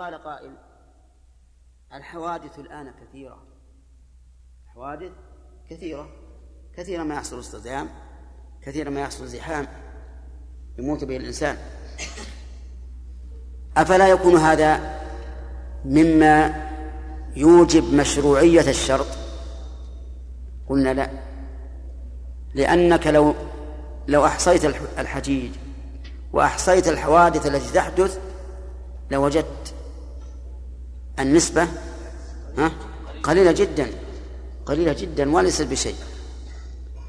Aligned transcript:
قال 0.00 0.14
قائل 0.14 0.50
الحوادث 1.94 2.58
الآن 2.58 2.92
كثيرة. 3.00 3.42
الحوادث 4.66 5.12
كثيرة. 5.70 6.08
كثيرا 6.76 7.04
ما 7.04 7.14
يحصل 7.14 7.38
اصطدام 7.38 7.88
كثيرا 8.62 8.90
ما 8.90 9.00
يحصل 9.00 9.26
زحام 9.26 9.66
يموت 10.78 11.04
به 11.04 11.16
الإنسان. 11.16 11.56
أفلا 13.76 14.08
يكون 14.08 14.36
هذا 14.36 15.00
مما 15.84 16.70
يوجب 17.36 17.94
مشروعية 17.94 18.70
الشرط؟ 18.70 19.06
قلنا 20.68 20.94
لا. 20.94 21.10
لأنك 22.54 23.06
لو 23.06 23.34
لو 24.08 24.26
أحصيت 24.26 24.64
الحجيج 24.98 25.52
وأحصيت 26.32 26.88
الحوادث 26.88 27.46
التي 27.46 27.72
تحدث 27.72 28.20
لوجدت 29.10 29.74
النسبة 31.22 31.68
ها؟ 32.58 32.72
قليلة 33.22 33.52
جدا 33.52 33.90
قليلة 34.66 34.92
جدا 34.92 35.34
وليست 35.34 35.62
بشيء. 35.62 35.96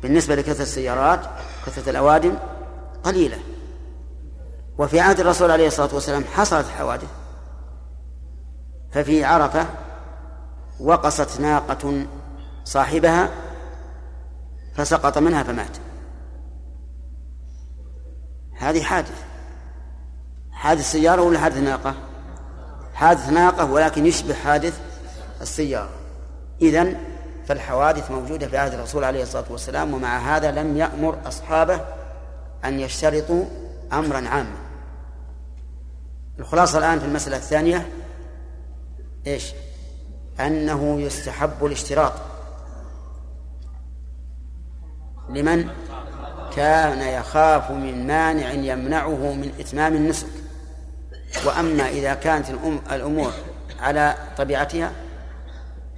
بالنسبة 0.03 0.35
لكثرة 0.35 0.61
السيارات 0.61 1.21
كثرة 1.65 1.89
الأوادم 1.89 2.37
قليلة. 3.03 3.39
وفي 4.77 4.99
عهد 4.99 5.20
الرسول 5.20 5.51
عليه 5.51 5.67
الصلاة 5.67 5.95
والسلام 5.95 6.23
حصلت 6.23 6.67
حوادث. 6.67 7.09
ففي 8.91 9.23
عرفة 9.23 9.65
وقصت 10.79 11.41
ناقة 11.41 12.05
صاحبها 12.63 13.29
فسقط 14.75 15.17
منها 15.17 15.43
فمات. 15.43 15.77
هذه 18.57 18.84
حادث 18.84 19.23
حادث 20.51 20.91
سيارة 20.91 21.21
ولا 21.21 21.39
حادث 21.39 21.57
ناقة 21.57 21.95
حادث 23.01 23.29
ناقة 23.29 23.71
ولكن 23.71 24.05
يشبه 24.05 24.33
حادث 24.33 24.79
السيارة. 25.41 25.89
إذن 26.62 26.98
فالحوادث 27.48 28.12
موجودة 28.12 28.48
في 28.48 28.57
عهد 28.57 28.73
الرسول 28.73 29.03
عليه 29.03 29.23
الصلاة 29.23 29.45
والسلام 29.49 29.93
ومع 29.93 30.17
هذا 30.17 30.51
لم 30.51 30.77
يأمر 30.77 31.17
أصحابه 31.26 31.81
أن 32.65 32.79
يشترطوا 32.79 33.45
أمرا 33.93 34.27
عاما. 34.27 34.55
الخلاصة 36.39 36.77
الآن 36.77 36.99
في 36.99 37.05
المسألة 37.05 37.37
الثانية 37.37 37.89
إيش؟ 39.27 39.54
أنه 40.39 41.01
يستحب 41.01 41.65
الاشتراط. 41.65 42.13
لمن؟ 45.29 45.70
كان 46.55 47.21
يخاف 47.21 47.71
من 47.71 48.07
مانع 48.07 48.51
يمنعه 48.51 49.33
من 49.33 49.51
إتمام 49.59 49.95
النسك. 49.95 50.40
وأما 51.46 51.90
إذا 51.90 52.13
كانت 52.13 52.49
الأمور 52.91 53.32
على 53.79 54.15
طبيعتها 54.37 54.91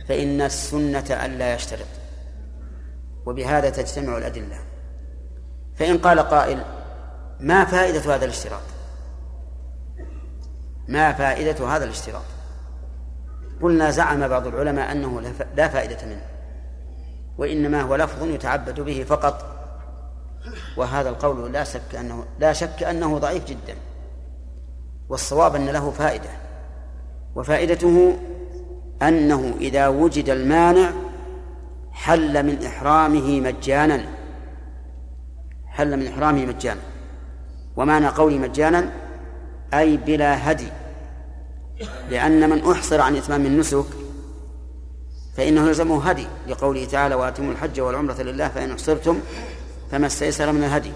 فإن 0.07 0.41
السنة 0.41 1.25
ألا 1.25 1.53
يشترط. 1.53 1.87
وبهذا 3.25 3.69
تجتمع 3.69 4.17
الأدلة. 4.17 4.59
فإن 5.75 5.97
قال 5.97 6.19
قائل 6.19 6.63
ما 7.39 7.65
فائدة 7.65 8.15
هذا 8.15 8.25
الاشتراط؟ 8.25 8.61
ما 10.87 11.13
فائدة 11.13 11.67
هذا 11.67 11.83
الاشتراط؟ 11.83 12.23
قلنا 13.61 13.91
زعم 13.91 14.27
بعض 14.27 14.47
العلماء 14.47 14.91
أنه 14.91 15.21
لا 15.55 15.67
فائدة 15.67 16.05
منه 16.05 16.25
وإنما 17.37 17.81
هو 17.81 17.95
لفظ 17.95 18.23
يتعبد 18.23 18.79
به 18.79 19.03
فقط. 19.03 19.49
وهذا 20.77 21.09
القول 21.09 21.53
لا 21.53 21.63
شك 21.63 21.95
أنه 21.95 22.25
لا 22.39 22.53
شك 22.53 22.83
أنه 22.83 23.17
ضعيف 23.17 23.45
جدا. 23.45 23.75
والصواب 25.13 25.55
أن 25.55 25.69
له 25.69 25.91
فائدة 25.91 26.29
وفائدته 27.35 28.17
أنه 29.01 29.53
إذا 29.59 29.87
وجد 29.87 30.29
المانع 30.29 30.91
حل 31.91 32.43
من 32.43 32.65
إحرامه 32.65 33.41
مجانا 33.41 34.05
حل 35.67 35.97
من 35.97 36.07
إحرامه 36.07 36.45
مجانا 36.45 36.81
ومعنى 37.75 38.07
قولي 38.07 38.37
مجانا 38.37 38.91
أي 39.73 39.97
بلا 39.97 40.51
هدي 40.51 40.67
لأن 42.09 42.49
من 42.49 42.71
أحصر 42.71 43.01
عن 43.01 43.15
إتمام 43.15 43.45
النسك 43.45 43.85
فإنه 45.37 45.67
يلزمه 45.67 46.09
هدي 46.09 46.27
لقوله 46.47 46.85
تعالى 46.85 47.15
وأتموا 47.15 47.51
الحج 47.51 47.81
والعمرة 47.81 48.21
لله 48.21 48.47
فإن 48.47 48.71
أحصرتم 48.71 49.19
فما 49.91 50.07
استيسر 50.07 50.51
من 50.51 50.63
الهدي 50.63 50.91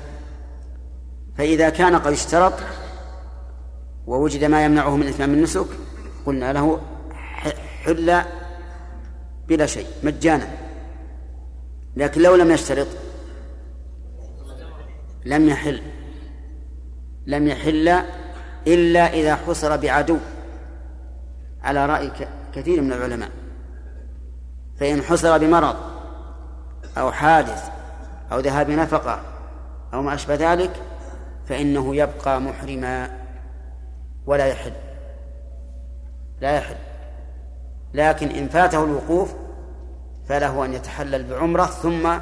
فإذا 1.37 1.69
كان 1.69 1.95
قد 1.95 2.11
اشترط 2.11 2.53
ووجد 4.07 4.43
ما 4.43 4.65
يمنعه 4.65 4.95
من 4.95 5.07
إتمام 5.07 5.33
النسك 5.33 5.67
قلنا 6.25 6.53
له 6.53 6.81
حل 7.83 8.21
بلا 9.47 9.65
شيء 9.65 9.87
مجانا. 10.03 10.47
لكن 11.95 12.21
لو 12.21 12.35
لم 12.35 12.51
يشترط 12.51 12.87
لم 15.25 15.49
يحل 15.49 15.81
لم 17.27 17.47
يحل 17.47 18.03
إلا 18.67 19.13
إذا 19.13 19.35
حصر 19.35 19.77
بعدو. 19.77 20.17
على 21.63 21.85
رأي 21.85 22.11
كثير 22.53 22.81
من 22.81 22.93
العلماء. 22.93 23.29
فإن 24.79 25.01
حصر 25.01 25.37
بمرض 25.37 25.75
أو 26.97 27.11
حادث 27.11 27.69
أو 28.31 28.39
ذهاب 28.39 28.71
نفقة 28.71 29.21
أو 29.93 30.01
ما 30.01 30.13
أشبه 30.13 30.35
ذلك 30.35 30.81
فإنه 31.49 31.95
يبقى 31.95 32.41
محرما. 32.41 33.26
ولا 34.27 34.45
يحل. 34.45 34.73
لا 36.41 36.51
يحل. 36.57 36.75
لكن 37.93 38.27
إن 38.27 38.49
فاته 38.49 38.83
الوقوف 38.83 39.33
فله 40.27 40.65
أن 40.65 40.73
يتحلل 40.73 41.23
بعمرة 41.23 41.65
ثم 41.65 42.17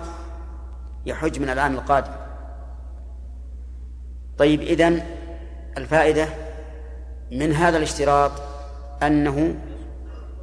يحج 1.06 1.40
من 1.40 1.50
العام 1.50 1.76
القادم. 1.76 2.12
طيب 4.38 4.62
إذن 4.62 5.02
الفائدة 5.78 6.28
من 7.32 7.54
هذا 7.54 7.78
الاشتراط 7.78 8.32
أنه 9.04 9.56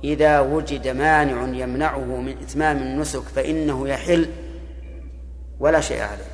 إذا 0.04 0.40
وجد 0.40 0.88
مانع 0.88 1.58
يمنعه 1.58 1.98
من 1.98 2.36
إتمام 2.42 2.76
النسك 2.76 3.22
فإنه 3.22 3.88
يحل 3.88 4.30
ولا 5.60 5.80
شيء 5.80 6.02
عليه. 6.02 6.32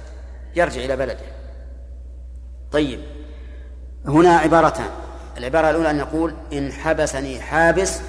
يرجع 0.57 0.85
إلى 0.85 0.97
بلده. 0.97 1.27
طيب 2.73 3.01
هنا 4.07 4.37
عبارتان. 4.37 4.91
العبارة 5.39 5.71
الأولى 5.71 5.91
أن 5.91 5.97
نقول 5.97 6.35
إن 6.53 6.73
حبسني 6.73 7.41
حابس 7.41 8.01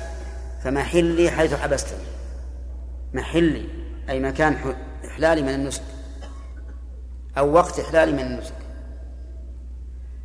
فمحلي 0.64 1.32
حيث 1.32 1.54
حبستني 1.54 2.04
محلي 3.14 3.66
أي 4.10 4.20
مكان 4.20 4.76
إحلالي 5.06 5.42
من 5.42 5.50
النسك 5.50 5.84
أو 7.38 7.54
وقت 7.54 7.80
إحلالي 7.80 8.12
من 8.12 8.20
النسك. 8.20 8.54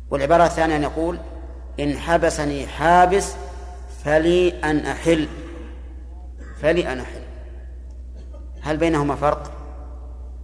والعبارة 0.09 0.45
الثانية 0.45 0.75
أن 0.75 0.83
يقول 0.83 1.17
إن 1.79 1.97
حبسني 1.97 2.67
حابس 2.67 3.33
فلي 4.03 4.63
أن 4.63 4.85
أحل. 4.85 5.27
فلي 6.61 6.93
أن 6.93 6.99
أحل. 6.99 7.21
هل 8.61 8.77
بينهما 8.77 9.15
فرق؟ 9.15 9.51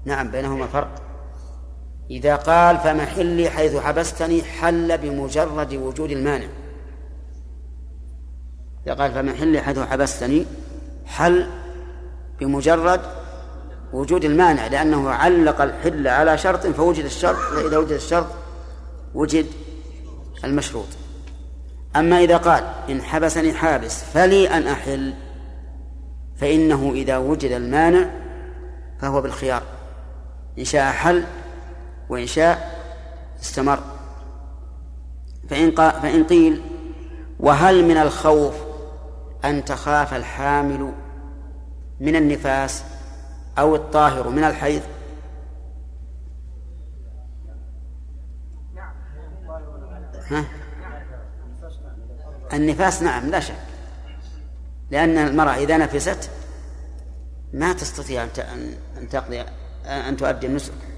نعم 0.06 0.32
بينهما 0.32 0.68
فرق. 0.68 1.11
إذا 2.12 2.36
قال 2.36 2.78
فمحلي 2.78 3.50
حيث 3.50 3.76
حبستني 3.76 4.44
حل 4.44 4.98
بمجرد 4.98 5.74
وجود 5.74 6.12
المانع. 6.12 6.48
إذا 8.88 8.94
قال 8.94 9.12
فمحلي 9.12 9.62
حيث 9.62 9.80
حبستني 9.80 10.46
حل 11.06 11.48
بمجرد 12.40 13.02
وجود 13.94 14.26
المانع 14.26 14.68
لأنه 14.68 15.10
علق 15.10 15.62
الحل 15.62 16.08
على 16.08 16.38
شرط 16.38 16.68
فوجد 16.68 17.06
الشرط 17.06 17.36
فإذا 17.36 17.78
وجد 17.78 17.92
الشرط 17.92 18.28
وجد 19.14 19.46
المشروط. 20.44 20.88
أما 21.96 22.20
إذا 22.20 22.38
قال 22.38 22.64
إن 22.90 23.02
حبسني 23.02 23.54
حابس 23.54 24.04
فلي 24.04 24.50
أن 24.50 24.68
أحل 24.68 25.14
فإنه 26.36 26.92
إذا 26.94 27.18
وجد 27.18 27.52
المانع 27.52 28.10
فهو 29.00 29.22
بالخيار. 29.22 29.64
إن 30.60 30.66
شاء 30.66 30.92
حل 30.92 31.24
وإن 32.12 32.28
شاء 32.28 32.82
استمر. 33.42 33.80
فإن, 35.50 35.76
فإن 35.76 36.24
قيل 36.24 36.62
وهل 37.40 37.86
من 37.86 37.98
الخوف 37.98 38.56
أن 39.46 39.66
تخاف 39.66 40.14
الحامل 40.14 40.94
من 42.00 42.16
النفاس 42.16 42.84
أو 43.58 43.76
الطاهر 43.76 44.30
من 44.30 44.44
الحيض؟ 44.44 44.82
ها؟ 50.28 50.46
النفاس 52.54 53.02
نعم 53.04 53.30
لا 53.30 53.40
شك. 53.40 53.56
لأن 54.92 55.18
المرأة 55.18 55.54
إذا 55.54 55.78
نفست 55.78 56.30
ما 57.54 57.74
تستطيع 57.74 58.24
أن 58.98 59.10
تقضي 59.10 59.46
أن 59.86 60.18
تؤدي 60.18 60.48
النسك. 60.48 60.91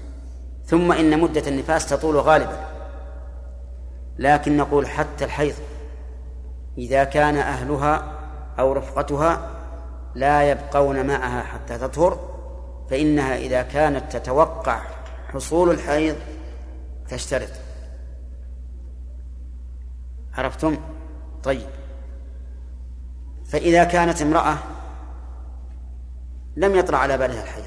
ثم 0.64 0.92
إن 0.92 1.20
مدة 1.20 1.48
النفاس 1.48 1.86
تطول 1.86 2.16
غالبا. 2.16 2.66
لكن 4.18 4.56
نقول 4.56 4.86
حتى 4.86 5.24
الحيض 5.24 5.54
إذا 6.78 7.04
كان 7.04 7.36
أهلها 7.36 8.18
أو 8.58 8.72
رفقتها 8.72 9.50
لا 10.14 10.50
يبقون 10.50 11.06
معها 11.06 11.42
حتى 11.42 11.78
تطهر 11.78 12.18
فإنها 12.90 13.36
إذا 13.36 13.62
كانت 13.62 14.16
تتوقع 14.16 14.80
حصول 15.32 15.70
الحيض 15.70 16.16
تشترط. 17.08 17.50
عرفتم؟ 20.34 20.76
طيب. 21.42 21.68
فإذا 23.44 23.84
كانت 23.84 24.22
امرأة 24.22 24.56
لم 26.56 26.74
يطرأ 26.74 26.96
على 26.96 27.18
بالها 27.18 27.42
الحيض 27.42 27.64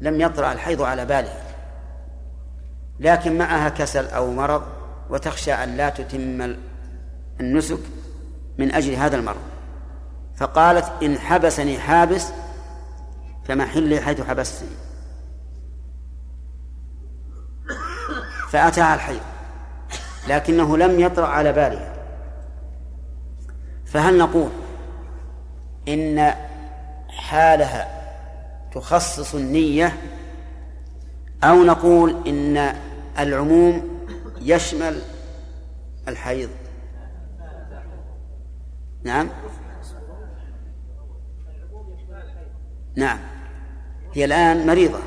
لم 0.00 0.20
يطرأ 0.20 0.52
الحيض 0.52 0.82
على 0.82 1.04
بالها 1.06 1.47
لكن 3.00 3.38
معها 3.38 3.68
كسل 3.68 4.06
أو 4.06 4.32
مرض 4.32 4.62
وتخشى 5.10 5.52
أن 5.52 5.76
لا 5.76 5.88
تتم 5.88 6.56
النسك 7.40 7.80
من 8.58 8.72
أجل 8.72 8.94
هذا 8.94 9.16
المرض. 9.16 9.40
فقالت 10.36 11.02
إن 11.02 11.18
حبسني 11.18 11.78
حابس 11.78 12.28
فمحلي 13.44 14.00
حيث 14.00 14.20
حبستني. 14.20 14.68
فأتاها 18.48 18.94
الحيض 18.94 19.20
لكنه 20.28 20.76
لم 20.76 21.00
يطرأ 21.00 21.26
على 21.26 21.52
بالها 21.52 21.94
فهل 23.86 24.18
نقول 24.18 24.50
إن 25.88 26.34
حالها 27.08 27.88
تخصص 28.74 29.34
النية 29.34 29.96
أو 31.44 31.64
نقول 31.64 32.28
إن 32.28 32.74
العموم 33.18 34.00
يشمل 34.40 35.02
الحيض. 36.08 36.50
نعم. 39.02 39.28
نعم. 42.96 43.18
هي 44.14 44.24
الآن 44.24 44.66
مريضة. 44.66 44.98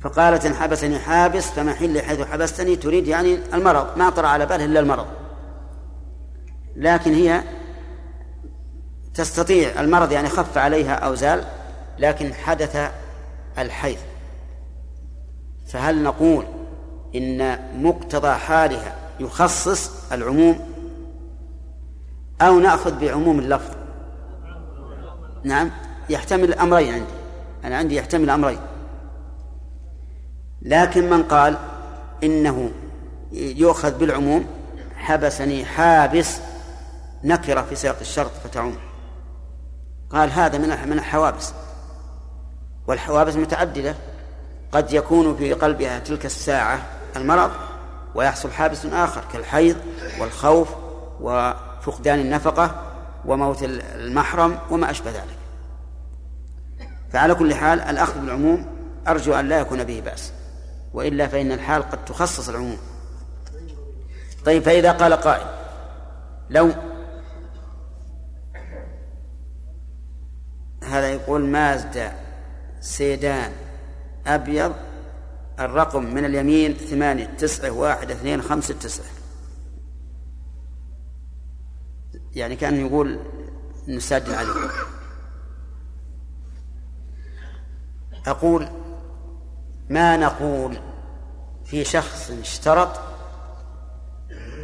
فقالت 0.00 0.46
إن 0.46 0.54
حبسني 0.54 0.98
حابس 0.98 1.50
فمحل 1.50 2.00
حيث 2.00 2.20
حبستني 2.20 2.76
تريد 2.76 3.08
يعني 3.08 3.38
المرض. 3.54 3.98
ما 3.98 4.10
طرأ 4.10 4.28
على 4.28 4.46
بالها 4.46 4.66
إلا 4.66 4.80
المرض. 4.80 5.06
لكن 6.76 7.14
هي 7.14 7.42
تستطيع 9.14 9.80
المرض 9.80 10.12
يعني 10.12 10.28
خف 10.28 10.58
عليها 10.58 10.94
أو 10.94 11.14
زال 11.14 11.44
لكن 11.98 12.34
حدث 12.34 12.90
الحيض. 13.58 13.98
فهل 15.66 16.02
نقول 16.02 16.44
إن 17.16 17.58
مقتضى 17.82 18.34
حالها 18.34 18.94
يخصص 19.20 20.12
العموم 20.12 20.58
أو 22.40 22.60
نأخذ 22.60 23.00
بعموم 23.00 23.38
اللفظ. 23.38 23.74
نعم 25.44 25.70
يحتمل 26.10 26.54
أمرين 26.54 26.94
عندي. 26.94 27.12
أنا 27.64 27.76
عندي 27.76 27.96
يحتمل 27.96 28.30
أمرين. 28.30 28.58
لكن 30.62 31.10
من 31.10 31.22
قال 31.22 31.56
إنه 32.24 32.70
يؤخذ 33.32 33.98
بالعموم 33.98 34.46
حبسني 34.96 35.64
حابس 35.64 36.38
نكرة 37.24 37.62
في 37.62 37.76
سياق 37.76 37.96
الشرط 38.00 38.30
فتعم. 38.44 38.74
قال 40.10 40.30
هذا 40.30 40.58
من 40.58 40.68
من 40.88 40.98
الحوابس. 40.98 41.52
والحوابس 42.86 43.36
متعددة. 43.36 43.94
قد 44.72 44.92
يكون 44.92 45.36
في 45.36 45.52
قلبها 45.52 45.98
تلك 45.98 46.26
الساعة 46.26 46.95
المرض 47.16 47.50
ويحصل 48.14 48.50
حابس 48.50 48.86
آخر 48.86 49.24
كالحيض 49.32 49.76
والخوف 50.20 50.68
وفقدان 51.20 52.18
النفقة 52.18 52.82
وموت 53.24 53.62
المحرم 53.62 54.58
وما 54.70 54.90
أشبه 54.90 55.10
ذلك. 55.10 55.38
فعلى 57.12 57.34
كل 57.34 57.54
حال 57.54 57.80
الأخذ 57.80 58.20
بالعموم 58.20 58.66
أرجو 59.08 59.34
أن 59.34 59.48
لا 59.48 59.60
يكون 59.60 59.84
به 59.84 60.02
بأس 60.04 60.32
وإلا 60.94 61.26
فإن 61.26 61.52
الحال 61.52 61.82
قد 61.90 62.04
تخصص 62.04 62.48
العموم. 62.48 62.78
طيب 64.44 64.62
فإذا 64.62 64.92
قال 64.92 65.12
قائل 65.12 65.46
لو 66.50 66.70
هذا 70.82 71.08
يقول 71.08 71.44
مازدا 71.44 72.12
سيدان 72.80 73.52
أبيض 74.26 74.72
الرقم 75.60 76.14
من 76.14 76.24
اليمين 76.24 76.74
ثمانية 76.74 77.24
تسعة 77.24 77.70
واحد 77.70 78.10
اثنين 78.10 78.42
خمسة 78.42 78.74
تسعة. 78.74 79.06
يعني 82.34 82.56
كان 82.56 82.86
يقول 82.86 83.18
نسجل 83.88 84.34
عليه. 84.34 84.70
أقول 88.26 88.68
ما 89.90 90.16
نقول 90.16 90.78
في 91.64 91.84
شخص 91.84 92.30
اشترط 92.30 93.00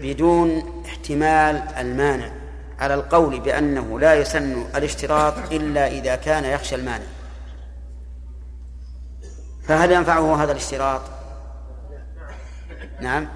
بدون 0.02 0.62
احتمال 0.86 1.56
المانع 1.56 2.32
على 2.78 2.94
القول 2.94 3.40
بأنه 3.40 4.00
لا 4.00 4.14
يسن 4.14 4.62
الاشتراط 4.76 5.52
إلا 5.52 5.86
إذا 5.86 6.16
كان 6.16 6.44
يخشى 6.44 6.74
المانع. 6.74 7.06
فهل 9.62 9.92
ينفعه 9.92 10.42
هذا 10.42 10.52
الاشتراط؟ 10.52 11.00
نعم. 13.00 13.28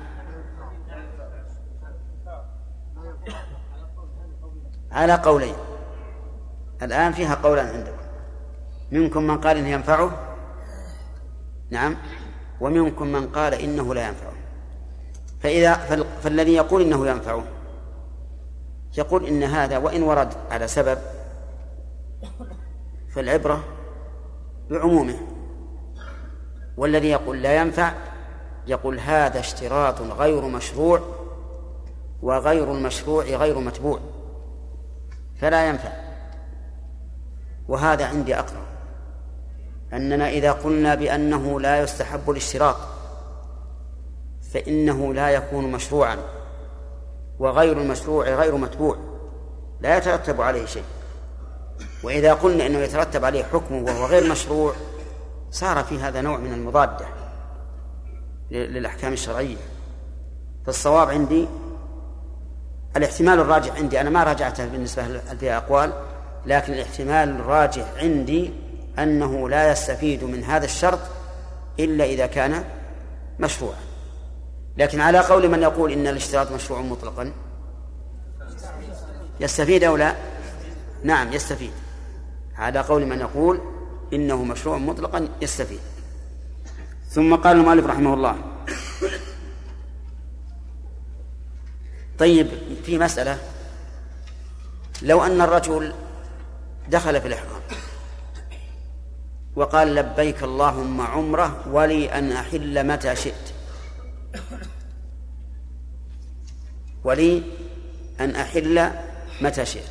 على 4.92 5.14
قولين. 5.14 5.54
الآن 6.82 7.12
فيها 7.12 7.34
قولان 7.34 7.66
عندكم. 7.66 7.96
منكم 8.90 9.22
من 9.22 9.40
قال 9.40 9.56
إنه 9.56 9.68
ينفعه؟ 9.68 10.10
نعم. 11.70 11.96
ومنكم 12.60 13.06
من 13.06 13.28
قال 13.28 13.54
إنه 13.54 13.94
لا 13.94 14.08
ينفعه. 14.08 14.32
فإذا 15.40 15.74
فالذي 16.22 16.54
يقول 16.54 16.82
إنه 16.82 17.06
ينفعه 17.06 17.44
يقول 18.98 19.26
إن 19.26 19.42
هذا 19.42 19.78
وإن 19.78 20.02
ورد 20.02 20.34
على 20.50 20.68
سبب 20.68 20.98
فالعبرة 23.14 23.64
بعمومه. 24.70 25.35
والذي 26.76 27.08
يقول 27.08 27.42
لا 27.42 27.56
ينفع 27.56 27.92
يقول 28.66 29.00
هذا 29.00 29.40
اشتراط 29.40 30.00
غير 30.00 30.40
مشروع 30.40 31.00
وغير 32.22 32.72
المشروع 32.72 33.24
غير 33.24 33.58
متبوع 33.58 33.98
فلا 35.40 35.68
ينفع. 35.68 35.92
وهذا 37.68 38.06
عندي 38.06 38.38
أقرب 38.38 38.62
أننا 39.92 40.28
إذا 40.28 40.52
قلنا 40.52 40.94
بأنه 40.94 41.60
لا 41.60 41.80
يستحب 41.80 42.30
الاشتراط 42.30 42.76
فإنه 44.52 45.14
لا 45.14 45.30
يكون 45.30 45.72
مشروعا 45.72 46.16
وغير 47.38 47.80
المشروع 47.80 48.28
غير 48.28 48.56
متبوع 48.56 48.96
لا 49.80 49.96
يترتب 49.96 50.40
عليه 50.40 50.66
شيء. 50.66 50.84
وإذا 52.04 52.34
قلنا 52.34 52.66
أنه 52.66 52.78
يترتب 52.78 53.24
عليه 53.24 53.44
حكم 53.44 53.82
وهو 53.82 54.06
غير 54.06 54.30
مشروع 54.30 54.72
صار 55.56 55.84
في 55.84 55.98
هذا 55.98 56.20
نوع 56.20 56.36
من 56.36 56.52
المضادة 56.52 57.06
للأحكام 58.50 59.12
الشرعية. 59.12 59.56
فالصواب 60.66 61.10
عندي 61.10 61.48
الاحتمال 62.96 63.40
الراجح 63.40 63.76
عندي 63.76 64.00
أنا 64.00 64.10
ما 64.10 64.24
راجعته 64.24 64.66
بالنسبة 64.66 65.20
فيها 65.40 65.56
أقوال 65.56 65.92
لكن 66.46 66.72
الاحتمال 66.72 67.28
الراجح 67.28 67.84
عندي 67.96 68.52
أنه 68.98 69.48
لا 69.48 69.72
يستفيد 69.72 70.24
من 70.24 70.44
هذا 70.44 70.64
الشرط 70.64 70.98
إلا 71.78 72.04
إذا 72.04 72.26
كان 72.26 72.64
مشروعا. 73.38 73.80
لكن 74.76 75.00
على 75.00 75.18
قول 75.18 75.48
من 75.48 75.62
يقول 75.62 75.92
إن 75.92 76.06
الاشتراط 76.06 76.52
مشروع 76.52 76.80
مطلقا 76.80 77.32
يستفيد 79.40 79.84
أو 79.84 79.96
لا؟ 79.96 80.14
نعم 81.04 81.32
يستفيد. 81.32 81.72
على 82.56 82.80
قول 82.80 83.06
من 83.06 83.20
يقول 83.20 83.75
إنه 84.12 84.44
مشروع 84.44 84.78
مطلقا 84.78 85.28
يستفيد. 85.42 85.80
ثم 87.08 87.34
قال 87.34 87.56
المؤلف 87.56 87.86
رحمه 87.86 88.14
الله 88.14 88.36
طيب 92.18 92.48
في 92.84 92.98
مسألة 92.98 93.38
لو 95.02 95.24
أن 95.24 95.40
الرجل 95.40 95.92
دخل 96.88 97.20
في 97.20 97.28
الإحرام 97.28 97.60
وقال 99.56 99.94
لبيك 99.94 100.42
اللهم 100.42 101.00
عمره 101.00 101.68
ولي 101.68 102.18
أن 102.18 102.32
أحل 102.32 102.86
متى 102.86 103.16
شئت. 103.16 103.52
ولي 107.04 107.42
أن 108.20 108.36
أحل 108.36 108.90
متى 109.40 109.66
شئت. 109.66 109.90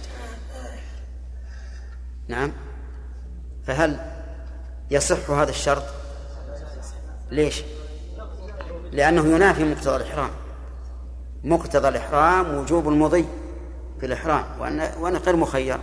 نعم. 2.28 2.52
فهل 3.68 4.00
يصح 4.92 5.30
هذا 5.30 5.50
الشرط؟ 5.50 5.84
ليش؟ 7.32 7.64
لأنه 8.92 9.36
ينافي 9.36 9.64
مقتضى 9.64 9.96
الإحرام. 9.96 10.30
مقتضى 11.44 11.88
الإحرام 11.88 12.58
وجوب 12.58 12.90
المضي 12.90 13.26
في 14.00 14.06
الإحرام 14.06 14.46
وأن 14.60 14.92
وأنا 15.00 15.18
غير 15.20 15.36
مخير. 15.36 15.80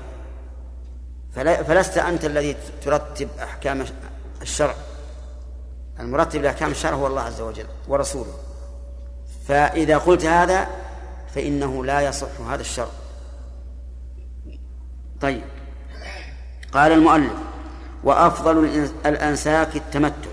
فلست 1.34 1.98
أنت 1.98 2.24
الذي 2.24 2.56
ترتب 2.84 3.28
أحكام 3.42 3.84
الشرع. 4.42 4.74
المرتب 6.00 6.42
لأحكام 6.42 6.70
الشرع 6.70 6.94
هو 6.94 7.06
الله 7.06 7.22
عز 7.22 7.40
وجل 7.40 7.66
ورسوله. 7.88 8.34
فإذا 9.48 9.98
قلت 9.98 10.24
هذا 10.24 10.66
فإنه 11.34 11.84
لا 11.84 12.00
يصح 12.00 12.40
هذا 12.50 12.60
الشرع. 12.60 12.90
طيب. 15.20 15.42
قال 16.72 16.92
المؤلف 16.92 17.32
وأفضل 18.04 18.88
الأنساك 19.06 19.76
التمتع. 19.76 20.30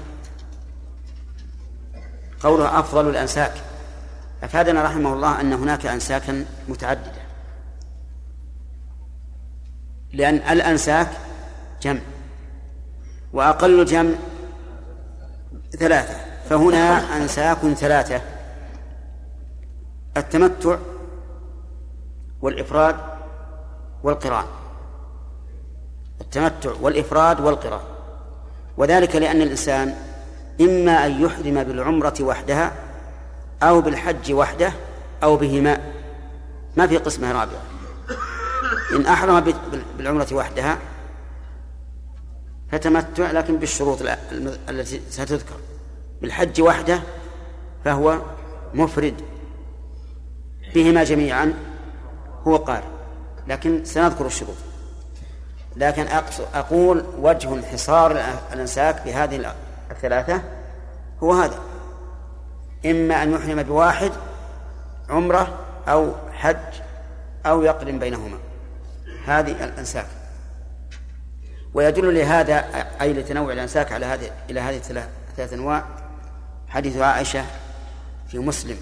قوله 2.44 2.80
أفضل 2.80 3.10
الأنساك. 3.10 3.54
أفادنا 4.44 4.84
رحمه 4.84 5.14
الله 5.14 5.42
أن 5.42 5.54
هناك 5.54 5.86
أنساكا 5.86 6.46
متعددة. 6.68 7.22
لأن 10.14 10.36
الأنساك 10.36 11.10
جمع 11.82 12.02
وأقل 13.34 13.80
الجمع 13.80 14.16
ثلاثة. 15.80 16.16
فهنا 16.50 17.18
أنساك 17.18 17.58
ثلاثة 17.58 18.22
التمتع 20.18 20.78
والإفراد 22.42 22.96
والقران. 24.04 24.46
التمتع 26.22 26.72
والإفراد 26.82 27.40
والقران 27.42 27.82
وذلك 28.78 29.16
لأن 29.16 29.42
الإنسان 29.42 29.96
إما 30.62 31.06
أن 31.06 31.22
يحرم 31.22 31.64
بالعمرة 31.64 32.14
وحدها 32.22 32.74
أو 33.64 33.82
بالحج 33.82 34.34
وحده 34.34 34.74
أو 35.24 35.38
بهما. 35.38 35.94
ما 36.78 36.88
في 36.88 36.98
قسمة 36.98 37.32
رابعة 37.32 37.62
إن 38.96 39.06
أحرم 39.06 39.54
بالعمرة 39.98 40.28
وحدها 40.32 40.78
فتمتع 42.72 43.32
لكن 43.32 43.58
بالشروط 43.58 44.00
التي 44.70 45.02
ستذكر. 45.10 45.56
بالحج 46.22 46.62
وحده 46.62 47.00
فهو 47.86 48.22
مفرد. 48.74 49.22
بهما 50.76 51.04
جميعا 51.04 51.54
هو 52.48 52.56
قارئ. 52.56 52.88
لكن 53.48 53.86
سنذكر 53.86 54.26
الشروط. 54.26 54.56
لكن 55.80 56.08
أقول 56.54 57.06
وجه 57.18 57.54
انحصار 57.54 58.12
الأنساك 58.54 59.02
بهذه 59.06 59.56
الثلاثة 59.92 60.42
هو 61.24 61.34
هذا. 61.34 61.60
إما 62.86 63.24
أن 63.24 63.32
يحرم 63.34 63.64
بواحد 63.64 64.12
عمرة 65.10 65.60
أو 65.88 66.14
حج 66.34 66.58
أو 67.46 67.64
يقرن 67.64 68.00
بينهما. 68.00 68.38
هذه 69.26 69.64
الأنساك. 69.64 70.06
ويدل 71.74 72.16
لهذا 72.16 72.58
أي 73.02 73.14
لتنوع 73.14 73.54
الأنساك 73.54 73.92
على 73.92 74.06
هذه 74.06 74.32
إلى 74.50 74.60
هذه 74.60 74.78
الثلاث 74.78 75.54
أنواع. 75.54 75.84
حديث 76.68 76.98
عائشة 76.98 77.46
في 78.28 78.40
مسلم. 78.40 78.78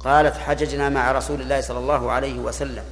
قالت 0.00 0.36
حججنا 0.36 0.88
مع 0.88 1.12
رسول 1.12 1.40
الله 1.40 1.60
صلى 1.60 1.78
الله 1.78 2.10
عليه 2.10 2.38
وسلم. 2.38 2.84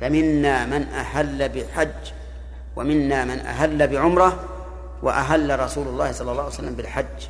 فمنا 0.00 0.66
من 0.66 0.88
أحل 0.88 1.48
بحج 1.48 2.12
ومنا 2.76 3.24
من 3.24 3.38
أهل 3.40 3.88
بعمرة 3.88 4.44
وأهل 5.02 5.60
رسول 5.60 5.88
الله 5.88 6.12
صلى 6.12 6.30
الله 6.30 6.42
عليه 6.42 6.52
وسلم 6.54 6.74
بالحج. 6.74 7.28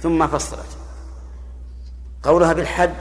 ثم 0.00 0.26
فصلت. 0.26 0.78
قولها 2.22 2.52
بالحج 2.52 3.00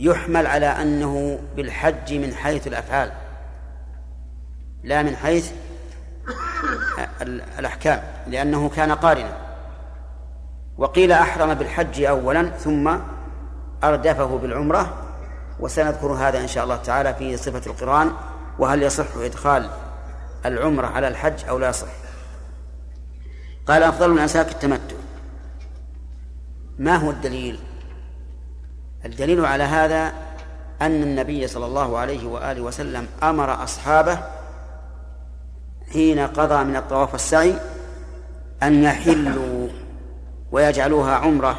يحمل 0.00 0.46
على 0.46 0.66
أنه 0.66 1.38
بالحج 1.56 2.14
من 2.14 2.34
حيث 2.34 2.66
الأفعال 2.66 3.12
لا 4.84 5.02
من 5.02 5.16
حيث 5.16 5.52
الأحكام 7.58 8.02
لأنه 8.26 8.68
كان 8.68 8.92
قارنا. 8.92 9.36
وقيل 10.78 11.12
أحرم 11.12 11.54
بالحج 11.54 12.02
أولا 12.02 12.50
ثم 12.50 12.96
أردفه 13.84 14.38
بالعمرة 14.38 15.01
وسنذكر 15.62 16.12
هذا 16.12 16.40
إن 16.40 16.48
شاء 16.48 16.64
الله 16.64 16.76
تعالى 16.76 17.14
في 17.14 17.36
صفة 17.36 17.70
القرآن 17.70 18.12
وهل 18.58 18.82
يصح 18.82 19.16
إدخال 19.16 19.70
العمرة 20.46 20.86
على 20.86 21.08
الحج 21.08 21.44
أو 21.48 21.58
لا 21.58 21.68
يصح؟ 21.68 21.88
قال 23.66 23.82
أفضل 23.82 24.12
الأنساك 24.12 24.52
التمتع. 24.52 24.96
ما 26.78 26.96
هو 26.96 27.10
الدليل؟ 27.10 27.58
الدليل 29.04 29.44
على 29.44 29.64
هذا 29.64 30.12
أن 30.82 31.02
النبي 31.02 31.46
صلى 31.46 31.66
الله 31.66 31.98
عليه 31.98 32.26
وآله 32.26 32.60
وسلم 32.60 33.06
أمر 33.22 33.64
أصحابه 33.64 34.18
حين 35.92 36.18
قضى 36.18 36.64
من 36.64 36.76
الطواف 36.76 37.14
السعي 37.14 37.54
أن 38.62 38.82
يحلوا 38.82 39.68
ويجعلوها 40.52 41.14
عمرة 41.14 41.58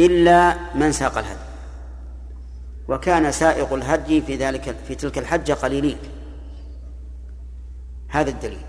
إلا 0.00 0.56
من 0.74 0.92
ساق 0.92 1.18
الهدي 1.18 1.53
وكان 2.88 3.32
سائق 3.32 3.72
الهدي 3.72 4.22
في 4.22 4.36
ذلك 4.36 4.76
في 4.88 4.94
تلك 4.94 5.18
الحجة 5.18 5.52
قليلين. 5.52 5.98
هذا 8.08 8.30
الدليل. 8.30 8.64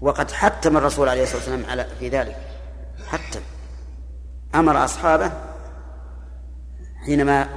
وقد 0.00 0.30
حتم 0.30 0.76
الرسول 0.76 1.08
عليه 1.08 1.22
الصلاة 1.22 1.38
والسلام 1.38 1.64
على 1.70 1.86
في 1.98 2.08
ذلك. 2.08 2.36
حتم. 3.08 3.40
أمر 4.54 4.84
أصحابه 4.84 5.32
حينما 7.06 7.48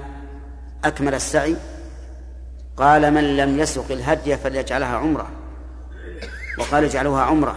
أكمل 0.83 1.13
السعي 1.13 1.55
قال 2.77 3.13
من 3.13 3.37
لم 3.37 3.59
يسق 3.59 3.91
الهدي 3.91 4.37
فليجعلها 4.37 4.97
عمرة. 4.97 5.29
وقال 6.59 6.83
اجعلوها 6.83 7.23
عمرة. 7.23 7.55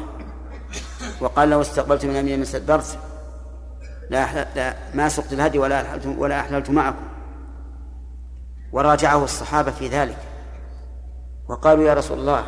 وقال 1.21 1.51
لو 1.51 1.61
استقبلت 1.61 2.05
من 2.05 2.17
أمين 2.17 2.43
استدبرت 2.43 2.99
لا, 4.11 4.47
لا 4.57 4.75
ما 4.95 5.09
سقت 5.09 5.33
الهدي 5.33 5.59
ولا 5.59 5.83
أحللت 5.83 6.07
ولا 6.07 6.41
أحللت 6.41 6.71
معكم. 6.71 7.12
وراجعه 8.73 9.25
الصحابة 9.25 9.71
في 9.71 9.89
ذلك. 9.89 10.19
وقالوا 11.49 11.85
يا 11.85 11.95
رسول 11.95 12.19
الله 12.19 12.47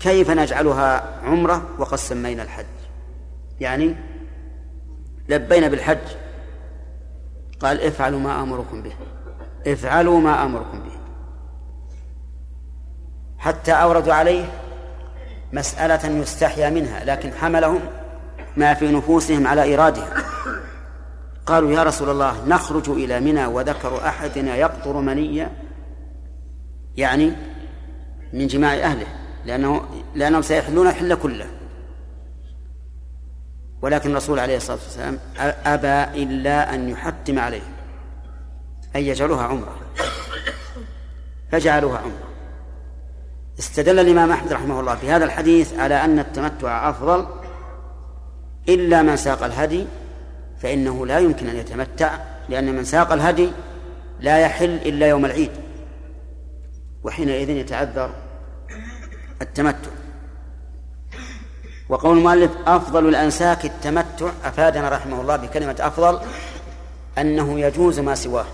كيف 0.00 0.30
نجعلها 0.30 1.18
عمرة 1.24 1.62
وقد 1.78 1.96
سمينا 1.96 2.42
الحج؟ 2.42 2.64
يعني 3.60 3.96
لبينا 5.28 5.68
بالحج. 5.68 5.98
قال 7.60 7.80
افعلوا 7.80 8.20
ما 8.20 8.42
أمركم 8.42 8.82
به 8.82 8.92
افعلوا 9.66 10.20
ما 10.20 10.44
أمركم 10.44 10.80
به. 10.80 10.92
حتى 13.38 13.72
أوردوا 13.72 14.14
عليه 14.14 14.44
مسألة 15.52 16.08
يستحيا 16.08 16.70
منها 16.70 17.04
لكن 17.04 17.32
حملهم 17.32 17.80
ما 18.56 18.74
في 18.74 18.92
نفوسهم 18.92 19.46
على 19.46 19.62
إيرادها. 19.62 20.31
قالوا 21.46 21.72
يا 21.72 21.82
رسول 21.82 22.10
الله 22.10 22.44
نخرج 22.46 22.90
إلى 22.90 23.20
منى 23.20 23.46
وذكر 23.46 24.06
أحدنا 24.06 24.56
يقطر 24.56 25.00
منيا 25.00 25.50
يعني 26.96 27.32
من 28.32 28.46
جماع 28.46 28.74
أهله 28.74 29.06
لأنه 29.46 29.82
لأنهم 30.14 30.42
سيحلون 30.42 30.88
الحل 30.88 31.14
كله. 31.14 31.46
ولكن 33.82 34.10
الرسول 34.10 34.38
عليه 34.38 34.56
الصلاة 34.56 34.78
والسلام 34.84 35.18
أبى 35.66 36.22
إلا 36.22 36.74
أن 36.74 36.88
يحتم 36.88 37.38
عليهم 37.38 37.72
أن 38.96 39.00
يجعلوها 39.00 39.42
عمرة. 39.42 39.76
فجعلوها 41.52 41.98
عمرة. 41.98 42.32
استدل 43.58 43.98
الإمام 43.98 44.30
أحمد 44.30 44.52
رحمه 44.52 44.80
الله 44.80 44.94
في 44.94 45.10
هذا 45.10 45.24
الحديث 45.24 45.74
على 45.78 46.04
أن 46.04 46.18
التمتع 46.18 46.90
أفضل 46.90 47.26
إلا 48.68 49.02
من 49.02 49.16
ساق 49.16 49.42
الهدي 49.42 49.86
فإنه 50.62 51.06
لا 51.06 51.18
يمكن 51.18 51.48
أن 51.48 51.56
يتمتع 51.56 52.18
لأن 52.48 52.76
من 52.76 52.84
ساق 52.84 53.12
الهدي 53.12 53.50
لا 54.20 54.38
يحل 54.38 54.74
إلا 54.74 55.06
يوم 55.06 55.24
العيد 55.24 55.50
وحينئذ 57.04 57.50
يتعذر 57.50 58.14
التمتع. 59.42 59.90
وقول 61.88 62.18
المؤلف 62.18 62.50
أفضل 62.66 63.08
الأنساك 63.08 63.64
التمتع 63.64 64.30
أفادنا 64.44 64.88
رحمه 64.88 65.20
الله 65.20 65.36
بكلمة 65.36 65.76
أفضل 65.80 66.20
أنه 67.18 67.60
يجوز 67.60 68.00
ما 68.00 68.14
سواه. 68.14 68.46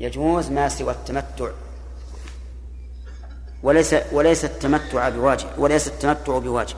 يجوز 0.00 0.50
ما 0.50 0.68
سوى 0.68 0.92
التمتع. 0.92 1.48
وليس 3.62 3.94
وليس 4.12 4.44
التمتع 4.44 5.08
بواجب 5.08 5.48
وليس 5.58 5.88
التمتع 5.88 6.38
بواجب. 6.38 6.76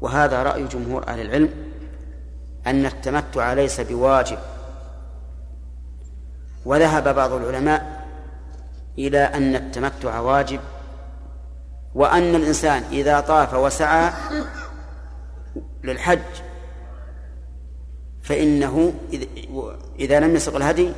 وهذا 0.00 0.42
رأي 0.42 0.64
جمهور 0.64 1.08
أهل 1.08 1.20
العلم. 1.20 1.50
أن 2.66 2.86
التمتع 2.86 3.52
ليس 3.52 3.80
بواجب. 3.80 4.38
وذهب 6.64 7.14
بعض 7.14 7.32
العلماء 7.32 8.06
إلى 8.98 9.18
أن 9.18 9.56
التمتع 9.56 10.20
واجب 10.20 10.60
وأن 11.94 12.34
الإنسان 12.34 12.82
إذا 12.82 13.20
طاف 13.20 13.54
وسعى 13.54 14.12
للحج 15.84 16.20
فإنه 18.22 18.94
إذا 19.98 20.20
لم 20.20 20.36
يسق 20.36 20.56
الهدي 20.56 20.92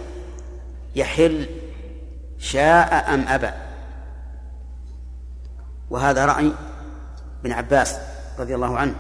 يحل 0.97 1.49
شاء 2.39 3.15
أم 3.15 3.29
أبى. 3.29 3.51
وهذا 5.91 6.27
رأي 6.27 6.53
ابن 7.41 7.53
عباس 7.53 7.99
رضي 8.39 8.55
الله 8.55 8.79
عنه. 8.79 8.95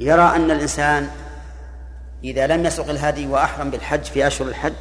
يرى 0.00 0.22
أن 0.22 0.50
الإنسان 0.50 1.10
إذا 2.24 2.46
لم 2.46 2.64
يسق 2.66 2.88
الهدي 2.88 3.26
وأحرم 3.26 3.70
بالحج 3.70 4.02
في 4.02 4.26
أشهر 4.26 4.48
الحج 4.48 4.72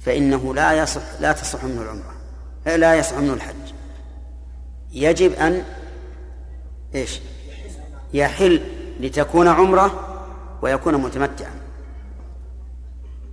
فإنه 0.00 0.54
لا 0.54 0.72
يصح 0.72 1.02
لا 1.20 1.32
تصح 1.32 1.64
منه 1.64 1.82
العمرة. 1.82 2.14
لا 2.66 2.94
يصح 2.94 3.16
منه 3.16 3.32
الحج. 3.32 3.72
يجب 4.92 5.32
أن 5.32 5.62
إيش؟ 6.94 7.20
يحل 8.14 8.60
لتكون 9.00 9.48
عمرة 9.48 10.18
ويكون 10.62 10.94
متمتعا. 10.94 11.54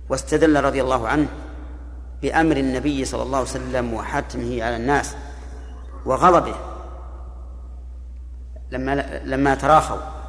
واستدل 0.08 0.64
رضي 0.64 0.82
الله 0.82 1.08
عنه 1.08 1.28
بأمر 2.22 2.56
النبي 2.56 3.04
صلى 3.04 3.22
الله 3.22 3.38
عليه 3.38 3.48
وسلم 3.48 3.94
وحتمه 3.94 4.64
على 4.64 4.76
الناس 4.76 5.16
وغضبه 6.06 6.54
لما 8.70 9.20
لما 9.24 9.54
تراخوا. 9.54 10.23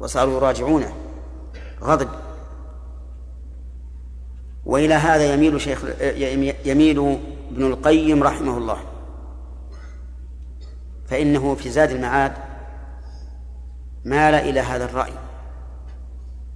وصاروا 0.00 0.36
يراجعونه. 0.36 0.92
غضب. 1.82 2.08
وإلى 4.64 4.94
هذا 4.94 5.34
يميل 5.34 5.60
شيخ 5.60 5.84
يميل 6.64 7.18
ابن 7.50 7.66
القيم 7.66 8.22
رحمه 8.22 8.58
الله. 8.58 8.78
فإنه 11.06 11.54
في 11.54 11.70
زاد 11.70 11.90
المعاد 11.90 12.32
مال 14.04 14.34
إلى 14.34 14.60
هذا 14.60 14.84
الرأي. 14.84 15.12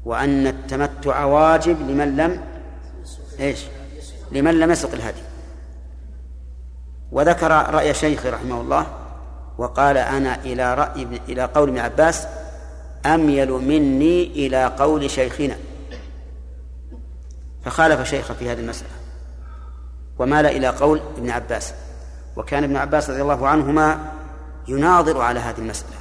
وأن 0.05 0.47
التمتع 0.47 1.25
واجب 1.25 1.91
لمن 1.91 2.17
لم 2.17 2.45
إيش؟ 3.41 3.65
لمن 4.33 4.61
لم 4.61 4.71
يسق 4.71 4.93
الهدي. 4.93 5.23
وذكر 7.13 7.51
رأي 7.51 7.95
شيخي 7.95 8.31
رحمه 8.31 8.61
الله 8.61 8.87
وقال 9.59 9.97
أنا 9.97 10.35
إلى 10.45 10.75
رأي 10.75 11.03
إلى 11.29 11.45
قول 11.45 11.69
ابن 11.69 11.79
عباس 11.79 12.27
أميل 13.15 13.51
مني 13.51 14.23
إلى 14.23 14.67
قول 14.79 15.11
شيخنا. 15.11 15.57
فخالف 17.65 18.09
شيخه 18.09 18.35
في 18.35 18.51
هذه 18.51 18.61
المسألة. 18.61 18.91
ومال 20.19 20.47
إلى 20.47 20.69
قول 20.69 21.01
ابن 21.17 21.31
عباس. 21.31 21.75
وكان 22.37 22.65
ابن 22.65 22.77
عباس 22.77 23.11
رضي 23.11 23.23
الله 23.23 23.49
عنهما 23.49 24.13
يناظر 24.69 25.21
على 25.21 25.41
هذه 25.41 25.59
المسألة. 25.59 25.97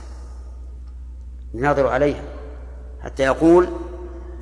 يناظر 1.53 1.87
عليها. 1.87 2.21
حتى 3.03 3.23
يقول 3.23 3.67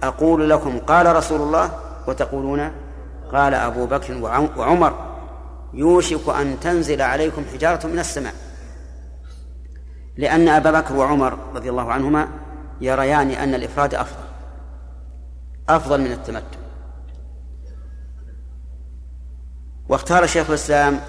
أقول 0.03 0.49
لكم 0.49 0.79
قال 0.79 1.15
رسول 1.15 1.41
الله 1.41 1.79
وتقولون 2.07 2.71
قال 3.31 3.53
أبو 3.53 3.85
بكر 3.85 4.17
وعمر 4.57 5.15
يوشك 5.73 6.29
أن 6.29 6.59
تنزل 6.59 7.01
عليكم 7.01 7.45
حجارة 7.53 7.87
من 7.87 7.99
السماء. 7.99 8.33
لأن 10.17 10.47
أبا 10.47 10.71
بكر 10.71 10.95
وعمر 10.95 11.37
رضي 11.55 11.69
الله 11.69 11.91
عنهما 11.91 12.27
يريان 12.81 13.31
أن 13.31 13.55
الإفراد 13.55 13.95
أفضل. 13.95 14.25
أفضل 15.69 16.01
من 16.01 16.11
التمتع. 16.11 16.57
واختار 19.89 20.25
شيخ 20.25 20.49
الإسلام 20.49 20.99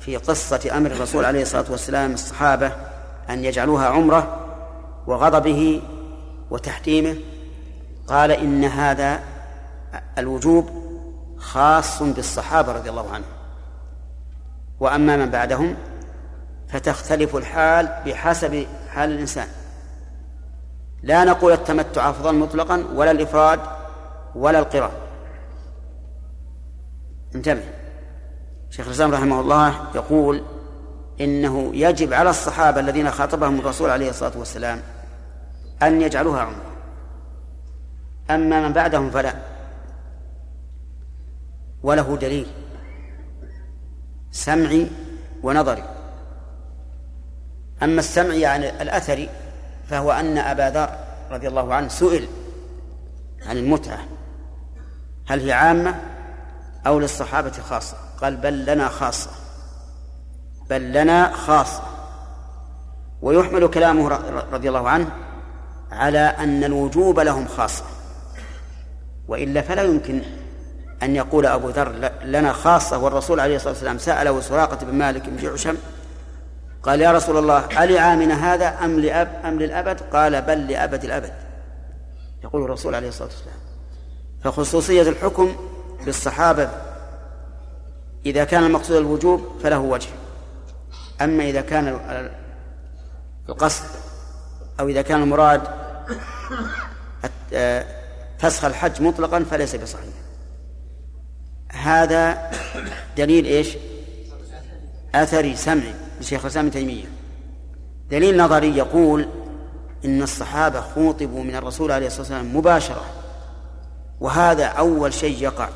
في 0.00 0.16
قصة 0.16 0.76
أمر 0.76 0.90
الرسول 0.90 1.24
عليه 1.24 1.42
الصلاة 1.42 1.64
والسلام 1.70 2.12
الصحابة 2.12 2.72
أن 3.30 3.44
يجعلوها 3.44 3.86
عمرة 3.86 4.46
وغضبه 5.06 5.82
وتحكيمه 6.50 7.16
قال 8.06 8.30
إن 8.30 8.64
هذا 8.64 9.20
الوجوب 10.18 10.70
خاص 11.38 12.02
بالصحابة 12.02 12.72
رضي 12.72 12.90
الله 12.90 13.10
عنهم. 13.10 13.28
وأما 14.80 15.16
من 15.16 15.30
بعدهم 15.30 15.76
فتختلف 16.68 17.36
الحال 17.36 17.88
بحسب 18.06 18.66
حال 18.88 19.10
الإنسان. 19.10 19.48
لا 21.04 21.24
نقول 21.24 21.52
التمتع 21.52 22.10
أفضل 22.10 22.34
مطلقا 22.34 22.84
ولا 22.94 23.10
الإفراد 23.10 23.60
ولا 24.34 24.58
القران 24.58 24.90
انتبه. 27.34 27.62
شيخ 28.70 28.86
الإسلام 28.86 29.14
رحمه 29.14 29.40
الله 29.40 29.74
يقول 29.94 30.42
إنه 31.20 31.70
يجب 31.74 32.12
على 32.12 32.30
الصحابة 32.30 32.80
الذين 32.80 33.10
خاطبهم 33.10 33.58
الرسول 33.60 33.90
عليه 33.90 34.10
الصلاة 34.10 34.38
والسلام 34.38 34.80
أن 35.82 36.02
يجعلوها 36.02 36.40
عمرة. 36.40 36.72
أما 38.30 38.68
من 38.68 38.72
بعدهم 38.72 39.10
فلا. 39.10 39.34
وله 41.82 42.16
دليل. 42.16 42.46
سمعي 44.30 44.90
ونظري. 45.42 45.84
أما 47.82 48.00
السمعي 48.00 48.40
يعني 48.40 48.82
الأثري 48.82 49.28
فهو 49.90 50.12
أن 50.12 50.38
أبا 50.38 50.70
ذر 50.70 50.90
رضي 51.30 51.48
الله 51.48 51.74
عنه 51.74 51.88
سئل 51.88 52.28
عن 53.46 53.56
المتعة. 53.56 53.98
هل 55.26 55.40
هي 55.40 55.52
عامة 55.52 56.00
أو 56.86 57.00
للصحابة 57.00 57.52
خاصة؟ 57.52 57.96
قال 58.22 58.36
بل 58.36 58.66
لنا 58.66 58.88
خاصة. 58.88 59.30
بل 60.70 60.92
لنا 60.92 61.32
خاصة. 61.32 61.82
ويحمل 63.22 63.66
كلامه 63.66 64.08
رضي 64.52 64.68
الله 64.68 64.88
عنه 64.88 65.10
على 65.92 66.18
أن 66.18 66.64
الوجوب 66.64 67.20
لهم 67.20 67.46
خاصة. 67.46 67.84
وإلا 69.28 69.60
فلا 69.60 69.82
يمكن 69.82 70.22
أن 71.02 71.16
يقول 71.16 71.46
أبو 71.46 71.68
ذر 71.68 72.10
لنا 72.24 72.52
خاصة 72.52 72.98
والرسول 72.98 73.40
عليه 73.40 73.56
الصلاة 73.56 73.72
والسلام 73.72 73.98
سأله 73.98 74.40
سراقة 74.40 74.86
بن 74.86 74.94
مالك 74.94 75.28
بن 75.28 75.36
جعشم 75.36 75.76
قال 76.84 77.00
يا 77.00 77.12
رسول 77.12 77.36
الله 77.36 77.84
ألعامنا 77.84 78.54
هذا 78.54 78.68
أم 78.84 79.00
لأب 79.00 79.40
أم 79.44 79.58
للأبد؟ 79.58 80.00
قال 80.00 80.42
بل 80.42 80.66
لأبد 80.66 81.04
الأبد. 81.04 81.32
يقول 82.44 82.64
الرسول 82.64 82.94
عليه 82.94 83.08
الصلاة 83.08 83.28
والسلام. 83.28 83.56
فخصوصية 84.44 85.02
الحكم 85.02 85.56
بالصحابة 86.04 86.68
إذا 88.26 88.44
كان 88.44 88.64
المقصود 88.64 88.96
الوجوب 88.96 89.60
فله 89.62 89.78
وجه. 89.78 90.08
أما 91.22 91.44
إذا 91.44 91.60
كان 91.60 92.00
القصد 93.48 93.84
أو 94.80 94.88
إذا 94.88 95.02
كان 95.02 95.22
المراد 95.22 95.62
فسخ 98.38 98.64
الحج 98.64 99.02
مطلقا 99.02 99.44
فليس 99.50 99.76
بصحيح. 99.76 100.14
هذا 101.72 102.50
دليل 103.16 103.44
إيش؟ 103.44 103.76
أثري 105.14 105.56
سمعي. 105.56 105.94
لشيخ 106.24 106.40
الإسلام 106.40 106.70
تيمية. 106.70 107.06
دليل 108.10 108.36
نظري 108.36 108.76
يقول 108.76 109.28
إن 110.04 110.22
الصحابة 110.22 110.80
خوطبوا 110.80 111.44
من 111.44 111.56
الرسول 111.56 111.92
عليه 111.92 112.06
الصلاة 112.06 112.20
والسلام 112.20 112.56
مباشرة 112.56 113.04
وهذا 114.20 114.66
أول 114.66 115.14
شيء 115.14 115.42
يقع. 115.42 115.68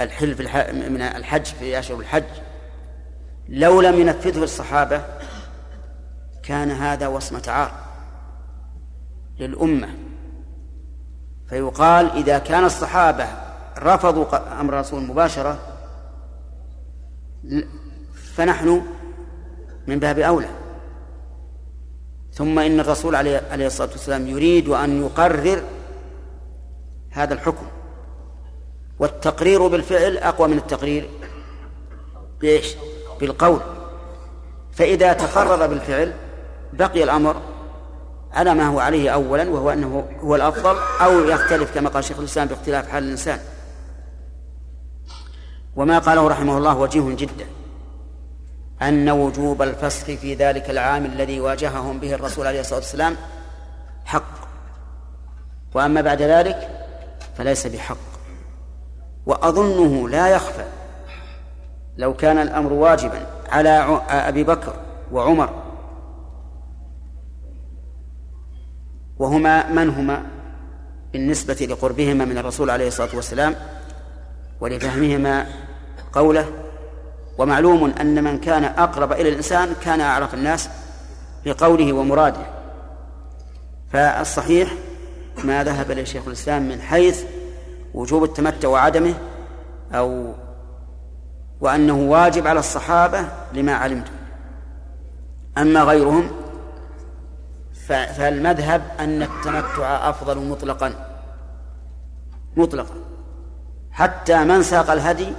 الحل 0.00 0.34
في 0.34 0.42
الح... 0.42 0.56
من 0.70 1.02
الحج 1.02 1.44
في 1.44 1.78
أشهر 1.78 2.00
الحج. 2.00 2.24
لو 3.48 3.80
لم 3.80 4.00
ينفذه 4.00 4.42
الصحابة 4.42 5.02
كان 6.42 6.70
هذا 6.70 7.06
وصمة 7.06 7.42
عار 7.48 7.72
للأمة. 9.38 9.88
فيقال 11.48 12.10
إذا 12.10 12.38
كان 12.38 12.64
الصحابة 12.64 13.26
رفضوا 13.78 14.60
أمر 14.60 14.74
الرسول 14.74 15.02
مباشرة 15.02 15.58
فنحن 18.36 18.82
من 19.86 19.98
باب 19.98 20.18
أولى. 20.18 20.48
ثم 22.32 22.58
إن 22.58 22.80
الرسول 22.80 23.14
عليه 23.14 23.42
عليه 23.50 23.66
الصلاة 23.66 23.90
والسلام 23.90 24.26
يريد 24.26 24.68
أن 24.68 25.02
يقرر 25.02 25.62
هذا 27.10 27.34
الحكم. 27.34 27.66
والتقرير 28.98 29.66
بالفعل 29.66 30.16
أقوى 30.16 30.48
من 30.48 30.58
التقرير 30.58 31.10
بإيش؟ 32.40 32.74
بالقول. 33.20 33.60
فإذا 34.72 35.12
تقرر 35.12 35.66
بالفعل 35.66 36.14
بقي 36.72 37.02
الأمر 37.02 37.36
على 38.32 38.54
ما 38.54 38.66
هو 38.66 38.80
عليه 38.80 39.10
اولا 39.10 39.50
وهو 39.50 39.70
أنه 39.70 40.08
هو 40.20 40.36
الأفضل 40.36 40.76
أو 41.00 41.20
يختلف 41.20 41.74
كما 41.74 41.88
قال 41.88 42.04
شيخ 42.04 42.18
الإسلام 42.18 42.48
باختلاف 42.48 42.88
حال 42.88 43.04
الإنسان. 43.04 43.38
وما 45.76 45.98
قاله 45.98 46.28
رحمه 46.28 46.58
الله 46.58 46.78
وجيه 46.78 47.14
جدا. 47.16 47.46
أن 48.82 49.10
وجوب 49.10 49.62
الفسخ 49.62 50.04
في 50.06 50.34
ذلك 50.34 50.70
العام 50.70 51.04
الذي 51.04 51.40
واجههم 51.40 52.00
به 52.00 52.14
الرسول 52.14 52.46
عليه 52.46 52.60
الصلاة 52.60 52.78
والسلام 52.78 53.16
حق. 54.04 54.48
وأما 55.74 56.00
بعد 56.00 56.22
ذلك 56.22 56.68
فليس 57.36 57.66
بحق. 57.66 57.96
وأظنه 59.26 60.08
لا 60.08 60.28
يخفى 60.28 60.64
لو 61.96 62.14
كان 62.14 62.38
الأمر 62.38 62.72
واجبا 62.72 63.26
على 63.48 64.00
أبي 64.10 64.44
بكر 64.44 64.74
وعمر. 65.12 65.62
وهما 69.18 69.72
من 69.72 69.90
هما 69.90 70.22
بالنسبة 71.12 71.54
لقربهما 71.54 72.24
من 72.24 72.38
الرسول 72.38 72.70
عليه 72.70 72.88
الصلاة 72.88 73.16
والسلام 73.16 73.54
ولفهمهما 74.60 75.46
قوله 76.12 76.59
ومعلوم 77.40 77.94
أن 78.00 78.24
من 78.24 78.38
كان 78.38 78.64
أقرب 78.64 79.12
إلى 79.12 79.28
الإنسان 79.28 79.74
كان 79.82 80.00
أعرف 80.00 80.34
الناس 80.34 80.68
بقوله 81.44 81.92
ومراده. 81.92 82.46
فالصحيح 83.92 84.72
ما 85.44 85.64
ذهب 85.64 85.90
إليه 85.90 86.04
شيخ 86.04 86.22
الإسلام 86.26 86.68
من 86.68 86.80
حيث 86.80 87.24
وجوب 87.94 88.24
التمتع 88.24 88.68
وعدمه 88.68 89.14
أو 89.92 90.34
وأنه 91.60 91.94
واجب 91.94 92.46
على 92.46 92.58
الصحابة 92.58 93.24
لما 93.52 93.74
علمتم. 93.74 94.12
أما 95.58 95.82
غيرهم 95.82 96.30
فالمذهب 97.86 98.82
أن 99.00 99.22
التمتع 99.22 100.10
أفضل 100.10 100.38
مطلقا. 100.38 100.92
مطلقا. 102.56 102.94
حتى 103.92 104.44
من 104.44 104.62
ساق 104.62 104.90
الهدي 104.90 105.32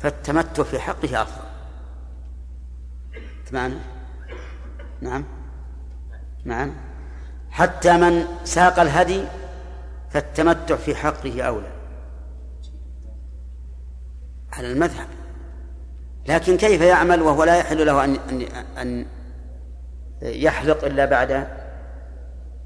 فالتمتع 0.00 0.62
في 0.62 0.78
حقه 0.78 1.22
أفضل. 1.22 1.48
معنا 3.52 3.80
نعم. 5.00 5.24
نعم. 6.44 6.74
حتى 7.50 7.96
من 7.96 8.24
ساق 8.44 8.80
الهدي 8.80 9.24
فالتمتع 10.10 10.76
في 10.76 10.94
حقه 10.94 11.42
أولى. 11.42 11.70
على 14.52 14.72
المذهب. 14.72 15.06
لكن 16.28 16.56
كيف 16.56 16.80
يعمل 16.80 17.22
وهو 17.22 17.44
لا 17.44 17.56
يحل 17.56 17.86
له 17.86 18.04
أن 18.04 18.16
أن 18.30 18.46
أن 18.78 19.06
يحلق 20.22 20.84
إلا 20.84 21.04
بعد 21.04 21.48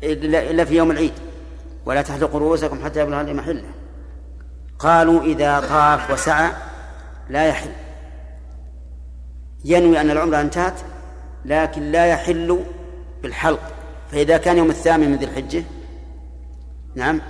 إلا 0.02 0.64
في 0.64 0.76
يوم 0.76 0.90
العيد؟ 0.90 1.14
ولا 1.86 2.02
تحلقوا 2.02 2.40
رؤوسكم 2.40 2.84
حتى 2.84 3.00
يبلغ 3.00 3.32
محله. 3.32 3.70
قالوا 4.78 5.22
إذا 5.22 5.60
طاف 5.60 6.10
وسعى 6.10 6.52
لا 7.30 7.46
يحل. 7.46 7.70
ينوي 9.64 10.00
أن 10.00 10.10
العمرة 10.10 10.40
انتهت 10.40 10.74
لكن 11.44 11.82
لا 11.82 12.06
يحل 12.06 12.64
بالحلق. 13.22 13.72
فإذا 14.10 14.36
كان 14.36 14.58
يوم 14.58 14.70
الثامن 14.70 15.10
من 15.10 15.16
ذي 15.16 15.24
الحجة 15.24 15.64
نعم 16.94 17.20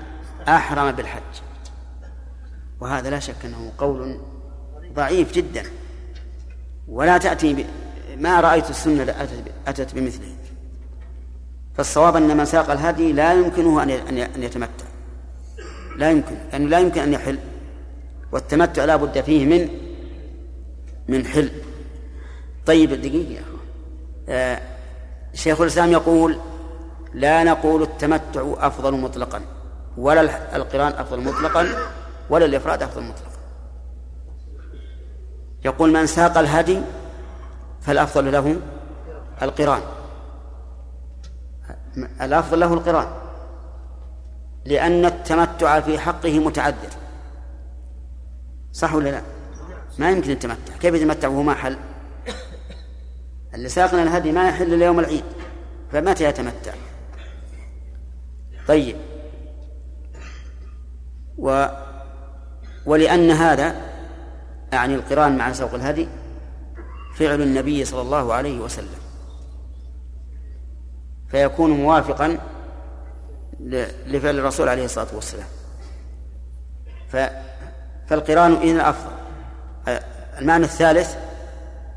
أحرم 0.49 0.93
بالحج. 0.93 1.23
وهذا 2.81 3.11
لا 3.11 3.19
شك 3.19 3.45
أنه 3.45 3.73
قول 3.79 4.21
ضعيف 4.95 5.33
جدا. 5.33 5.63
ولا 6.89 7.19
تأتي 7.19 7.55
ب... 7.55 7.65
ما 8.19 8.41
رأيت 8.41 8.71
السنة 8.71 9.15
أتت 9.67 9.95
بمثله. 9.95 10.35
فالصواب 11.75 12.17
أن 12.17 12.37
من 12.37 12.45
ساق 12.45 12.71
الهدي 12.71 13.13
لا 13.13 13.33
يمكنه 13.33 13.83
أن 13.83 14.43
يتمتع. 14.43 14.85
لا 15.97 16.11
يمكن 16.11 16.35
لأنه 16.53 16.69
لا 16.69 16.79
يمكن 16.79 17.01
أن 17.01 17.13
يحل. 17.13 17.39
والتمتع 18.33 18.85
لا 18.85 18.97
بد 18.97 19.21
فيه 19.21 19.47
من 19.47 19.69
من 21.09 21.27
حل. 21.27 21.51
طيب 22.67 22.93
دقيقة 22.93 23.33
يا 23.33 23.41
أخوان. 23.41 23.59
آه 24.29 24.61
شيخ 25.35 25.61
الإسلام 25.61 25.93
يقول 25.93 26.39
لا 27.15 27.45
نقول 27.45 27.83
التمتع 27.83 28.55
أفضل 28.59 28.93
مطلقا 29.01 29.41
ولا 29.97 30.57
القرآن 30.57 30.93
أفضل 30.93 31.21
مطلقا 31.21 31.69
ولا 32.31 32.45
الإفراد 32.45 32.83
أفضل 32.83 33.03
مطلقا. 33.03 33.33
يقول 35.65 35.93
من 35.93 36.07
ساق 36.07 36.39
الهدي 36.39 36.81
فالأفضل 37.81 38.33
له 38.33 38.57
القرآن. 39.43 39.83
الأفضل 42.21 42.61
له 42.61 42.75
القرآن 42.75 43.09
لأن 44.65 45.05
التمتع 45.05 45.81
في 45.81 45.99
حقه 45.99 46.39
متعذر 46.39 46.91
صح 48.73 48.95
ولا 48.95 49.09
لا؟ 49.11 49.23
ما 49.99 50.11
يمكن 50.11 50.31
التمتع. 50.31 50.77
كيف 50.81 50.95
يتمتع 50.95 51.29
وهو 51.29 51.43
ما 51.43 51.55
حل؟ 51.55 51.77
اللي 53.55 53.69
ساقنا 53.69 54.03
الهدي 54.03 54.33
ما 54.33 54.49
يحل 54.49 54.75
إلا 54.75 54.87
يوم 54.87 55.01
العيد. 55.01 55.25
فمتى 55.93 56.25
يتمتع؟ 56.25 56.73
طيب. 58.69 58.97
و 61.39 61.67
ولأن 62.87 63.31
هذا 63.31 63.77
أعني 64.73 64.95
القران 64.95 65.37
مع 65.39 65.53
سوق 65.53 65.75
الهدي 65.75 66.09
فعل 67.15 67.43
النبي 67.43 67.85
صلى 67.85 68.01
الله 68.03 68.35
عليه 68.35 68.61
وسلم. 68.61 68.99
فيكون 71.29 71.71
موافقا 71.71 72.39
لفعل 74.07 74.39
الرسول 74.39 74.69
عليه 74.69 74.85
الصلاة 74.85 75.15
والسلام. 75.15 75.49
فالقران 78.09 78.53
إذن 78.53 78.81
أفضل. 78.81 79.22
المعنى 80.39 80.65
الثالث 80.65 81.17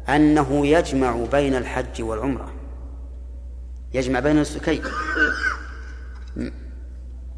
أنه 0.09 0.67
يجمع 0.67 1.25
بين 1.31 1.55
الحج 1.55 2.01
والعمرة. 2.01 2.51
يجمع 3.93 4.19
بين 4.19 4.39
السكين 4.39 4.83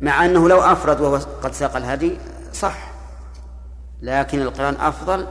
مع 0.01 0.25
أنه 0.25 0.49
لو 0.49 0.61
أفرد 0.61 1.01
وهو 1.01 1.15
قد 1.15 1.53
ساق 1.53 1.75
الهدي 1.75 2.17
صح 2.53 2.91
لكن 4.01 4.41
القرآن 4.41 4.75
أفضل 4.75 5.27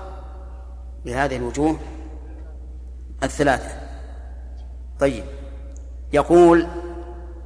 بهذه 1.05 1.37
الوجوه 1.37 1.79
الثلاثة. 3.23 3.71
طيب 5.01 5.25
يقول 6.13 6.67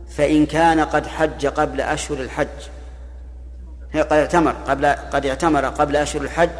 فإن 0.08 0.46
كان 0.46 0.80
قد 0.80 1.06
حج 1.06 1.46
قبل 1.46 1.80
أشهر 1.80 2.20
الحج 2.20 2.48
قد 3.94 4.12
اعتمر 4.12 4.52
قبل 4.52 4.86
قد 4.86 5.26
اعتمر 5.26 5.64
قبل 5.64 5.96
أشهر 5.96 6.22
الحج 6.22 6.50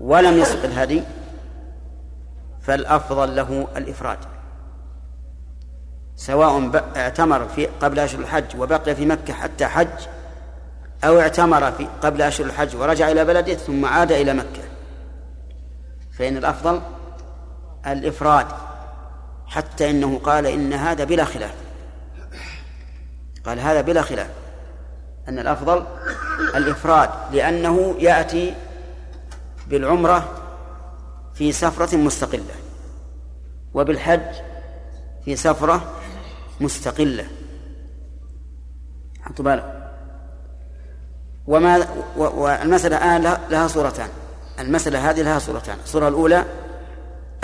ولم 0.00 0.38
يسق 0.38 0.64
الهدي 0.64 1.02
فالأفضل 2.62 3.36
له 3.36 3.68
الإفراد 3.76 4.18
سواء 6.16 6.82
اعتمر 6.96 7.48
في 7.48 7.66
قبل 7.66 7.98
أشهر 7.98 8.20
الحج 8.20 8.44
وبقي 8.58 8.94
في 8.94 9.06
مكة 9.06 9.32
حتى 9.32 9.66
حج 9.66 10.06
أو 11.04 11.20
اعتمر 11.20 11.72
في 11.72 11.86
قبل 12.02 12.22
أشهر 12.22 12.46
الحج 12.46 12.76
ورجع 12.76 13.10
إلى 13.10 13.24
بلده 13.24 13.54
ثم 13.54 13.84
عاد 13.84 14.12
إلى 14.12 14.34
مكة. 14.34 14.62
فإن 16.18 16.36
الأفضل 16.36 16.80
الإفراد 17.86 18.46
حتى 19.46 19.90
إنه 19.90 20.18
قال 20.18 20.46
إن 20.46 20.72
هذا 20.72 21.04
بلا 21.04 21.24
خلاف. 21.24 21.54
قال 23.46 23.60
هذا 23.60 23.80
بلا 23.80 24.02
خلاف. 24.02 24.30
أن 25.28 25.38
الأفضل 25.38 25.84
الإفراد 26.54 27.10
لأنه 27.32 27.96
يأتي 27.98 28.54
بالعمرة 29.68 30.42
في 31.34 31.52
سفرة 31.52 31.96
مستقلة 31.96 32.54
وبالحج 33.74 34.34
في 35.24 35.36
سفرة 35.36 35.92
مستقلة. 36.60 37.26
حطوا 39.22 39.44
بالك 39.44 39.92
وما 41.46 41.86
والمسألة 42.16 42.96
الآن 42.96 43.38
لها 43.50 43.68
صورتان. 43.68 44.08
المسألة 44.58 45.10
هذه 45.10 45.22
لها 45.22 45.38
صورتان. 45.38 45.76
الصورة 45.84 46.08
الأولى 46.08 46.44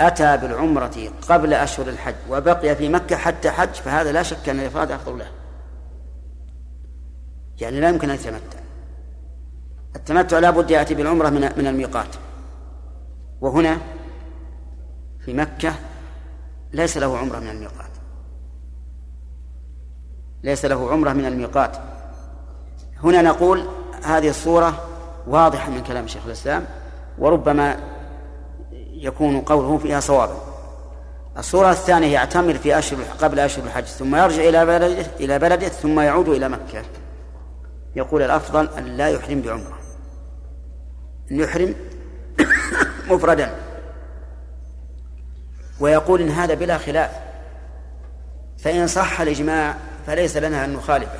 أتى 0.01 0.37
بالعمرة 0.37 1.11
قبل 1.29 1.53
أشهر 1.53 1.89
الحج 1.89 2.15
وبقي 2.29 2.75
في 2.75 2.89
مكة 2.89 3.15
حتى 3.15 3.51
حج 3.51 3.73
فهذا 3.73 4.11
لا 4.11 4.23
شك 4.23 4.49
أن 4.49 4.59
الإفراد 4.59 4.91
أفضل 4.91 5.19
له. 5.19 5.31
يعني 7.61 7.79
لا 7.79 7.89
يمكن 7.89 8.09
أن 8.09 8.15
يتمتع. 8.15 8.62
التمتع 9.95 10.39
لا 10.39 10.49
بد 10.49 10.71
يأتي 10.71 10.93
بالعمرة 10.95 11.29
من 11.29 11.41
من 11.57 11.67
الميقات. 11.67 12.15
وهنا 13.41 13.77
في 15.25 15.33
مكة 15.33 15.73
ليس 16.73 16.97
له 16.97 17.17
عمرة 17.17 17.39
من 17.39 17.49
الميقات. 17.49 17.91
ليس 20.43 20.65
له 20.65 20.91
عمرة 20.91 21.13
من 21.13 21.25
الميقات. 21.25 21.77
هنا 23.03 23.21
نقول 23.21 23.67
هذه 24.03 24.29
الصورة 24.29 24.87
واضحة 25.27 25.69
من 25.69 25.83
كلام 25.83 26.07
شيخ 26.07 26.25
الإسلام 26.25 26.65
وربما 27.19 27.77
يكون 28.91 29.41
قوله 29.41 29.77
فيها 29.77 29.99
صوابا. 29.99 30.35
الصورة 31.37 31.71
الثانية 31.71 32.13
يعتمر 32.13 32.53
في 32.53 32.77
أشهر 32.77 33.03
قبل 33.21 33.39
أشهر 33.39 33.65
الحج 33.65 33.83
ثم 33.83 34.15
يرجع 34.15 34.49
إلى 34.49 34.65
بلده 34.65 35.05
إلى 35.19 35.39
بلده 35.39 35.67
ثم 35.67 35.99
يعود 35.99 36.29
إلى 36.29 36.49
مكة. 36.49 36.83
يقول 37.95 38.21
الأفضل 38.21 38.69
أن 38.77 38.85
لا 38.85 39.09
يحرم 39.09 39.41
بعمرة. 39.41 39.82
أن 41.33 41.39
يحرم 41.39 41.75
مفردا. 43.09 43.55
ويقول 45.79 46.21
إن 46.21 46.29
هذا 46.29 46.53
بلا 46.53 46.77
خلاف. 46.77 47.11
فإن 48.57 48.87
صح 48.87 49.21
الإجماع 49.21 49.75
فليس 50.07 50.37
لنا 50.37 50.65
أن 50.65 50.73
نخالفه. 50.73 51.19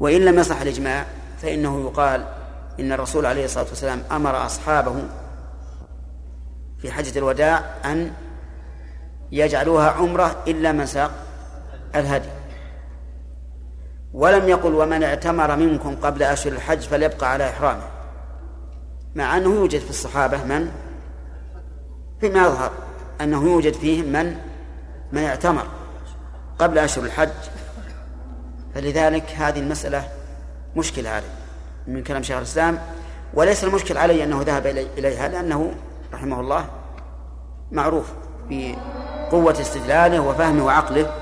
وإن 0.00 0.20
لم 0.24 0.38
يصح 0.38 0.60
الإجماع 0.60 1.06
فإنه 1.42 1.80
يقال 1.80 2.26
إن 2.80 2.92
الرسول 2.92 3.26
عليه 3.26 3.44
الصلاة 3.44 3.66
والسلام 3.68 4.02
أمر 4.12 4.46
أصحابه 4.46 5.02
في 6.78 6.92
حجة 6.92 7.18
الوداع 7.18 7.64
أن 7.84 8.12
يجعلوها 9.32 9.90
عمرة 9.90 10.36
إلا 10.46 10.72
من 10.72 10.86
ساق 10.86 11.10
الهدي. 11.94 12.28
ولم 14.12 14.48
يقل 14.48 14.74
ومن 14.74 15.02
اعتمر 15.02 15.56
منكم 15.56 15.96
قبل 15.96 16.22
أشهر 16.22 16.52
الحج 16.52 16.80
فليبقى 16.80 17.32
على 17.32 17.50
إحرامه. 17.50 17.95
مع 19.16 19.36
أنه 19.36 19.54
يوجد 19.54 19.80
في 19.80 19.90
الصحابة 19.90 20.44
من؟ 20.44 20.70
فيما 22.20 22.38
يظهر 22.46 22.70
أنه 23.20 23.44
يوجد 23.44 23.74
فيهم 23.74 24.04
من؟ 24.12 24.36
من 25.12 25.24
اعتمر 25.24 25.66
قبل 26.58 26.78
أشهر 26.78 27.04
الحج. 27.04 27.28
فلذلك 28.74 29.30
هذه 29.30 29.58
المسألة 29.58 30.08
مشكلة 30.76 31.10
عليه 31.10 31.28
من 31.86 32.02
كلام 32.02 32.22
شيخ 32.22 32.36
الإسلام 32.36 32.78
وليس 33.34 33.64
المشكل 33.64 33.98
علي 33.98 34.24
أنه 34.24 34.42
ذهب 34.42 34.66
إليها 34.98 35.28
لأنه 35.28 35.72
رحمه 36.12 36.40
الله 36.40 36.64
معروف 37.72 38.12
بقوة 38.50 39.60
استدلاله 39.60 40.20
وفهمه 40.20 40.64
وعقله 40.64 41.12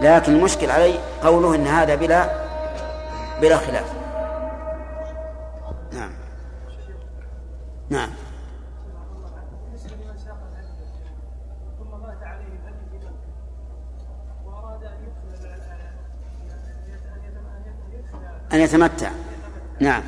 لكن 0.00 0.34
المشكل 0.34 0.70
علي 0.70 0.94
قوله 1.22 1.54
إن 1.54 1.66
هذا 1.66 1.94
بلا 1.94 2.30
بلا 3.40 3.56
خلاف. 3.56 4.01
نعم. 7.92 8.10
أن 18.52 18.60
يتمتع. 18.60 19.10
نعم. 19.80 20.02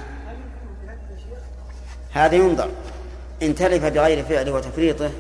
هذا 2.13 2.35
ينظر. 2.35 2.71
إن 3.43 3.55
تلف 3.55 3.85
بغير 3.85 4.25
فعله 4.25 4.53
وتفريطه 4.53 5.11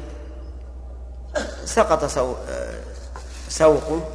سقط 1.64 2.04
سوقه 3.48 4.08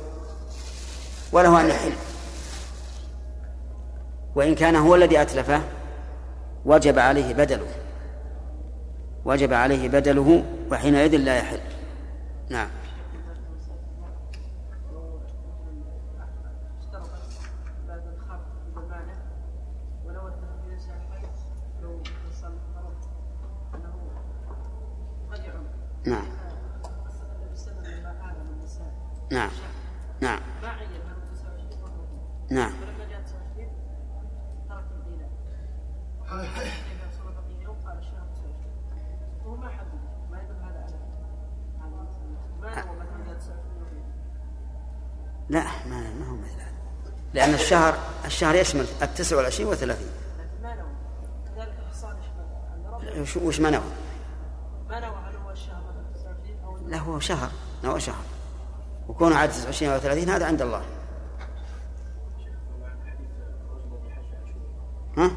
وله 1.31 1.61
أن 1.61 1.69
يحل. 1.69 1.93
وإن 4.35 4.55
كان 4.55 4.75
هو 4.75 4.95
الذي 4.95 5.21
أتلفه 5.21 5.61
وجب 6.65 6.99
عليه 6.99 7.33
بدله. 7.33 7.78
وجب 9.29 9.53
عليه 9.53 9.89
بدله 9.89 10.43
وحينئذ 10.71 11.17
لا 11.17 11.37
يحل. 11.37 11.59
نعم. 12.49 12.69
نعم. 26.05 26.25
نعم. 29.31 29.49
نعم. 30.21 30.39
نعم. 32.49 32.73
لا 45.49 45.63
ما 45.63 46.13
ما 46.13 46.29
هو 46.29 46.35
مثل 46.35 46.59
لأن 47.33 47.53
الشهر 47.53 47.97
الشهر 48.25 48.55
يشمل 48.55 48.85
التسع 49.01 49.37
والعشرين 49.37 49.67
والثلاثين. 49.67 50.07
وش 53.43 53.59
ما 53.59 53.69
نوى؟ 53.69 53.81
ما 54.89 54.99
نوى 54.99 55.17
هل 55.17 55.35
هو 55.35 55.51
الشهر 55.51 55.81
لا 56.87 56.97
هو 56.97 57.19
شهر. 57.19 57.51
نوى 57.83 57.99
شهر. 57.99 58.23
وكونه 59.07 59.35
عاد 59.35 59.49
29 59.49 59.91
أو 59.91 59.99
30 59.99 60.29
هذا 60.29 60.45
عند 60.45 60.61
الله. 60.61 60.83
ها؟ 65.17 65.31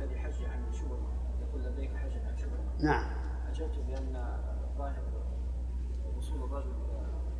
الذي 0.00 0.18
حج 0.18 0.44
عن 0.44 0.62
يقول 1.40 1.66
عن 1.66 2.08
نعم 2.78 3.18
بأن 3.86 4.16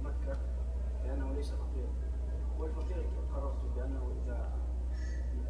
مكة 0.03 0.39
بأنه 1.09 1.33
ليس 1.33 1.51
فقيرا. 1.51 1.93
والفقير 2.59 3.07
قررت 3.35 3.55
بأنه 3.77 4.13
إذا 4.25 4.49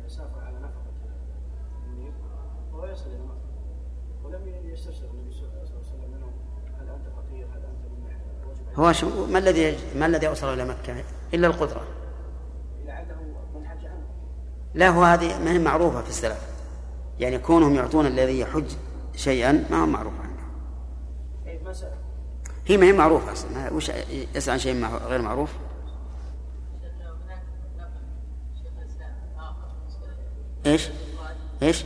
سافر 0.09 0.41
على 0.41 0.59
نفقة 0.59 0.85
الميت 1.87 2.15
فهو 2.73 2.87
يصل 2.87 3.07
إلى 3.07 3.19
مكة 3.19 3.49
ولم 4.25 4.49
يستفسر 4.65 5.05
النبي 5.05 5.33
صلى 5.33 5.49
الله 5.49 5.59
عليه 5.59 5.81
وسلم 5.81 6.11
منه 6.11 6.31
هل 6.81 6.89
أنت 6.89 7.07
فقير 7.07 7.47
هل 7.47 7.57
أنت 7.57 7.85
من 7.85 8.85
هو 8.85 8.93
شو 8.93 9.27
ما 9.27 9.39
الذي 9.39 9.77
ما 9.97 10.07
الذي 10.07 10.29
أوصله 10.29 10.55
إلى 10.55 10.65
مكة؟ 10.65 11.05
إلا 11.35 11.47
القدرة. 11.47 11.83
لا 14.75 14.89
هو 14.89 15.03
هذه 15.03 15.45
ما 15.45 15.51
هي 15.53 15.59
معروفة 15.59 16.03
في 16.03 16.09
السلف. 16.09 16.49
يعني 17.19 17.39
كونهم 17.39 17.75
يعطون 17.75 18.07
الذي 18.07 18.41
يحج 18.41 18.67
شيئا 19.15 19.67
ما 19.71 19.83
هو 19.83 19.87
معروف 19.87 20.13
عنه. 20.21 20.43
هي 22.69 22.77
ما 22.77 22.87
هي 22.87 22.93
معروفة 22.93 23.33
أصلا 23.33 23.73
وش 23.73 23.91
يسأل 24.35 24.53
عن 24.53 24.59
شيء 24.59 24.87
غير 24.87 25.23
معروف 25.23 25.51
إيش؟ 30.67 30.89
إيش؟ 31.63 31.85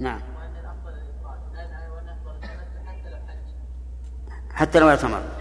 نعم 0.00 0.20
حتى 4.54 4.78
لو 4.78 4.88
اعتمر 4.88 5.38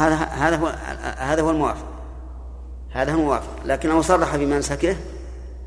هذا 0.00 0.14
هذا 0.14 0.56
هو 0.56 0.66
هذا 1.18 1.42
هو 1.42 1.50
الموافق 1.50 1.86
هذا 2.90 3.12
هو 3.12 3.40
لكنه 4.00 4.16
صرح 4.16 4.36
بمنسكه 4.36 4.96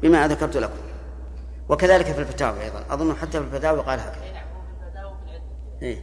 بما 0.02 0.28
ذكرت 0.28 0.58
لكم. 0.58 0.80
وكذلك 1.70 2.06
في 2.06 2.20
الفتاوى 2.20 2.64
أيضا. 2.64 2.84
أظن 2.90 3.16
حتى 3.16 3.32
في 3.32 3.38
الفتاوى 3.38 3.82
قال 3.82 4.00
هكذا. 4.00 4.24
إيه؟ 5.82 5.98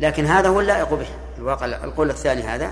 لكن 0.00 0.26
هذا 0.26 0.48
هو 0.48 0.60
اللائق 0.60 0.94
به. 0.94 1.06
الواقع 1.38 1.66
القول 1.66 2.10
الثاني 2.10 2.42
هذا 2.42 2.70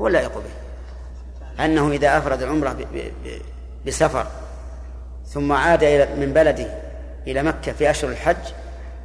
هو 0.00 0.06
اللائق 0.06 0.34
به. 0.34 1.64
أنه 1.64 1.90
إذا 1.90 2.18
أفرد 2.18 2.42
العمرة 2.42 2.76
بسفر 3.86 4.26
ثم 5.26 5.52
عاد 5.52 5.84
من 6.18 6.32
بلده 6.32 6.66
إلى 7.26 7.42
مكة 7.42 7.72
في 7.72 7.90
أشهر 7.90 8.10
الحج 8.10 8.52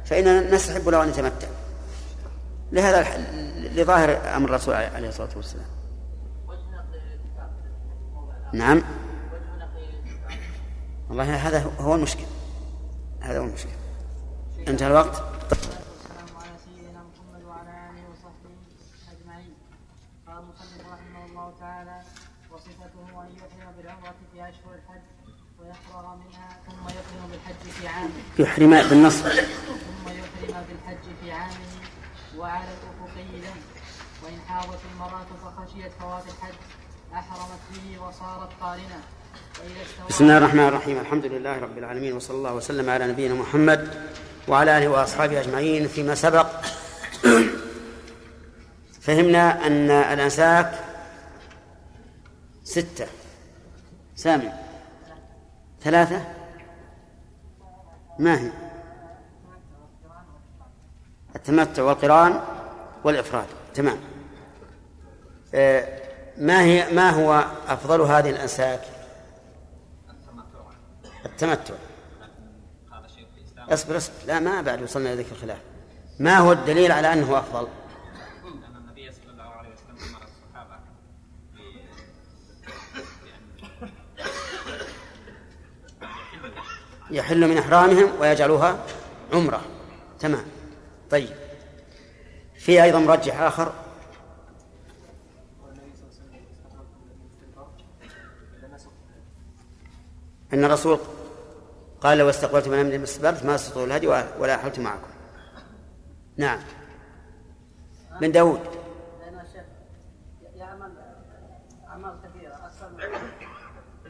فاننا 0.04 0.54
نستحب 0.54 0.88
له 0.88 1.02
أن 1.02 1.08
يتمتع. 1.08 1.48
لهذا 2.72 3.06
لظاهر 3.56 4.36
أمر 4.36 4.48
الرسول 4.48 4.74
عليه 4.74 5.08
الصلاة 5.08 5.28
والسلام. 5.36 5.81
نعم. 8.52 8.82
والله 11.08 11.48
هذا 11.48 11.72
هو 11.80 11.94
المشكل. 11.94 12.24
هذا 13.20 13.38
هو 13.38 13.44
المشكل. 13.44 13.68
انتهى 14.68 14.88
الوقت. 14.88 15.22
وصفته 22.50 23.22
ان 23.22 23.36
يحرم 23.36 23.72
بالعمره 23.76 24.14
في 24.32 24.40
اشهر 24.40 24.74
الحج 24.74 25.02
منها 26.16 26.48
ثم 26.66 26.88
بالحج 27.30 27.70
في 27.70 27.88
عامه 27.88 28.10
يحرم 28.38 28.88
بالنصر 28.88 29.30
ثم 29.30 30.08
يحرم 30.08 30.64
بالحج 30.68 31.14
في 31.22 31.32
عامه 31.32 31.54
وعلى 32.36 32.64
الأفقي 32.64 33.40
له 33.40 33.54
وإن 34.24 34.40
حاضت 34.48 34.78
المرأة 34.92 35.26
فخشيت 35.44 35.92
فوات 35.92 36.24
الحج 36.24 36.54
أحرمت 37.14 37.60
وصارت 38.12 38.50
قارنة. 38.60 39.00
بسم 40.08 40.24
الله 40.24 40.38
الرحمن 40.38 40.68
الرحيم. 40.68 40.98
الحمد 41.00 41.26
لله 41.26 41.58
رب 41.58 41.78
العالمين 41.78 42.12
وصلى 42.12 42.36
الله 42.36 42.54
وسلم 42.54 42.90
على 42.90 43.06
نبينا 43.06 43.34
محمد 43.34 43.88
وعلى 44.48 44.78
آله 44.78 44.88
وأصحابه 44.88 45.40
أجمعين 45.40 45.88
فيما 45.88 46.14
سبق. 46.14 46.46
فهمنا 49.04 49.66
أن 49.66 49.90
الأنساك 49.90 50.84
ستة. 52.64 53.06
سامع. 54.16 54.52
ثلاثة. 55.82 56.24
ما 58.18 58.40
هي؟ 58.40 58.50
التمتع 61.36 61.82
والقران 61.82 62.40
والإفراد. 63.04 63.46
تمام. 63.74 63.98
آه، 65.54 66.01
ما 66.38 66.62
هي 66.62 66.92
ما 66.92 67.10
هو 67.10 67.44
أفضل 67.68 68.00
هذه 68.00 68.30
الأنساك؟ 68.30 68.80
التمتع. 71.26 71.74
اصبر 73.58 73.96
اصبر. 73.96 74.14
لا 74.26 74.40
ما 74.40 74.60
بعد 74.60 74.82
وصلنا 74.82 75.12
إلى 75.12 75.22
ذكر 75.22 75.32
الخلاف. 75.32 75.58
ما 76.18 76.38
هو 76.38 76.52
الدليل 76.52 76.92
على 76.92 77.12
أنه 77.12 77.38
أفضل؟ 77.38 77.68
يحل 87.10 87.48
من 87.48 87.58
إحرامهم 87.58 88.20
ويجعلوها 88.20 88.78
عمرة. 89.32 89.60
تمام. 90.20 90.44
طيب. 91.10 91.36
في 92.58 92.82
أيضا 92.82 92.98
مرجح 92.98 93.40
آخر. 93.40 93.81
أن 100.52 100.64
الرسول 100.64 100.98
قال 102.00 102.18
لو 102.18 102.30
استقبلت 102.30 102.68
من 102.68 102.78
أمري 102.78 102.98
ما 102.98 103.36
ما 103.44 103.54
استطعوا 103.54 103.86
الهدي 103.86 104.06
ولا 104.38 104.54
أحلت 104.54 104.78
معكم. 104.78 105.08
نعم. 106.36 106.58
من 108.20 108.32
داود. 108.32 108.60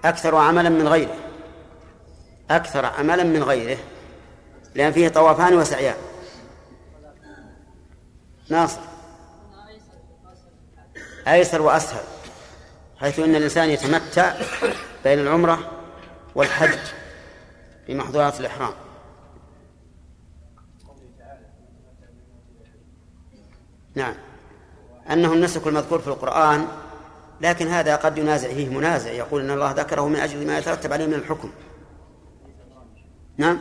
أكثر 0.04 0.36
عملا 0.36 0.68
من 0.68 0.88
غيره. 0.88 1.14
أكثر 2.50 2.86
عملا 2.86 3.24
من 3.24 3.42
غيره. 3.42 3.78
لأن 4.74 4.92
فيه 4.92 5.08
طوافان 5.08 5.54
وسعيان. 5.54 5.96
ناصر. 8.48 8.80
أيسر 11.28 11.62
وأسهل. 11.62 12.04
حيث 13.00 13.18
أن 13.18 13.34
الإنسان 13.34 13.70
يتمتع 13.70 14.34
بين 15.04 15.18
العمرة 15.18 15.81
والحج 16.34 16.78
في 17.86 17.94
محظورات 17.94 18.40
الإحرام. 18.40 18.72
نعم. 23.94 24.14
أنه 25.10 25.32
النسك 25.32 25.66
المذكور 25.66 25.98
في 25.98 26.08
القرآن 26.08 26.68
لكن 27.40 27.68
هذا 27.68 27.96
قد 27.96 28.18
ينازع 28.18 28.48
فيه 28.48 28.68
منازع. 28.68 29.10
يقول 29.10 29.42
أن 29.42 29.50
الله 29.50 29.72
ذكره 29.72 30.08
من 30.08 30.16
أجل 30.16 30.46
ما 30.46 30.58
يترتب 30.58 30.92
عليه 30.92 31.06
من 31.06 31.14
الحكم. 31.14 31.52
نعم. 33.36 33.60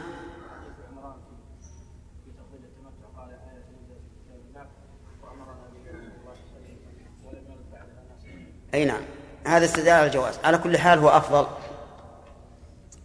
أي 8.73 8.85
نعم. 8.85 9.01
هذا 9.47 9.65
استدلال 9.65 10.05
الجواز. 10.05 10.39
على 10.43 10.57
كل 10.57 10.77
حال 10.77 10.99
هو 10.99 11.09
أفضل. 11.09 11.60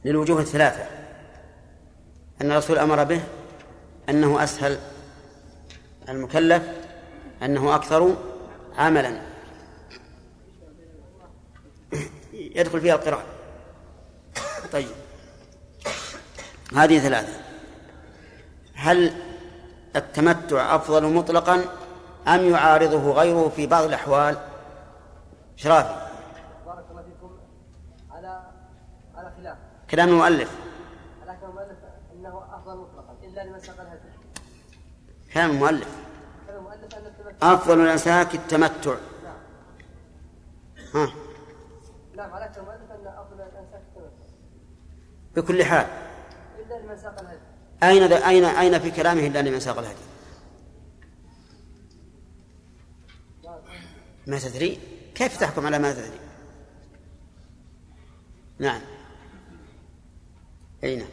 للوجوه 0.07 0.41
الثلاثة. 0.41 0.87
أن 2.41 2.51
الرسول 2.53 2.79
أمر 2.79 3.05
به 3.05 3.21
أنه 4.09 4.45
أسهل 4.45 4.79
المكلف 6.09 6.63
أنه 7.43 7.75
أكثر 7.75 8.17
عملا. 8.79 9.21
يدخل 12.33 12.81
فيها 12.81 12.95
القراءة. 12.95 13.25
طيب. 14.73 14.89
هذه 16.75 16.99
ثلاثة. 16.99 17.41
هل 18.75 19.13
التمتع 19.97 20.75
أفضل 20.77 21.15
مطلقا 21.15 21.65
أم 22.29 22.51
يعارضه 22.51 23.13
غيره 23.13 23.49
في 23.49 23.67
بعض 23.67 23.85
الأحوال؟ 23.85 24.37
شرافي 25.57 26.07
بارك 26.67 26.85
الله 26.91 27.03
فيكم 27.03 27.39
على 28.11 28.43
على 29.15 29.33
خلاف 29.37 29.57
كلام 29.91 30.09
المؤلف. 30.09 30.51
المؤلف 31.43 31.79
إنه 32.13 32.45
أفضل 32.55 32.77
مطلقا 32.77 33.17
إلا 33.23 33.45
لمن 33.45 33.61
ساق 33.61 33.81
الهدي 33.81 34.09
كلام 35.35 35.51
المؤلف. 35.51 35.89
أفضل 37.43 37.81
الانساك 37.81 38.35
التمتع. 38.35 38.97
نعم. 39.25 39.37
ها. 40.95 41.15
نعم 42.17 42.33
على 42.33 42.51
المؤلف 42.57 42.91
أن 42.91 43.07
أفضل 43.07 43.41
الانساك 43.41 43.83
التمتع. 43.89 44.27
بكل 45.37 45.65
حال. 45.65 45.87
إلا 46.59 46.75
لمن 46.75 46.97
ساق 46.99 47.21
الهدي 47.21 47.41
أين 47.83 48.13
أين 48.13 48.45
أين 48.45 48.79
في 48.79 48.91
كلامه 48.91 49.27
إلا 49.27 49.43
لمن 49.43 49.61
ساق 49.61 49.79
الهدي؟ 49.79 50.07
ما 54.27 54.39
تدري؟ 54.39 54.81
كيف 55.15 55.41
تحكم 55.41 55.67
على 55.67 55.79
ما 55.79 55.93
تدري؟ 55.93 56.21
نعم. 58.59 58.81
أي 60.85 60.97
نعم. 60.97 61.09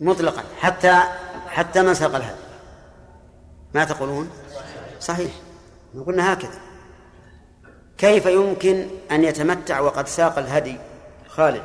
مطلقا. 0.00 0.42
حتى 0.60 1.02
حتى 1.46 1.82
من 1.82 1.94
ساق 1.94 2.14
الهدي 2.14 2.40
ما 3.74 3.84
تقولون؟ 3.84 4.30
صحيح. 5.00 5.32
قلنا 6.06 6.32
هكذا. 6.32 6.60
كيف 7.98 8.26
يمكن 8.26 8.88
أن 9.10 9.24
يتمتع 9.24 9.80
وقد 9.80 10.08
ساق 10.08 10.38
الهدي 10.38 10.76
خالد؟ 11.28 11.62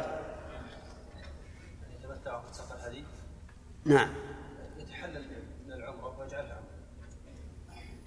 يتمتع 1.99 2.35
وقد 2.35 2.53
ساق 2.53 2.77
الهدي؟ 2.79 3.03
نعم. 3.85 4.09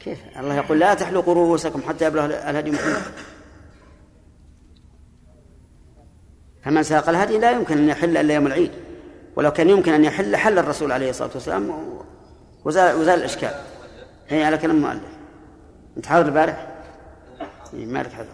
كيف؟ 0.00 0.38
الله 0.38 0.54
يقول 0.54 0.80
لا 0.80 0.94
تحلقوا 0.94 1.34
رؤوسكم 1.34 1.82
حتى 1.88 2.04
يبلغ 2.04 2.24
الهدي 2.24 2.70
محمد. 2.70 3.02
فمن 6.64 6.82
ساق 6.82 7.08
الهدي 7.08 7.38
لا 7.38 7.50
يمكن 7.50 7.78
أن 7.78 7.88
يحل 7.88 8.16
إلا 8.16 8.34
يوم 8.34 8.46
العيد 8.46 8.70
ولو 9.36 9.52
كان 9.52 9.68
يمكن 9.68 9.92
أن 9.92 10.04
يحل 10.04 10.36
حل 10.36 10.58
الرسول 10.58 10.92
عليه 10.92 11.10
الصلاة 11.10 11.30
والسلام 11.34 11.98
وزال, 12.64 12.96
وزال 12.96 13.18
الإشكال. 13.18 13.54
هي 14.28 14.44
على 14.44 14.58
كلام 14.58 14.76
المؤلف. 14.76 15.18
أنت 15.96 16.06
حاضر 16.06 16.26
البارح؟ 16.26 16.68
إيه، 17.74 17.86
ما 17.86 17.98
لك 17.98 18.12
حضر 18.12 18.26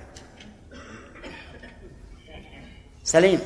سليم. 3.04 3.40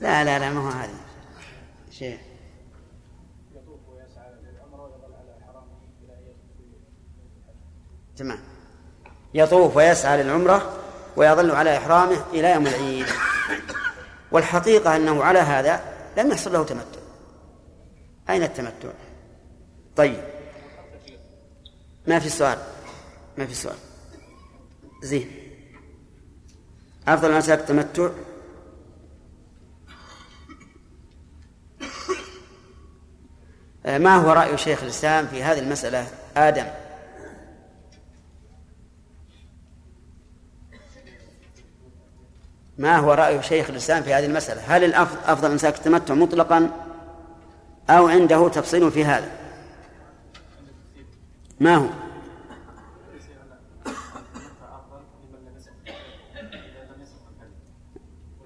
لا 0.00 0.24
لا 0.24 0.38
لا 0.38 0.50
ما 0.50 0.60
هو 0.60 0.68
هذا. 0.68 0.90
شيء. 1.90 2.18
تمام. 8.16 8.38
يطوف 9.38 9.76
ويسعى 9.76 10.22
للعمرة 10.22 10.72
ويظل 11.16 11.50
على 11.50 11.76
إحرامه 11.76 12.24
إلى 12.32 12.52
يوم 12.52 12.66
العيد. 12.66 13.06
والحقيقة 14.32 14.96
أنه 14.96 15.24
على 15.24 15.38
هذا 15.38 15.80
لم 16.16 16.30
يحصل 16.30 16.52
له 16.52 16.64
تمتع. 16.64 17.00
أين 18.30 18.42
التمتع؟ 18.42 18.88
طيب. 19.96 20.24
ما 22.06 22.18
في 22.18 22.28
سؤال؟ 22.28 22.58
ما 23.38 23.46
في 23.46 23.54
سؤال. 23.54 23.76
زين. 25.02 25.30
أفضل 27.08 27.32
مسألة 27.32 27.60
التمتع 27.60 28.08
ما 33.84 34.16
هو 34.16 34.32
رأي 34.32 34.58
شيخ 34.58 34.82
الإسلام 34.82 35.26
في 35.26 35.42
هذه 35.42 35.58
المسألة؟ 35.58 36.06
آدم. 36.36 36.66
ما 42.78 42.96
هو 42.96 43.12
رأي 43.12 43.42
شيخ 43.42 43.70
الإسلام 43.70 44.02
في 44.02 44.14
هذه 44.14 44.26
المسألة؟ 44.26 44.76
هل 44.76 44.84
الأفضل 44.84 45.18
أفضل 45.26 45.50
إمساك 45.50 45.76
التمتع 45.76 46.14
مطلقا 46.14 46.70
أو 47.90 48.08
عنده 48.08 48.48
تفصيل 48.48 48.90
في 48.90 49.04
هذا؟ 49.04 49.30
ما 51.60 51.76
هو؟ 51.76 51.86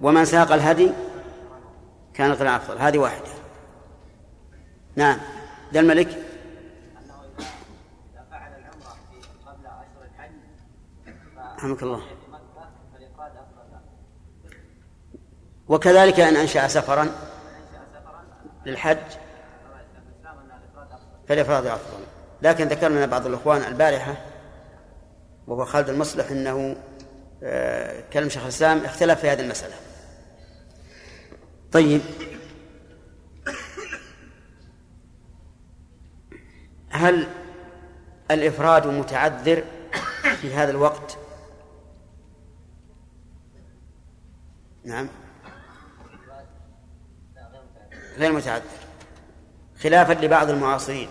ومن 0.01 0.25
ساق 0.25 0.51
الهدي؟ 0.51 0.91
كان 2.13 2.31
القراءة 2.31 2.55
أفضل. 2.55 2.77
هذه 2.77 2.97
واحدة. 2.97 3.27
نعم. 4.95 5.17
ذا 5.73 5.79
الملك؟ 5.79 6.23
رحمك 11.57 11.83
الله. 11.83 12.22
وكذلك 15.67 16.19
أن 16.19 16.35
أنشأ 16.35 16.67
سفرا 16.67 17.09
للحج 18.65 18.97
فالإفراد 21.27 21.65
أفضل. 21.65 22.03
لكن 22.41 22.67
ذكرنا 22.67 23.05
بعض 23.05 23.25
الإخوان 23.25 23.61
البارحة 23.61 24.15
وهو 25.47 25.65
خالد 25.65 25.89
المصلح 25.89 26.31
أنه 26.31 26.75
آه، 27.43 28.03
كلم 28.13 28.29
شيخ 28.29 28.43
الإسلام 28.43 28.85
اختلف 28.85 29.19
في 29.19 29.29
هذه 29.29 29.41
المسألة. 29.41 29.73
طيب. 31.71 32.01
هل 36.89 37.27
الإفراد 38.31 38.87
متعذر 38.87 39.63
في 40.41 40.53
هذا 40.53 40.71
الوقت؟ 40.71 41.17
نعم. 44.85 45.22
غير 48.17 48.31
متعذر 48.31 48.63
خلافا 49.83 50.13
لبعض 50.13 50.49
المعاصرين. 50.49 51.09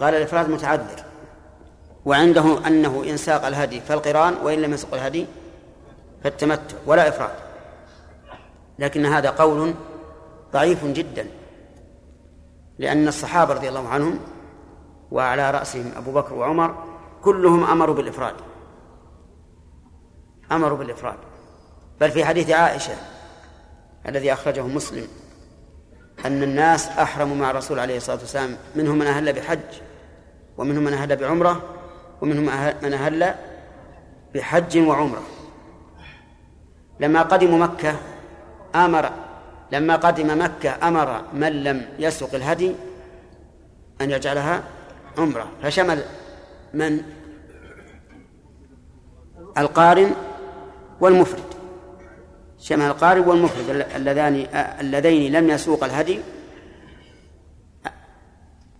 قال 0.00 0.14
الإفراد 0.14 0.48
متعذر 0.48 1.04
وعنده 2.04 2.66
أنه 2.66 3.04
إن 3.10 3.16
ساق 3.16 3.46
الهدي 3.46 3.80
فالقران 3.80 4.34
وإن 4.42 4.62
لم 4.62 4.72
يسق 4.72 4.94
الهدي 4.94 5.26
فالتمتع 6.24 6.76
ولا 6.86 7.08
إفراد. 7.08 7.34
لكن 8.78 9.06
هذا 9.06 9.30
قول 9.30 9.74
ضعيف 10.52 10.84
جدا 10.84 11.26
لأن 12.78 13.08
الصحابة 13.08 13.54
رضي 13.54 13.68
الله 13.68 13.88
عنهم 13.88 14.18
وعلى 15.10 15.50
رأسهم 15.50 15.92
أبو 15.96 16.12
بكر 16.12 16.34
وعمر 16.34 16.84
كلهم 17.22 17.64
أمروا 17.64 17.94
بالإفراد 17.94 18.34
أمروا 20.52 20.78
بالإفراد. 20.78 21.18
بل 22.00 22.10
في 22.10 22.24
حديث 22.24 22.50
عائشة 22.50 22.94
الذي 24.08 24.32
أخرجه 24.32 24.62
مسلم 24.62 25.08
أن 26.26 26.42
الناس 26.42 26.88
أحرموا 26.88 27.36
مع 27.36 27.50
الرسول 27.50 27.78
عليه 27.78 27.96
الصلاة 27.96 28.18
والسلام 28.18 28.56
منهم 28.76 28.98
من 28.98 29.06
أهل 29.06 29.32
بحج 29.32 29.58
ومنهم 30.58 30.84
من 30.84 30.92
أهل 30.92 31.16
بعمرة 31.16 31.62
ومنهم 32.20 32.44
من 32.82 32.92
أهل 32.92 33.34
بحج 34.34 34.78
وعمرة. 34.78 35.22
لما 37.00 37.22
قدموا 37.22 37.58
مكة 37.58 37.96
أمر 38.74 39.10
لما 39.72 39.96
قدم 39.96 40.42
مكة 40.44 40.88
أمر 40.88 41.22
من 41.32 41.64
لم 41.64 41.88
يسق 41.98 42.34
الهدي 42.34 42.74
أن 44.00 44.10
يجعلها 44.10 44.62
عمرة. 45.18 45.46
فشمل 45.62 46.02
من؟ 46.74 47.02
القارن 49.58 50.12
والمفرد. 51.00 51.47
شمل 52.60 52.86
القارن 52.86 53.20
والمفرد 53.20 53.86
اللذان 53.96 54.46
اللذين 54.80 55.32
لم 55.32 55.50
يسوق 55.50 55.84
الهدي 55.84 56.20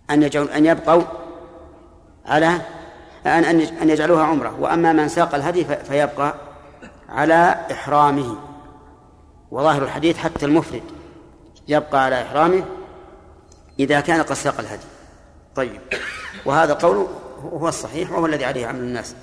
أن 0.09 0.23
يجعل 0.23 0.49
أن 0.49 0.65
يبقوا 0.65 1.03
على 2.25 2.61
أن 3.25 3.61
أن 3.81 3.89
يجعلوها 3.89 4.23
عمرة. 4.23 4.59
وأما 4.59 4.93
من 4.93 5.07
ساق 5.07 5.35
الهدي 5.35 5.65
فيبقى 5.65 6.35
على 7.09 7.65
إحرامه. 7.71 8.37
وظاهر 9.51 9.83
الحديث 9.83 10.17
حتى 10.17 10.45
المفرد 10.45 10.83
يبقى 11.67 12.03
على 12.03 12.21
إحرامه 12.21 12.65
إذا 13.79 13.99
كان 13.99 14.21
قد 14.21 14.33
ساق 14.33 14.59
الهدي. 14.59 14.85
طيب. 15.55 15.81
وهذا 16.45 16.73
قول 16.73 17.07
هو 17.43 17.67
الصحيح 17.67 18.11
وهو 18.11 18.25
الذي 18.25 18.45
عليه 18.45 18.67
عمل 18.67 18.79
الناس. 18.79 19.15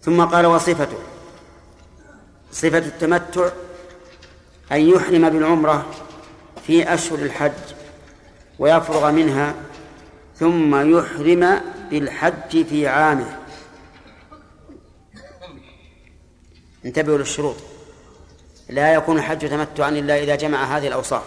ثم 0.00 0.24
قال 0.24 0.46
وصفته. 0.46 0.98
صفة 2.52 2.78
التمتع 2.78 3.48
أن 4.72 4.80
يحرم 4.80 5.30
بالعمرة 5.30 5.86
في 6.66 6.94
أشهر 6.94 7.18
الحج 7.18 7.52
ويفرغ 8.58 9.10
منها 9.10 9.54
ثم 10.36 10.98
يحرم 10.98 11.60
بالحج 11.90 12.66
في 12.66 12.88
عامه. 12.88 13.38
انتبهوا 16.84 17.18
للشروط. 17.18 17.56
لا 18.68 18.94
يكون 18.94 19.16
الحج 19.16 19.48
تمتعا 19.48 19.88
إلا 19.88 20.22
إذا 20.22 20.34
جمع 20.34 20.76
هذه 20.76 20.88
الأوصاف. 20.88 21.22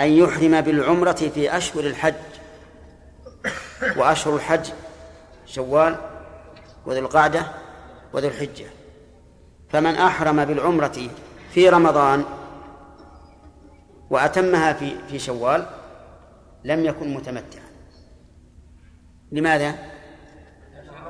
أن 0.00 0.06
يحرم 0.06 0.60
بالعمرة 0.60 1.30
في 1.34 1.56
أشهر 1.56 1.84
الحج 1.84 2.14
وأشهر 3.96 4.36
الحج 4.36 4.66
شوال 5.46 5.96
وذو 6.86 6.98
القعدة 6.98 7.46
وذو 8.12 8.28
الحجة. 8.28 8.66
فمن 9.74 9.94
أحرم 9.96 10.44
بالعمرة 10.44 11.08
في 11.50 11.68
رمضان 11.68 12.24
وأتمها 14.10 14.72
في 14.72 14.96
في 15.08 15.18
شوال 15.18 15.66
لم 16.64 16.84
يكن 16.84 17.14
متمتعا 17.14 17.64
لماذا؟ 19.32 19.74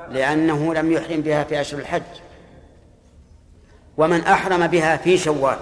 لأنه 0.09 0.73
لم 0.73 0.91
يحرم 0.91 1.21
بها 1.21 1.43
في 1.43 1.61
أشهر 1.61 1.79
الحج 1.79 2.01
ومن 3.97 4.21
أحرم 4.21 4.67
بها 4.67 4.97
في 4.97 5.17
شوال 5.17 5.57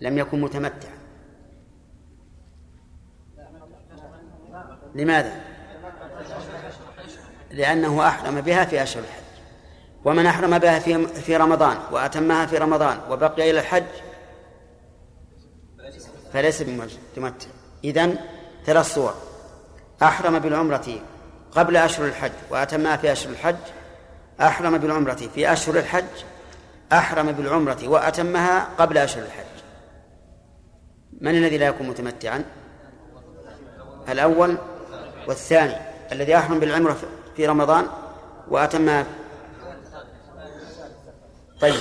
لم 0.00 0.18
يكن 0.18 0.40
متمتعا 0.40 0.98
لماذا؟ 4.94 5.40
لأنه 7.50 8.08
أحرم 8.08 8.40
بها 8.40 8.64
في 8.64 8.82
أشهر 8.82 9.02
الحج 9.02 9.23
ومن 10.04 10.26
أحرم 10.26 10.58
بها 10.58 10.78
في 10.78 11.06
في 11.06 11.36
رمضان 11.36 11.76
وأتمها 11.92 12.46
في 12.46 12.58
رمضان 12.58 12.98
وبقي 13.10 13.50
إلى 13.50 13.60
الحج 13.60 13.84
فليس 16.32 16.62
بمتمتع 16.62 17.46
إذن 17.84 18.16
ثلاث 18.66 18.94
صور. 18.94 19.14
أحرم 20.02 20.38
بالعمرة 20.38 20.86
قبل 21.52 21.76
أشهر 21.76 22.06
الحج 22.06 22.32
وأتمها 22.50 22.96
في 22.96 23.12
أشهر 23.12 23.32
الحج 23.32 23.56
أحرم 24.40 24.78
بالعمرة 24.78 25.20
في 25.34 25.52
أشهر 25.52 25.76
الحج 25.76 26.04
أحرم 26.92 27.32
بالعمرة 27.32 27.88
وأتمها 27.88 28.68
قبل 28.78 28.98
أشهر 28.98 29.22
الحج. 29.22 29.44
من 31.20 31.30
الذي 31.30 31.58
لا 31.58 31.66
يكون 31.66 31.88
متمتعا؟ 31.88 32.44
الأول 34.08 34.56
والثاني 35.28 35.76
الذي 36.12 36.36
أحرم 36.36 36.60
بالعمرة 36.60 36.96
في 37.36 37.46
رمضان 37.46 37.86
وأتمها 38.48 39.06
طيب. 41.60 41.74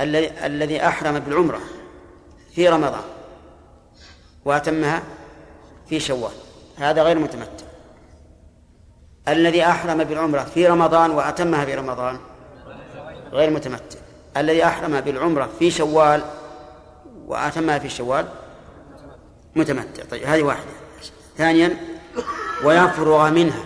الذي 0.00 0.46
الذي 0.46 0.86
أحرم 0.86 1.18
بالعمرة 1.18 1.60
في 2.54 2.68
رمضان 2.68 3.04
وأتمها 4.44 5.02
في 5.88 6.00
شوال. 6.00 6.32
هذا 6.76 7.02
غير 7.02 7.18
متمتع. 7.18 7.66
الذي 9.28 9.64
أحرم 9.64 10.04
بالعمرة 10.04 10.40
في 10.40 10.66
رمضان 10.66 11.10
وأتمها 11.10 11.64
في 11.64 11.74
رمضان 11.74 12.18
غير 13.32 13.50
متمتع. 13.50 13.98
الذي 14.36 14.64
أحرم 14.64 15.00
بالعمرة 15.00 15.48
في 15.58 15.70
شوال 15.70 16.24
وأتمها 17.26 17.78
في 17.78 17.88
شوال 17.88 18.28
متمتع. 19.56 20.04
طيب 20.04 20.22
هذه 20.22 20.42
واحدة. 20.42 20.70
ثانيا 21.36 21.76
ويفرغ 22.64 23.30
منها 23.30 23.64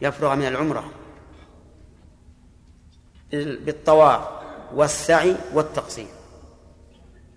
يفرغ 0.00 0.34
من 0.34 0.46
العمرة 0.46 0.84
بالطواف 3.32 4.20
والسعي 4.74 5.36
والتقصير. 5.54 6.06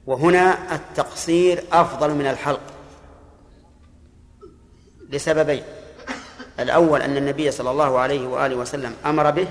وهنا 0.05 0.75
التقصير 0.75 1.63
أفضل 1.71 2.13
من 2.13 2.27
الحلق 2.27 2.61
لسببين. 5.09 5.63
الأول 6.59 7.01
أن 7.01 7.17
النبي 7.17 7.51
صلى 7.51 7.71
الله 7.71 7.99
عليه 7.99 8.27
وآله 8.27 8.55
وسلم 8.55 8.95
أمر 9.05 9.31
به 9.31 9.47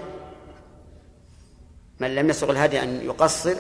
من 2.01 2.15
لم 2.15 2.31
يسق 2.31 2.51
الهدي 2.51 2.83
أن 2.83 3.01
يقصر 3.03 3.55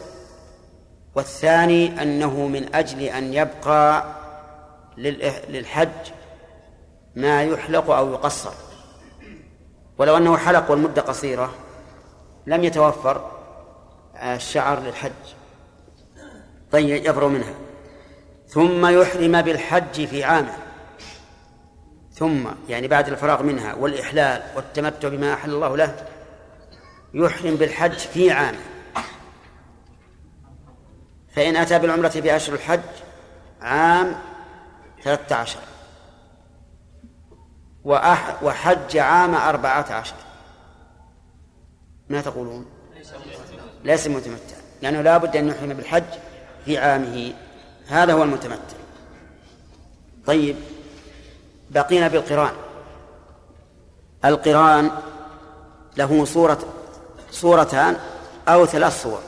والثاني 1.14 2.02
أنه 2.02 2.46
من 2.46 2.74
أجل 2.74 3.02
أن 3.02 3.34
يبقى 3.34 4.04
للحج 5.48 5.88
ما 7.16 7.42
يحلق 7.42 7.90
أو 7.90 8.12
يقصر. 8.12 8.52
ولو 9.98 10.16
أنه 10.16 10.36
حلق 10.36 10.70
والمدة 10.70 11.02
قصيرة 11.02 11.54
لم 12.46 12.64
يتوفر 12.64 13.30
الشعر 14.22 14.80
للحج. 14.80 15.12
طيب 16.72 17.06
يفرغ 17.06 17.28
منها. 17.28 17.54
ثم 18.48 18.86
يحرم 18.86 19.42
بالحج 19.42 20.06
في 20.06 20.24
عامه. 20.24 20.56
ثم 22.12 22.48
يعني 22.68 22.88
بعد 22.88 23.08
الفراغ 23.08 23.42
منها 23.42 23.74
والإحلال 23.74 24.42
والتمتع 24.56 25.08
بما 25.08 25.34
أحل 25.34 25.50
الله 25.50 25.76
له 25.76 26.06
يحرم 27.14 27.54
بالحج 27.54 27.98
في 27.98 28.30
عامه. 28.30 28.58
فإن 31.34 31.56
أتى 31.56 31.78
بالعمرة 31.78 32.08
في 32.08 32.36
أشهر 32.36 32.54
الحج 32.54 32.80
عام 33.60 34.14
ثلاثة 35.04 35.36
عشر. 35.36 35.60
وحج 38.42 38.96
عام 38.96 39.34
أربعة 39.34 39.92
عشر. 39.92 40.14
ما 42.12 42.20
تقولون؟ 42.20 42.66
ليس 43.84 44.06
متمتع. 44.06 44.56
لأنه 44.82 45.00
لا 45.00 45.18
بد 45.18 45.36
أن 45.36 45.48
يحرم 45.48 45.68
بالحج 45.68 46.04
في 46.64 46.78
عامه. 46.78 47.32
هذا 47.88 48.12
هو 48.12 48.22
المتمتع. 48.22 48.76
طيب 50.26 50.56
بقينا 51.70 52.08
بالقرآن. 52.08 52.52
القرآن 54.24 54.90
له 55.96 56.24
صورة 56.24 56.58
صورتان 57.30 57.96
أو 58.48 58.66
ثلاث 58.66 59.02
صور. 59.02 59.20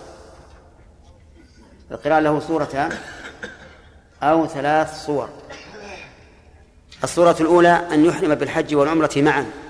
القرآن 1.91 2.23
له 2.23 2.41
صورتان 2.41 2.93
أو 4.23 4.47
ثلاث 4.47 5.07
صور. 5.07 5.29
الصورة 7.05 7.37
الأولى 7.41 7.89
أن 7.93 8.05
يحرم 8.05 8.35
بالحج 8.35 8.75
والعمرة 8.75 9.13
معا. 9.17 9.64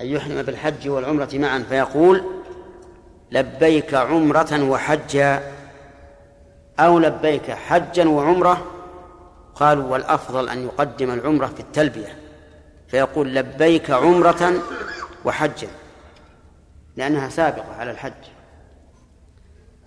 أن 0.00 0.06
يحرم 0.06 0.42
بالحج 0.42 0.88
والعمرة 0.88 1.28
معا 1.32 1.58
فيقول 1.68 2.24
لبيك 3.32 3.94
عمرة 3.94 4.62
وحجا. 4.62 5.52
أو 6.80 6.98
لبيك 6.98 7.50
حجا 7.50 8.08
وعمرة. 8.08 8.66
قالوا 9.54 9.84
والأفضل 9.84 10.48
أن 10.48 10.64
يقدم 10.64 11.10
العمرة 11.10 11.46
في 11.46 11.60
التلبية. 11.60 12.18
فيقول 12.88 13.34
لبيك 13.34 13.90
عمرة 13.90 14.52
وحجا. 15.24 15.68
لأنها 16.96 17.28
سابقة 17.28 17.74
على 17.78 17.90
الحج. 17.90 18.12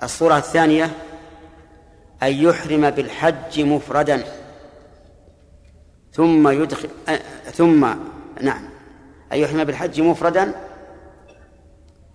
الصورة 0.04 0.38
الثانية 0.38 0.92
أن 2.24 2.32
يحرم 2.34 2.90
بالحج 2.90 3.62
مفردا. 3.62 4.24
ثم 6.14 6.48
يدخل 6.48 6.90
ثم 7.54 7.88
نعم. 8.42 8.69
أن 9.34 9.38
يحرم 9.38 9.64
بالحج 9.64 10.02
مفردا 10.02 10.56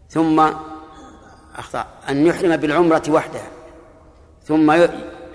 ثم 0.09 0.53
أخطأ 1.57 1.87
أن 2.09 2.27
يحرم 2.27 2.57
بالعمرة 2.57 3.03
وحدها 3.09 3.49
ثم 4.43 4.73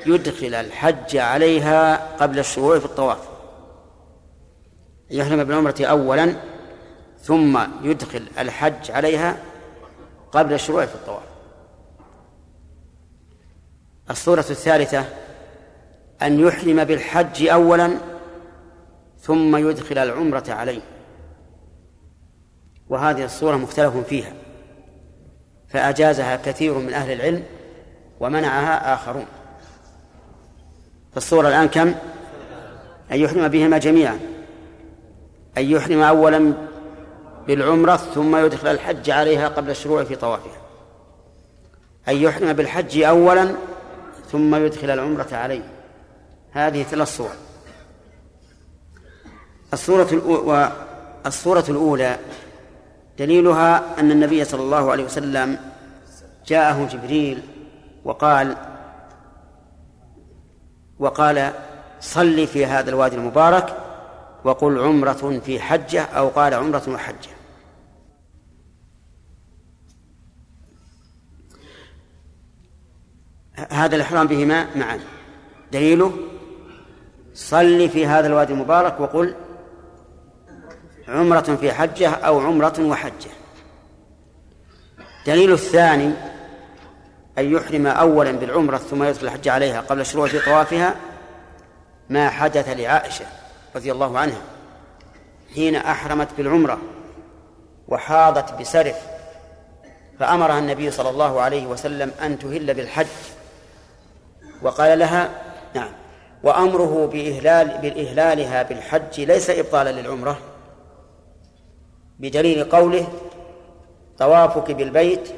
يدخل 0.05 0.53
الحج 0.55 1.17
عليها 1.17 1.95
قبل 2.17 2.39
الشروع 2.39 2.79
في 2.79 2.85
الطواف. 2.85 3.29
يحرم 5.09 5.43
بالعمرة 5.43 5.75
أولا 5.79 6.35
ثم 7.21 7.59
يدخل 7.83 8.25
الحج 8.39 8.91
عليها 8.91 9.37
قبل 10.31 10.53
الشروع 10.53 10.85
في 10.85 10.95
الطواف. 10.95 11.23
الصورة 14.09 14.45
الثالثة 14.49 15.05
أن 16.21 16.39
يحرم 16.39 16.83
بالحج 16.83 17.47
أولا 17.47 17.97
ثم 19.19 19.55
يدخل 19.55 19.97
العمرة 19.97 20.43
عليه. 20.49 20.81
وهذه 22.89 23.25
الصورة 23.25 23.55
مختلف 23.55 23.97
فيها 23.97 24.33
فأجازها 25.69 26.35
كثير 26.35 26.73
من 26.73 26.93
أهل 26.93 27.11
العلم 27.11 27.43
ومنعها 28.19 28.93
آخرون. 28.93 29.25
فالصورة 31.13 31.47
الآن 31.47 31.67
كم؟ 31.67 31.95
أن 33.11 33.19
يحرم 33.19 33.47
بهما 33.47 33.77
جميعا. 33.77 34.19
أن 35.57 35.63
يحرم 35.63 36.01
أولا 36.01 36.53
بالعمرة 37.47 37.95
ثم 37.95 38.35
يدخل 38.35 38.67
الحج 38.67 39.09
عليها 39.09 39.47
قبل 39.47 39.69
الشروع 39.69 40.03
في 40.03 40.15
طوافها. 40.15 40.61
أن 42.07 42.15
يحرم 42.15 42.53
بالحج 42.53 43.01
أولا 43.01 43.55
ثم 44.31 44.55
يدخل 44.55 44.89
العمرة 44.89 45.27
عليه. 45.31 45.63
هذه 46.51 46.83
ثلاث 46.83 47.17
صور. 47.17 47.31
الصورة 51.25 51.65
الأولى 51.69 52.19
دليلها 53.19 53.99
أن 53.99 54.11
النبي 54.11 54.43
صلى 54.43 54.61
الله 54.61 54.91
عليه 54.91 55.03
وسلم 55.03 55.59
جاءه 56.47 56.87
جبريل 56.87 57.41
وقال 58.05 58.57
وقال 60.99 61.53
صل 61.99 62.47
في 62.47 62.65
هذا 62.65 62.89
الوادي 62.89 63.15
المبارك 63.15 63.77
وقل 64.43 64.79
عمرة 64.79 65.39
في 65.45 65.59
حجة 65.59 66.01
أو 66.01 66.27
قال 66.27 66.53
عمرة 66.53 66.83
وحجة. 66.87 67.29
هذا 73.69 73.95
الإحرام 73.95 74.27
بهما 74.27 74.75
معا. 74.75 74.99
دليله 75.71 76.13
صل 77.33 77.89
في 77.89 78.05
هذا 78.05 78.27
الوادي 78.27 78.53
المبارك 78.53 78.99
وقل 78.99 79.35
عمرة 81.09 81.57
في 81.61 81.73
حجة 81.73 82.09
أو 82.09 82.39
عمرة 82.39 82.73
وحجة. 82.79 83.29
دليل 85.25 85.53
الثاني 85.53 86.13
أن 87.37 87.53
يحرم 87.53 87.87
أولا 87.87 88.31
بالعمرة 88.31 88.77
ثم 88.77 89.03
يدخل 89.03 89.25
الحج 89.25 89.47
عليها 89.47 89.81
قبل 89.81 90.01
الشروع 90.01 90.27
في 90.27 90.39
طوافها 90.39 90.95
ما 92.09 92.29
حدث 92.29 92.69
لعائشة 92.69 93.25
رضي 93.75 93.91
الله 93.91 94.19
عنها. 94.19 94.41
حين 95.55 95.75
أحرمت 95.75 96.27
بالعمرة 96.37 96.77
وحاضت 97.87 98.59
بسرف 98.61 98.95
فأمرها 100.19 100.59
النبي 100.59 100.91
صلى 100.91 101.09
الله 101.09 101.41
عليه 101.41 101.67
وسلم 101.67 102.11
أن 102.21 102.39
تهل 102.39 102.73
بالحج. 102.73 103.07
وقال 104.61 104.99
لها 104.99 105.29
نعم. 105.75 105.91
وأمره 106.43 107.09
بإهلال 107.13 107.77
بإهلالها 107.81 108.63
بالحج 108.63 109.21
ليس 109.21 109.49
إبطالا 109.49 110.01
للعمرة. 110.01 110.48
بدليل 112.19 112.63
قوله 112.63 113.07
طوافك 114.17 114.71
بالبيت 114.71 115.29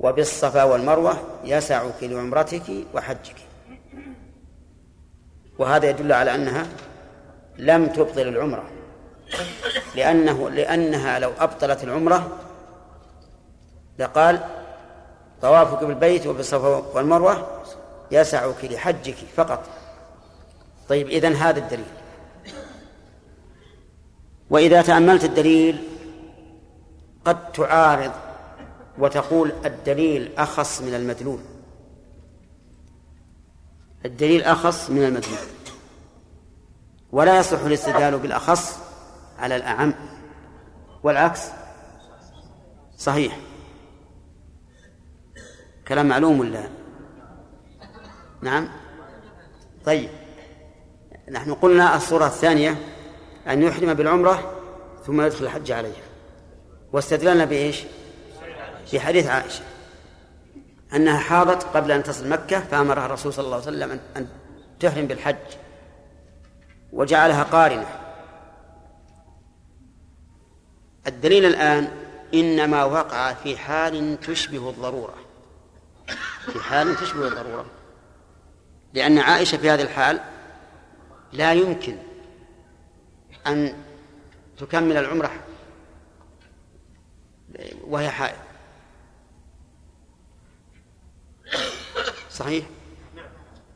وبالصفا 0.00 0.64
والمروة 0.64 1.18
يسعك 1.44 2.02
لعمرتك 2.02 2.62
وحجك. 2.94 3.36
وهذا 5.58 5.90
يدل 5.90 6.12
على 6.12 6.34
أنها 6.34 6.66
لم 7.58 7.86
تبطل 7.86 8.28
العمرة 8.28 8.64
لأنه 9.94 10.50
لأنها 10.50 11.18
لو 11.18 11.30
أبطلت 11.40 11.84
العمرة 11.84 12.38
لقال 13.98 14.40
طوافك 15.42 15.84
بالبيت 15.84 16.26
وبالصفا 16.26 16.68
والمروة 16.94 17.62
يسعك 18.10 18.64
لحجك 18.64 19.16
فقط. 19.36 19.64
طيب 20.88 21.08
إذن 21.08 21.32
هذا 21.32 21.58
الدليل. 21.58 21.86
وإذا 24.50 24.82
تأملت 24.82 25.24
الدليل 25.24 25.82
قد 27.28 27.52
تعارض 27.52 28.12
وتقول 28.98 29.52
الدليل 29.64 30.32
أخص 30.38 30.82
من 30.82 30.94
المدلول. 30.94 31.40
الدليل 34.04 34.42
أخص 34.42 34.90
من 34.90 35.04
المدلول. 35.04 35.38
ولا 37.12 37.38
يصح 37.38 37.60
الاستدلال 37.60 38.18
بالأخص 38.18 38.78
على 39.38 39.56
الأعم. 39.56 39.94
والعكس. 41.02 41.42
صحيح. 42.98 43.38
كلام 45.88 46.08
معلوم 46.08 46.40
ولا؟ 46.40 46.68
نعم. 48.42 48.68
طيب. 49.84 50.10
نحن 51.30 51.54
قلنا 51.54 51.96
الصورة 51.96 52.26
الثانية 52.26 52.76
أن 53.48 53.62
يحرم 53.62 53.94
بالعمرة 53.94 54.52
ثم 55.06 55.20
يدخل 55.20 55.44
الحج 55.44 55.72
عليها. 55.72 56.07
واستدللنا 56.92 57.44
بإيش؟ 57.44 57.82
بحديث 58.92 59.26
عائشة. 59.26 59.62
أنها 60.94 61.18
حاضت 61.18 61.62
قبل 61.62 61.92
أن 61.92 62.02
تصل 62.02 62.28
مكة 62.28 62.60
فأمرها 62.60 63.06
الرسول 63.06 63.32
صلى 63.32 63.44
الله 63.44 63.56
عليه 63.56 63.66
وسلم 63.66 64.00
أن 64.16 64.28
تحرم 64.80 65.06
بالحج 65.06 65.36
وجعلها 66.92 67.42
قارنة. 67.42 67.86
الدليل 71.06 71.44
الآن 71.44 71.88
إنما 72.34 72.84
وقع 72.84 73.32
في 73.32 73.56
حال 73.56 74.20
تشبه 74.20 74.70
الضرورة. 74.70 75.14
في 76.52 76.60
حال 76.60 76.96
تشبه 76.96 77.28
الضرورة. 77.28 77.66
لأن 78.94 79.18
عائشة 79.18 79.58
في 79.58 79.70
هذه 79.70 79.82
الحال 79.82 80.20
لا 81.32 81.52
يمكن 81.52 81.96
أن 83.46 83.74
تكمل 84.58 84.96
العمرة 84.96 85.30
وهي 87.84 88.10
حائض. 88.10 88.38
صحيح؟ 92.30 92.64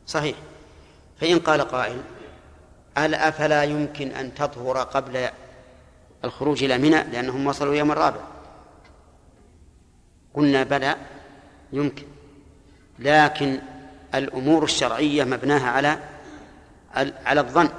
صحيح. 0.07 0.37
فإن 1.21 1.39
قال 1.39 1.61
قائل 1.61 2.01
ألا 2.97 3.27
أفلا 3.27 3.63
يمكن 3.63 4.11
أن 4.11 4.33
تطهر 4.33 4.77
قبل 4.77 5.29
الخروج 6.23 6.63
إلى 6.63 6.77
منى؟ 6.77 7.03
لأنهم 7.03 7.47
وصلوا 7.47 7.75
يوم 7.75 7.91
الرابع. 7.91 8.21
قلنا 10.33 10.63
بلى 10.63 10.95
يمكن. 11.73 12.05
لكن 12.99 13.59
الأمور 14.15 14.63
الشرعية 14.63 15.23
مبناها 15.23 15.69
على 15.69 15.99
على 17.25 17.41
الظن. 17.41 17.69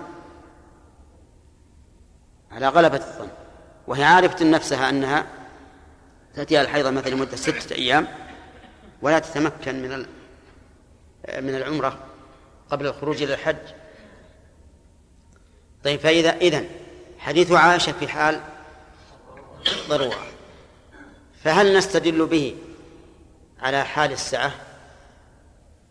على 2.51 2.69
غلبة 2.69 2.97
الظن. 2.97 3.29
وهي 3.87 4.05
عارفة 4.05 4.45
نفسها 4.45 4.89
أنها 4.89 5.27
تأتيها 6.37 6.63
الحيضة 6.63 6.91
مثلا 6.91 7.11
لمدة 7.11 7.37
ستة 7.37 7.75
أيام 7.75 8.09
ولا 9.03 9.19
تتمكن 9.19 9.83
من 9.83 10.07
من 11.41 11.55
العمرة 11.55 11.99
قبل 12.71 12.87
الخروج 12.87 13.23
إلى 13.23 13.35
الحج. 13.35 13.57
طيب 15.85 16.01
فإذا 16.01 16.31
إذن 16.31 16.69
حديث 17.19 17.53
عائشة 17.53 17.93
في 17.93 18.09
حال 18.09 18.41
ضرورة 19.89 20.27
فهل 21.45 21.77
نستدل 21.77 22.27
به 22.27 22.57
على 23.61 23.85
حال 23.85 24.13
السعة 24.13 24.53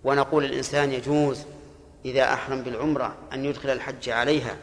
ونقول 0.04 0.46
الإنسان 0.46 0.94
يجوز 0.94 1.46
إذا 2.06 2.34
أحرم 2.34 2.62
بالعمرة 2.62 3.16
أن 3.34 3.46
يدخل 3.46 3.70
الحج 3.70 4.10
عليها 4.10 4.58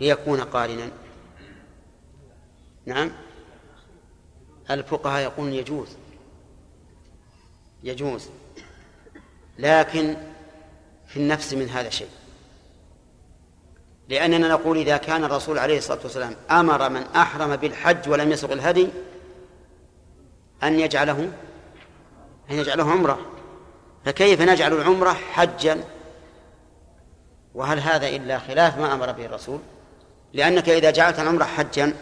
ليكون 0.00 0.40
قارنا؟ 0.40 0.90
نعم. 2.86 3.12
الفقهاء 4.74 5.22
يقولون 5.22 5.52
يجوز. 5.52 5.88
يجوز. 7.82 8.28
لكن 9.58 10.16
في 11.06 11.16
النفس 11.16 11.54
من 11.54 11.68
هذا 11.68 11.90
شيء. 11.90 12.08
لأننا 14.08 14.48
نقول 14.48 14.78
إذا 14.78 14.96
كان 14.96 15.24
الرسول 15.24 15.58
عليه 15.58 15.78
الصلاة 15.78 15.98
والسلام 16.02 16.36
أمر 16.50 16.88
من 16.88 17.02
أحرم 17.02 17.56
بالحج 17.56 18.08
ولم 18.08 18.32
يسق 18.32 18.52
الهدي 18.52 18.88
أن 20.62 20.80
يجعله 20.80 21.32
أن 22.50 22.58
يجعله 22.58 22.90
عمرة. 22.90 23.18
فكيف 24.04 24.40
نجعل 24.40 24.72
العمرة 24.72 25.12
حجا؟ 25.12 25.84
وهل 27.54 27.80
هذا 27.80 28.08
إلا 28.08 28.38
خلاف 28.38 28.78
ما 28.78 28.94
أمر 28.94 29.12
به 29.12 29.26
الرسول؟ 29.26 29.60
لأنك 30.32 30.68
إذا 30.68 30.90
جعلت 30.90 31.20
العمرة 31.20 31.44
حجا 31.44 31.94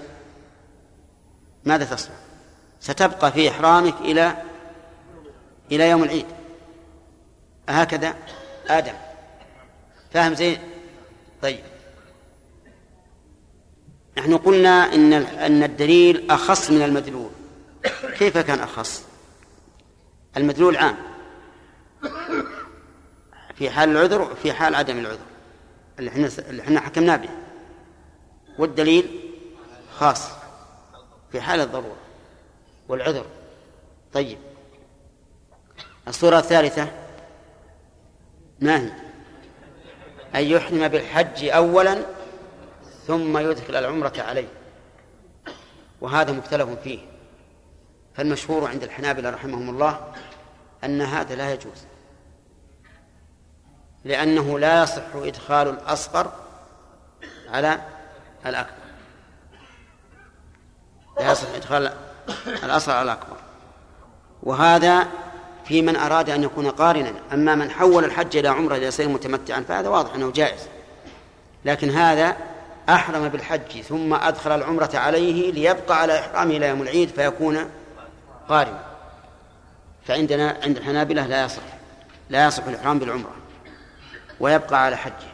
ماذا 1.64 1.85
تصنع؟ 1.85 2.14
ستبقى 2.81 3.33
في 3.33 3.51
إحرامك 3.51 3.95
إلى 4.01 4.43
إلى 5.72 5.91
يوم 5.91 6.05
العيد. 6.05 6.26
هكذا 7.68 8.14
آدم. 8.68 8.95
فاهم 10.12 10.35
زين؟ 10.35 10.59
طيب. 11.43 11.61
نحن 14.18 14.37
قلنا 14.37 14.95
إن 14.95 15.12
أن 15.12 15.62
الدليل 15.62 16.31
أخص 16.31 16.70
من 16.70 16.83
المدلول. 16.83 17.31
كيف 18.18 18.39
كان 18.39 18.59
أخص؟ 18.59 19.05
المدلول 20.37 20.76
عام. 20.76 20.97
في 23.55 23.70
حال 23.70 23.89
العذر 23.89 24.22
وفي 24.22 24.53
حال 24.53 24.74
عدم 24.74 24.99
العذر. 24.99 25.18
اللي 25.99 26.11
إحنا 26.11 26.28
اللي 26.39 26.62
إحنا 26.62 26.81
حكمنا 26.81 27.16
به. 27.16 27.31
والدليل 28.59 29.20
خاص 29.99 30.28
في 31.33 31.41
حال 31.41 31.61
الضرورة. 31.61 31.97
والعذر. 32.91 33.26
طيب. 34.12 34.38
الصورة 36.09 36.38
الثالثة 36.38 36.88
ما 38.61 38.80
هي؟ 38.80 38.93
أن 40.34 40.45
يحرم 40.45 40.88
بالحج 40.88 41.45
أولا 41.45 42.03
ثم 43.07 43.38
يدخل 43.38 43.76
العمرة 43.76 44.12
عليه. 44.18 44.49
وهذا 46.01 46.32
مختلف 46.32 46.70
فيه. 46.70 46.99
فالمشهور 48.14 48.68
عند 48.68 48.82
الحنابلة 48.82 49.30
رحمهم 49.30 49.70
الله 49.70 50.12
أن 50.84 51.01
هذا 51.03 51.34
لا 51.34 51.53
يجوز. 51.53 51.84
لأنه 54.05 54.59
لا 54.59 54.82
يصح 54.82 55.14
إدخال 55.14 55.68
الأصغر 55.68 56.32
على 57.49 57.80
الأكبر. 58.47 58.74
لا 61.20 61.32
يصح 61.32 61.55
إدخال 61.55 62.09
الأصغر 62.64 62.95
على 62.95 63.12
الأكبر. 63.12 63.37
وهذا 64.43 65.09
في 65.64 65.83
من 65.83 65.97
أراد 65.97 66.31
أن 66.31 66.43
يكون 66.43 66.70
قارنا. 66.70 67.12
أما 67.33 67.55
من 67.55 67.70
حول 67.70 68.05
الحج 68.05 68.37
إلى 68.37 68.49
عمرة 68.49 68.76
ليصير 68.76 69.09
متمتعا 69.09 69.61
فهذا 69.61 69.89
واضح 69.89 70.14
أنه 70.14 70.31
جائز. 70.31 70.61
لكن 71.64 71.91
هذا 71.91 72.37
أحرم 72.89 73.28
بالحج 73.28 73.81
ثم 73.81 74.14
أدخل 74.14 74.53
العمرة 74.53 74.91
عليه 74.95 75.53
ليبقى 75.53 76.01
على 76.01 76.18
إحرامه 76.18 76.57
إلى 76.57 76.68
يوم 76.68 76.83
العيد 76.83 77.09
فيكون 77.09 77.70
قارنا. 78.49 78.81
فعندنا 80.07 80.57
عند 80.62 80.76
الحنابلة 80.76 81.26
لا 81.26 81.45
يصح. 81.45 81.62
لا 82.31 82.47
يصح 82.47 82.64
الإحرام 82.64 82.99
بالعمرة. 82.99 83.35
ويبقى 84.41 84.85
على 84.85 84.97
حجه. 84.97 85.31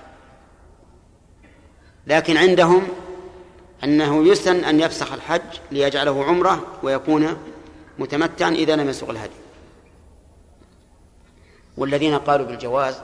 لكن 2.06 2.36
عندهم 2.36 2.88
أنه 3.84 4.28
يسن 4.28 4.64
أن 4.64 4.80
يفسخ 4.80 5.12
الحج 5.12 5.58
ليجعله 5.70 6.24
عمرة 6.24 6.66
ويكون 6.82 7.36
متمتعا 7.98 8.50
إذا 8.50 8.76
لم 8.76 8.88
يسوق 8.88 9.10
الهدي. 9.10 9.36
والذين 11.76 12.18
قالوا 12.18 12.46
بالجواز 12.46 12.98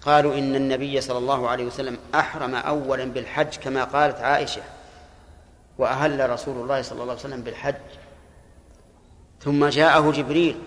قالوا 0.00 0.34
إن 0.34 0.56
النبي 0.56 1.00
صلى 1.00 1.18
الله 1.18 1.48
عليه 1.48 1.64
وسلم 1.64 1.98
أحرم 2.14 2.54
أولا 2.54 3.04
بالحج 3.04 3.56
كما 3.56 3.84
قالت 3.84 4.16
عائشة 4.16 4.62
وأهل 5.78 6.30
رسول 6.30 6.62
الله 6.62 6.82
صلى 6.82 6.92
الله 7.02 7.12
عليه 7.12 7.20
وسلم 7.20 7.40
بالحج. 7.40 7.74
ثم 9.40 9.66
جاءه 9.66 10.10
جبريل 10.10 10.58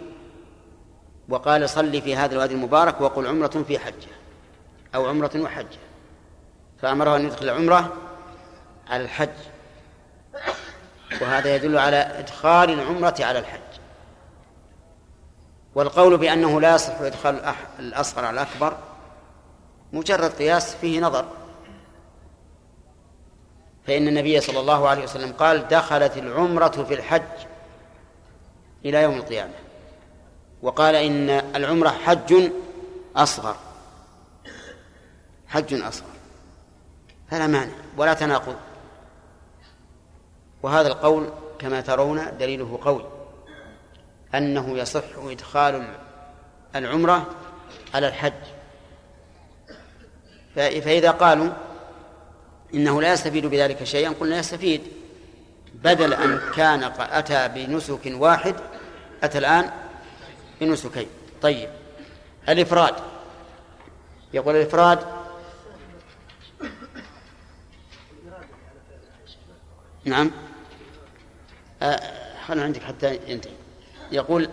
وقال 1.29 1.69
صل 1.69 2.01
في 2.01 2.15
هذا 2.15 2.33
الوادي 2.33 2.53
المبارك 2.53 3.01
وقل 3.01 3.27
عمرة 3.27 3.63
في 3.67 3.79
حجة 3.79 4.07
أو 4.95 5.05
عمرة 5.05 5.31
وحجة. 5.35 5.79
فأمره 6.81 7.15
أن 7.15 7.25
يدخل 7.25 7.45
العمرة 7.45 7.93
على 8.89 9.03
الحج. 9.03 9.29
وهذا 11.21 11.55
يدل 11.55 11.77
على 11.77 11.95
إدخال 11.95 12.69
العمرة 12.69 13.15
على 13.19 13.39
الحج. 13.39 13.59
والقول 15.75 16.17
بأنه 16.17 16.61
لا 16.61 16.75
يصح 16.75 17.01
إدخال 17.01 17.53
الأصغر 17.79 18.25
على 18.25 18.41
الأكبر 18.41 18.77
مجرد 19.93 20.31
قياس 20.31 20.75
فيه 20.75 20.99
نظر. 20.99 21.25
فإن 23.87 24.07
النبي 24.07 24.41
صلى 24.41 24.59
الله 24.59 24.89
عليه 24.89 25.03
وسلم 25.03 25.33
قال 25.33 25.67
دخلت 25.67 26.17
العمرة 26.17 26.83
في 26.83 26.93
الحج 26.93 27.21
إلى 28.85 29.01
يوم 29.01 29.15
القيامة 29.15 29.53
وقال 30.61 30.95
إن 30.95 31.29
العمرة 31.29 31.89
حج 31.89 32.51
أصغر 33.15 33.55
حج 35.47 35.73
أصغر. 35.73 36.09
فلا 37.31 37.47
مانع 37.47 37.73
ولا 37.97 38.13
تناقض. 38.13 38.55
وهذا 40.65 40.87
القول 40.87 41.29
كما 41.59 41.81
ترون 41.81 42.37
دليله 42.39 42.79
قوي 42.83 43.05
أنه 44.35 44.77
يصح 44.77 45.03
إدخال 45.17 45.87
العمرة 46.75 47.29
على 47.93 48.07
الحج. 48.07 48.33
فإذا 50.55 51.11
قالوا 51.11 51.49
إنه 52.73 53.01
لا 53.01 53.13
يستفيد 53.13 53.45
بذلك 53.45 53.83
شيئا 53.83 54.09
قلنا 54.09 54.37
يستفيد. 54.37 54.81
بدل 55.73 56.13
أن 56.13 56.39
كان 56.55 56.83
أتى 56.99 57.47
بنسك 57.47 58.05
واحد 58.05 58.55
أتى 59.23 59.37
الآن 59.37 59.71
بنسكين. 60.61 61.07
طيب. 61.41 61.69
الإفراد. 62.49 62.95
يقول 64.33 64.55
الإفراد 64.55 64.99
نعم. 70.05 70.31
خلنا 72.47 72.63
عندك 72.63 72.83
حتى 72.83 73.19
ينتهي. 73.27 73.53
يقول 74.11 74.49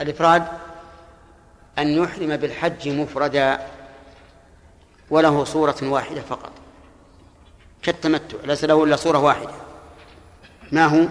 الإفراد 0.00 0.46
أن 1.78 1.88
يحرم 1.88 2.36
بالحج 2.36 2.88
مفردا 2.88 3.66
وله 5.10 5.44
صورة 5.44 5.76
واحدة 5.82 6.20
فقط. 6.20 6.52
كالتمتع 7.82 8.38
ليس 8.44 8.64
له 8.64 8.84
إلا 8.84 8.96
صورة 8.96 9.18
واحدة. 9.18 9.54
ما 10.72 10.86
هو؟ 10.86 11.06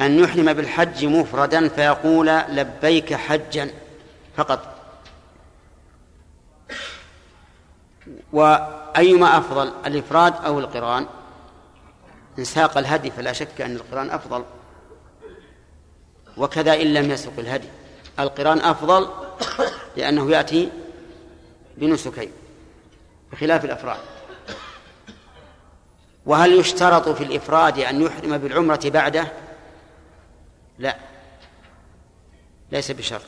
أن 0.00 0.18
يحرم 0.18 0.52
بالحج 0.52 1.04
مفردا 1.04 1.68
فيقول 1.68 2.26
لبيك 2.26 3.14
حجا 3.14 3.70
فقط. 4.36 4.74
وأيما 8.32 9.38
أفضل 9.38 9.72
الإفراد 9.86 10.34
أو 10.44 10.58
القران؟ 10.58 11.06
إن 12.38 12.44
ساق 12.44 12.78
الهدي 12.78 13.10
فلا 13.10 13.32
شك 13.32 13.60
أن 13.60 13.76
القرآن 13.76 14.10
أفضل. 14.10 14.44
وكذا 16.36 16.74
إن 16.74 16.94
لم 16.94 17.10
يسق 17.10 17.32
الهدي. 17.38 17.68
القرآن 18.18 18.58
أفضل 18.58 19.10
لأنه 19.96 20.30
يأتي 20.30 20.70
بنسكين 21.76 22.32
بخلاف 23.32 23.64
الأفراد. 23.64 24.00
وهل 26.26 26.52
يشترط 26.60 27.08
في 27.08 27.24
الإفراد 27.24 27.78
أن 27.78 28.02
يحرم 28.02 28.38
بالعمرة 28.38 28.80
بعده؟ 28.84 29.26
لا. 30.78 30.96
ليس 32.72 32.90
بشرط. 32.90 33.22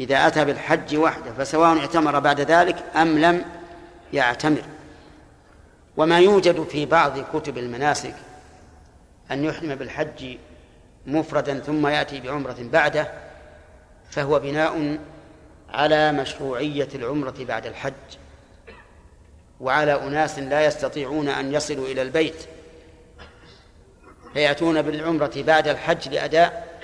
إذا 0.00 0.26
أتى 0.26 0.44
بالحج 0.44 0.96
وحده 0.96 1.32
فسواء 1.32 1.78
اعتمر 1.78 2.18
بعد 2.18 2.40
ذلك 2.40 2.84
أم 2.96 3.18
لم 3.18 3.44
يعتمر. 4.12 4.62
وما 5.96 6.18
يوجد 6.20 6.62
في 6.62 6.86
بعض 6.86 7.18
كتب 7.18 7.58
المناسك 7.58 8.14
أن 9.30 9.44
يحرم 9.44 9.74
بالحج 9.74 10.36
مفردا 11.06 11.58
ثم 11.58 11.86
يأتي 11.86 12.20
بعمرة 12.20 12.56
بعده 12.60 13.12
فهو 14.10 14.38
بناء 14.38 14.98
على 15.70 16.12
مشروعية 16.12 16.88
العمرة 16.94 17.34
بعد 17.38 17.66
الحج. 17.66 17.92
وعلى 19.60 19.94
أناس 19.94 20.38
لا 20.38 20.64
يستطيعون 20.64 21.28
أن 21.28 21.54
يصلوا 21.54 21.86
إلى 21.86 22.02
البيت 22.02 22.44
فيأتون 24.32 24.82
بالعمرة 24.82 25.32
بعد 25.36 25.68
الحج 25.68 26.08
لأداء 26.08 26.80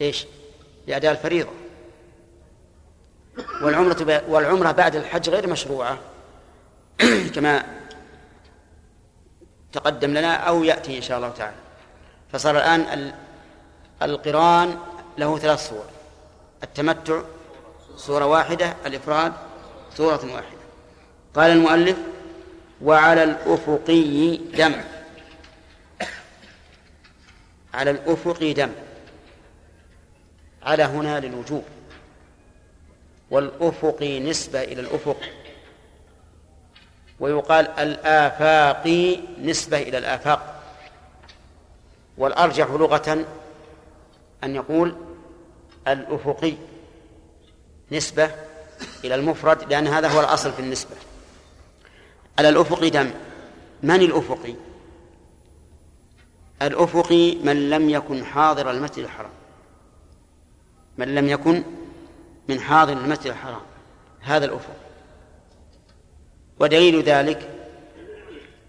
إيش؟ 0.00 0.26
لأداء 0.86 1.12
الفريضة. 1.12 1.50
والعمرة 3.62 4.22
والعمرة 4.28 4.72
بعد 4.72 4.96
الحج 4.96 5.30
غير 5.30 5.48
مشروعة. 5.48 5.98
كما 7.34 7.79
تقدم 9.72 10.10
لنا 10.10 10.34
أو 10.34 10.64
يأتي 10.64 10.96
إن 10.96 11.02
شاء 11.02 11.16
الله 11.16 11.28
تعالى. 11.28 11.56
فصار 12.32 12.56
الآن 12.56 13.12
القرآن 14.02 14.78
له 15.18 15.38
ثلاث 15.38 15.68
صور. 15.68 15.84
التمتع 16.62 17.20
صورة 17.96 18.26
واحدة 18.26 18.76
الإفراد 18.86 19.32
صورة 19.96 20.20
واحدة. 20.34 20.60
قال 21.34 21.50
المؤلف 21.50 21.96
وعلى 22.82 23.24
الأفقي 23.24 24.36
دم. 24.36 24.74
على 27.74 27.90
الأفق 27.90 28.52
دم. 28.56 28.70
على 30.62 30.82
هنا 30.82 31.20
للوجوب. 31.20 31.64
والأفق 33.30 34.02
نسبة 34.02 34.62
إلى 34.62 34.80
الأفق. 34.80 35.16
ويقال 37.20 37.68
الآفاق 37.68 38.86
نسبة 39.42 39.78
إلى 39.78 39.98
الآفاق. 39.98 40.62
والأرجح 42.18 42.70
لغة 42.70 43.26
أن 44.44 44.54
يقول 44.54 44.96
الأفقي 45.88 46.54
نسبة 47.92 48.30
إلى 49.04 49.14
المفرد 49.14 49.72
لأن 49.72 49.86
هذا 49.86 50.08
هو 50.08 50.20
الأصل 50.20 50.52
في 50.52 50.60
النسبة. 50.60 50.96
على 52.38 52.48
الأفق 52.48 52.88
دم. 52.88 53.10
من 53.82 54.02
الأفقي؟ 54.02 54.54
الأفقي 56.62 57.34
من 57.34 57.70
لم 57.70 57.90
يكن 57.90 58.24
حاضر 58.24 58.70
المسجد 58.70 58.98
الحرام. 58.98 59.30
من 60.98 61.14
لم 61.14 61.28
يكن 61.28 61.64
من 62.48 62.60
حاضر 62.60 62.92
المسجد 62.92 63.26
الحرام. 63.26 63.60
هذا 64.20 64.44
الأفق 64.44 64.89
ودليل 66.60 67.02
ذلك 67.02 67.50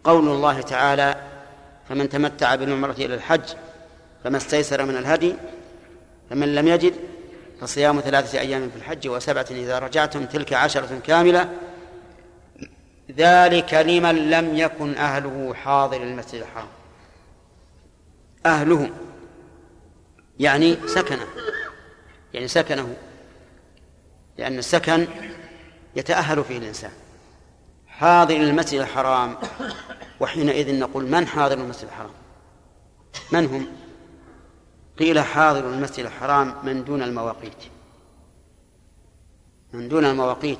قول 0.04 0.28
الله 0.28 0.62
تعالى 0.62 1.16
فمن 1.90 2.10
تمتع 2.10 2.56
بالعمرة 2.56 2.92
إلى 2.92 3.16
الحج 3.16 3.44
فما 4.24 4.38
استيسر 4.38 4.86
من 4.86 4.98
الهدي 4.98 5.36
فمن 6.30 6.56
لم 6.56 6.68
يجد 6.68 6.94
فصيام 7.62 8.00
ثلاثة 8.00 8.40
أيام 8.40 8.70
في 8.70 8.76
الحج 8.76 9.08
وسبعة 9.08 9.46
إذا 9.52 9.80
رجعتم 9.80 10.26
تلك 10.26 10.54
عشرة 10.54 11.00
كاملة. 11.04 11.50
ذلك 13.18 13.74
لمن 13.74 14.30
لم 14.30 14.58
يكن 14.58 14.98
أهله 14.98 15.54
حاضر 15.54 16.04
المسجد 16.04 16.42
الحرام. 16.42 16.68
أهله 18.46 18.90
يعني 20.40 20.78
سكنه 20.88 21.28
يعني 22.34 22.48
سكنه 22.48 22.96
لأن 24.38 24.58
السكن 24.58 25.08
يتأهل 25.96 26.44
فيه 26.44 26.58
الإنسان. 26.58 26.92
حاضر 28.02 28.36
المسجد 28.36 28.80
الحرام. 28.80 29.38
وحينئذ 30.20 30.80
نقول 30.80 31.06
من 31.06 31.28
حاضر 31.28 31.58
المسجد 31.58 31.88
الحرام؟ 31.88 32.12
من 33.32 33.46
هم؟ 33.46 33.68
قيل 35.00 35.20
حاضر 35.20 35.70
المسجد 35.70 36.06
الحرام 36.06 36.56
من 36.64 36.84
دون 36.84 37.04
المواقيت. 37.04 37.64
من 39.74 39.90
دون 39.90 40.06
المواقيت. 40.06 40.60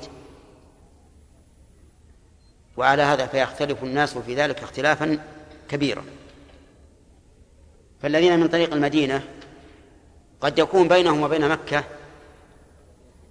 وعلى 2.76 3.02
هذا 3.02 3.26
فيختلف 3.26 3.82
الناس 3.82 4.18
في 4.18 4.34
ذلك 4.34 4.62
اختلافا 4.62 5.18
كبيرا. 5.68 6.04
فالذين 8.02 8.40
من 8.40 8.48
طريق 8.48 8.74
المدينة 8.74 9.24
قد 10.40 10.58
يكون 10.58 10.88
بينهم 10.88 11.22
وبين 11.22 11.48
مكة 11.48 11.84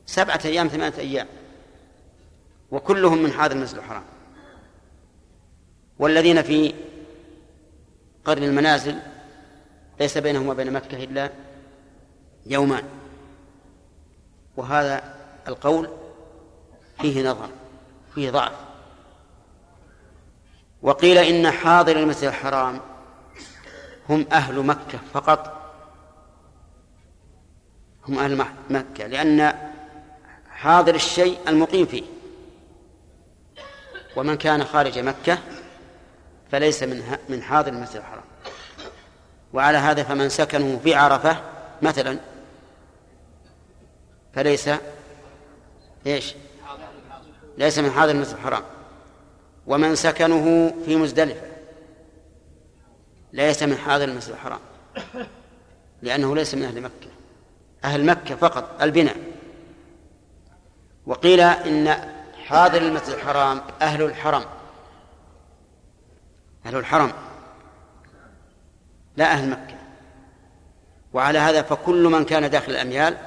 سبعة 0.05 0.41
أيام 0.45 0.67
ثمانية 0.67 0.97
أيام. 0.97 1.27
وكلهم 2.71 3.23
من 3.23 3.31
حاضر 3.31 3.55
المسجد 3.55 3.77
الحرام. 3.77 4.03
والذين 5.99 6.41
في 6.41 6.73
قرن 8.25 8.43
المنازل 8.43 8.99
ليس 9.99 10.17
بينهم 10.17 10.47
وبين 10.47 10.73
مكة 10.73 11.03
إلا 11.03 11.29
يومان. 12.45 12.83
وهذا 14.57 15.15
القول 15.47 15.89
فيه 17.01 17.29
نظر 17.29 17.49
فيه 18.15 18.31
ضعف. 18.31 18.55
وقيل 20.81 21.17
إن 21.17 21.51
حاضر 21.51 21.99
المسجد 21.99 22.27
الحرام 22.27 22.79
هم 24.09 24.25
أهل 24.31 24.65
مكة 24.65 24.99
فقط. 25.13 25.61
هم 28.07 28.19
أهل 28.19 28.45
مكة 28.69 29.07
لأن 29.07 29.53
حاضر 30.49 30.95
الشيء 30.95 31.39
المقيم 31.47 31.85
فيه. 31.85 32.20
ومن 34.15 34.37
كان 34.37 34.63
خارج 34.63 34.99
مكة 34.99 35.37
فليس 36.51 36.83
من 36.83 37.17
من 37.29 37.41
حاضر 37.43 37.71
المسجد 37.71 37.95
الحرام. 37.95 38.23
وعلى 39.53 39.77
هذا 39.77 40.03
فمن 40.03 40.29
سكنه 40.29 40.79
في 40.83 40.95
عرفة 40.95 41.37
مثلا 41.81 42.19
فليس 44.33 44.69
إيش؟ 46.07 46.35
ليس 47.57 47.79
من 47.79 47.91
حاضر 47.91 48.11
المسجد 48.11 48.33
الحرام. 48.33 48.63
ومن 49.67 49.95
سكنه 49.95 50.73
في 50.85 50.95
مزدلفة 50.95 51.51
ليس 53.33 53.63
من 53.63 53.77
حاضر 53.77 54.03
المسجد 54.03 54.31
الحرام 54.31 54.59
لأنه 56.01 56.35
ليس 56.35 56.55
من 56.55 56.63
أهل 56.63 56.81
مكة. 56.81 57.11
أهل 57.83 58.05
مكة 58.05 58.35
فقط 58.35 58.81
البناء. 58.81 59.17
وقيل 61.05 61.39
إن 61.39 62.11
حاضر 62.45 62.81
المسجد 62.81 63.09
الحرام 63.09 63.61
أهل 63.81 64.01
الحرم. 64.03 64.45
أهل 66.65 66.75
الحرم. 66.75 67.11
لا 69.17 69.31
أهل 69.31 69.49
مكة. 69.49 69.75
وعلى 71.13 71.39
هذا 71.39 71.61
فكل 71.61 72.03
من 72.03 72.25
كان 72.25 72.49
داخل 72.49 72.71
الأميال 72.71 73.17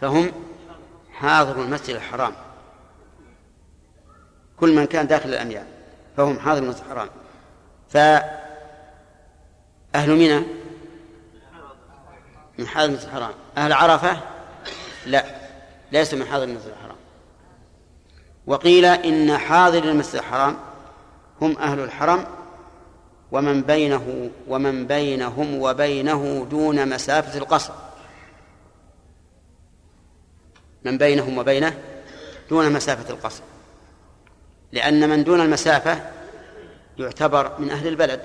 فهم 0.00 0.32
حاضر 1.12 1.62
المسجد 1.62 1.94
الحرام. 1.94 2.32
كل 4.60 4.76
من 4.76 4.86
كان 4.86 5.06
داخل 5.06 5.28
الأميال 5.28 5.66
فهم 6.16 6.38
حاضر 6.38 6.62
المسجد 6.62 6.84
الحرام. 6.84 7.08
فأهل 7.90 8.30
منى؟ 9.94 10.42
من 12.58 12.66
حاضر 12.66 12.88
المسجد 12.88 13.06
الحرام. 13.08 13.32
أهل 13.56 13.72
عرفة؟ 13.72 14.20
لا. 15.06 15.24
ليسوا 15.92 16.18
من 16.18 16.24
حاضر 16.24 16.44
المسجد 16.44 16.68
الحرام. 16.68 16.87
وقيل 18.48 18.84
إن 18.84 19.38
حاضر 19.38 19.84
المسجد 19.84 20.14
الحرام 20.14 20.56
هم 21.40 21.58
أهل 21.58 21.80
الحرم 21.80 22.24
ومن 23.32 23.62
بينه 23.62 24.30
ومن 24.48 24.86
بينهم 24.86 25.62
وبينه 25.62 26.46
دون 26.50 26.88
مسافة 26.88 27.38
القصر. 27.38 27.72
من 30.84 30.98
بينهم 30.98 31.38
وبينه 31.38 31.78
دون 32.50 32.72
مسافة 32.72 33.10
القصر. 33.10 33.42
لأن 34.72 35.08
من 35.08 35.24
دون 35.24 35.40
المسافة 35.40 36.10
يعتبر 36.98 37.52
من 37.58 37.70
أهل 37.70 37.88
البلد. 37.88 38.20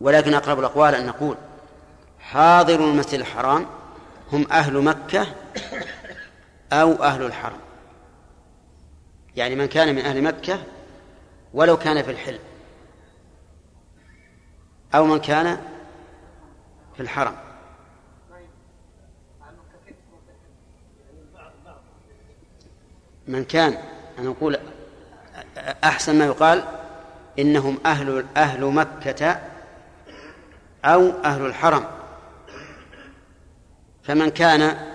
ولكن 0.00 0.34
أقرب 0.34 0.58
الأقوال 0.58 0.94
أن 0.94 1.06
نقول 1.06 1.36
حاضر 2.20 2.80
المسجد 2.80 3.20
الحرام 3.20 3.66
هم 4.32 4.46
أهل 4.52 4.74
مكة 4.82 5.26
أو 6.72 6.92
أهل 6.92 7.22
الحرم. 7.22 7.65
يعني 9.36 9.54
من 9.54 9.66
كان 9.66 9.94
من 9.94 10.00
أهل 10.00 10.22
مكة 10.22 10.62
ولو 11.54 11.76
كان 11.76 12.02
في 12.02 12.10
الحلم 12.10 12.38
أو 14.94 15.04
من 15.04 15.18
كان 15.18 15.58
في 16.96 17.02
الحرم. 17.02 17.36
من 23.28 23.44
كان 23.44 23.78
أنا 24.18 24.30
أقول 24.30 24.58
أحسن 25.84 26.18
ما 26.18 26.24
يقال 26.24 26.64
إنهم 27.38 27.78
أهل 27.86 28.26
أهل 28.36 28.64
مكة 28.64 29.40
أو 30.84 31.10
أهل 31.10 31.46
الحرم. 31.46 31.84
فمن 34.02 34.30
كان 34.30 34.86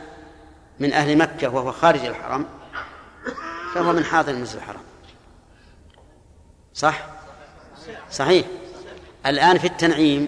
من 0.79 0.93
أهل 0.93 1.17
مكة 1.17 1.49
وهو 1.49 1.71
خارج 1.71 2.05
الحرم 2.05 2.60
فهو 3.73 3.93
من 3.93 4.03
حاضر 4.03 4.31
المسجد 4.31 4.55
الحرام. 4.55 4.83
صح؟ 6.73 7.05
صحيح. 8.11 8.47
الآن 9.25 9.57
في 9.57 9.67
التنعيم 9.67 10.27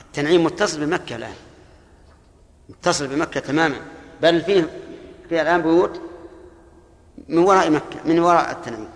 التنعيم 0.00 0.44
متصل 0.44 0.86
بمكة 0.86 1.16
الآن. 1.16 1.34
متصل 2.68 3.06
بمكة 3.06 3.40
تماما. 3.40 3.76
بل 4.22 4.42
فيه 4.42 4.70
في 5.28 5.42
الآن 5.42 5.62
بيوت 5.62 6.00
من 7.28 7.38
وراء 7.38 7.70
مكة 7.70 8.00
من 8.04 8.18
وراء 8.18 8.50
التنعيم. 8.50 8.88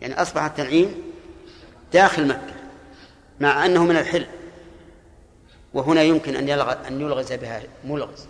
يعني 0.00 0.22
أصبح 0.22 0.42
التنعيم 0.42 1.02
داخل 1.92 2.26
مكة 2.26 2.54
مع 3.40 3.66
أنه 3.66 3.84
من 3.84 3.96
الحل. 3.96 4.26
وهنا 5.74 6.02
يمكن 6.02 6.36
أن 6.86 7.00
يلغز 7.00 7.32
بها 7.32 7.62
ملغز. 7.84 8.26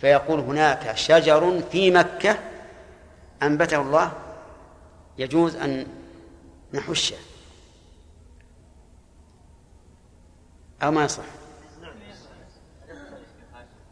فيقول 0.00 0.40
هناك 0.40 0.96
شجر 0.96 1.62
في 1.72 1.90
مكة 1.90 2.38
أنبته 3.42 3.80
الله 3.80 4.12
يجوز 5.18 5.56
أن 5.56 5.86
نحشه 6.74 7.16
أو 10.82 10.90
ما 10.90 11.04
يصح؟ 11.04 11.24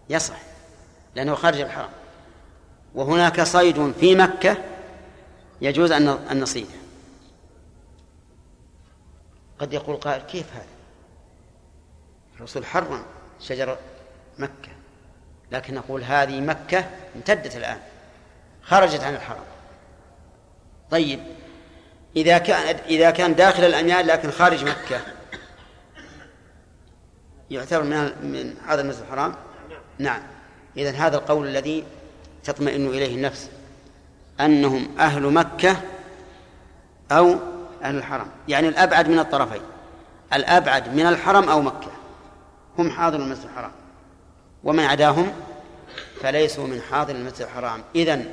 يصح 0.08 0.36
لأنه 1.14 1.34
خارج 1.34 1.60
الحرم. 1.60 1.90
وهناك 2.94 3.42
صيد 3.42 3.92
في 3.92 4.14
مكة 4.14 4.56
يجوز 5.60 5.92
أن 5.92 6.40
نصيده 6.40 6.74
قد 9.58 9.72
يقول 9.72 9.96
قائل 9.96 10.22
كيف 10.22 10.52
هذا؟ 10.52 10.66
الرسول 12.36 12.66
حرم 12.66 13.02
شجر 13.40 13.78
مكة 14.38 14.72
لكن 15.52 15.74
نقول 15.74 16.04
هذه 16.04 16.40
مكة 16.40 16.90
امتدت 17.16 17.56
الآن. 17.56 17.80
خرجت 18.66 19.00
عن 19.00 19.14
الحرم 19.14 19.44
طيب 20.90 21.20
إذا 22.16 22.38
كان 22.38 22.76
إذا 22.88 23.10
كان 23.10 23.34
داخل 23.34 23.64
الأميال 23.64 24.06
لكن 24.06 24.30
خارج 24.30 24.64
مكة 24.64 25.00
يعتبر 27.50 27.82
من 27.82 28.12
من 28.22 28.54
هذا 28.66 28.80
المسجد 28.80 29.02
الحرام؟ 29.02 29.34
نعم. 29.98 30.22
إذا 30.76 30.90
هذا 30.90 31.16
القول 31.16 31.46
الذي 31.46 31.84
تطمئن 32.44 32.86
إليه 32.86 33.14
النفس 33.14 33.50
أنهم 34.40 34.88
أهل 34.98 35.22
مكة 35.22 35.76
أو 37.12 37.36
أهل 37.82 37.96
الحرم 37.96 38.26
يعني 38.48 38.68
الأبعد 38.68 39.08
من 39.08 39.18
الطرفين. 39.18 39.62
الأبعد 40.32 40.94
من 40.94 41.06
الحرم 41.06 41.48
أو 41.48 41.62
مكة. 41.62 41.90
هم 42.78 42.90
حاضر 42.90 43.18
المسجد 43.18 43.44
الحرام. 43.44 43.72
ومن 44.64 44.84
عداهم 44.84 45.32
فليسوا 46.22 46.66
من 46.66 46.80
حاضر 46.90 47.14
المسجد 47.14 47.42
الحرام. 47.42 47.82
إذن 47.94 48.26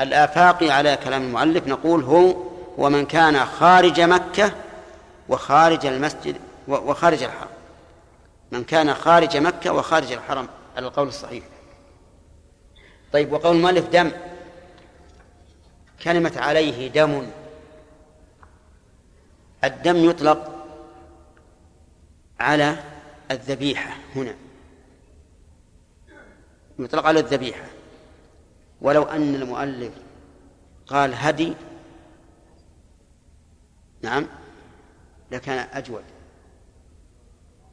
الآفاقي 0.00 0.70
على 0.70 0.96
كلام 1.04 1.22
المؤلف 1.22 1.66
نقول 1.66 2.02
هو 2.02 2.36
ومن 2.78 3.06
كان 3.06 3.44
خارج 3.44 4.00
مكة 4.00 4.52
وخارج 5.28 5.86
المسجد 5.86 6.36
وخارج 6.68 7.22
الحرم. 7.22 7.48
من 8.52 8.64
كان 8.64 8.94
خارج 8.94 9.36
مكة 9.36 9.72
وخارج 9.72 10.12
الحرم 10.12 10.48
على 10.76 10.86
القول 10.86 11.08
الصحيح. 11.08 11.44
طيب 13.12 13.32
وقول 13.32 13.56
المؤلف 13.56 13.88
دم. 13.88 14.10
كلمة 16.02 16.32
عليه 16.36 16.88
دم. 16.88 17.26
الدم 19.64 19.96
يطلق 19.96 20.66
على 22.40 22.76
الذبيحة 23.30 23.96
هنا. 24.16 24.34
يطلق 26.78 27.06
على 27.06 27.20
الذبيحة. 27.20 27.64
ولو 28.80 29.02
أن 29.02 29.34
المؤلف 29.34 29.92
قال 30.86 31.14
هدي 31.14 31.54
نعم 34.02 34.26
لكان 35.30 35.66
أجود. 35.72 36.02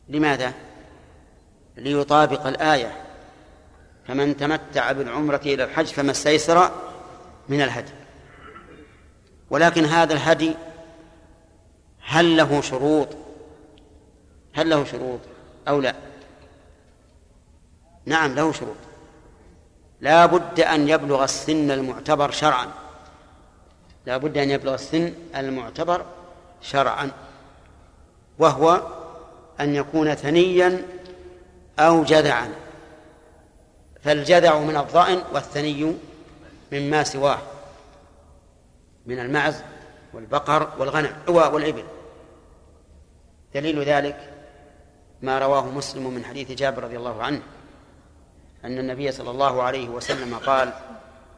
لماذا؟ 0.10 0.53
ليطابق 1.78 2.47
الآية 2.47 3.03
فمن 4.08 4.38
تمتع 4.38 4.91
بالعمرة 4.91 5.41
إلى 5.45 5.64
الحج 5.64 5.86
فما 5.86 6.12
استيسر 6.12 6.72
من 7.49 7.62
الهدي. 7.62 7.91
ولكن 9.49 9.86
هذا 9.86 10.14
الهدي 10.14 10.55
هل 12.01 12.38
له 12.38 12.62
شروط؟ 12.62 13.08
هل 14.53 14.70
له 14.70 14.84
شروط 14.84 15.20
أو 15.68 15.82
لا؟ 15.82 15.95
نعم 18.05 18.36
له 18.36 18.51
شروط. 18.51 18.86
لا 20.02 20.26
بد 20.26 20.60
أن 20.60 20.89
يبلغ 20.89 21.24
السن 21.24 21.72
المعتبر 21.72 22.32
شرعا. 22.32 22.68
لا 24.06 24.18
بد 24.18 24.38
أن 24.38 24.50
يبلغ 24.50 24.74
السن 24.74 25.14
المعتبر 25.36 26.06
شرعا. 26.62 27.12
وهو 28.39 28.82
أن 29.60 29.76
يكون 29.76 30.16
ثنيا 30.16 30.86
أو 31.80 32.04
جذعا. 32.04 32.50
فالجذع 34.02 34.60
من 34.60 34.78
الضأن 34.78 35.24
والثني 35.34 35.93
مما 36.72 37.04
سواه. 37.04 37.39
من 39.06 39.20
المعز 39.20 39.62
والبقر 40.14 40.70
والغنم 40.80 41.16
والإبل. 41.28 41.84
دليل 43.54 43.84
ذلك 43.84 44.34
ما 45.22 45.39
رواه 45.39 45.66
مسلم 45.66 46.14
من 46.14 46.26
حديث 46.26 46.52
جابر 46.52 46.84
رضي 46.84 46.98
الله 46.98 47.24
عنه. 47.24 47.41
أن 48.66 48.80
النبي 48.80 49.12
صلى 49.12 49.32
الله 49.32 49.64
عليه 49.64 49.89
وسلم 49.89 50.36
قال 50.36 50.74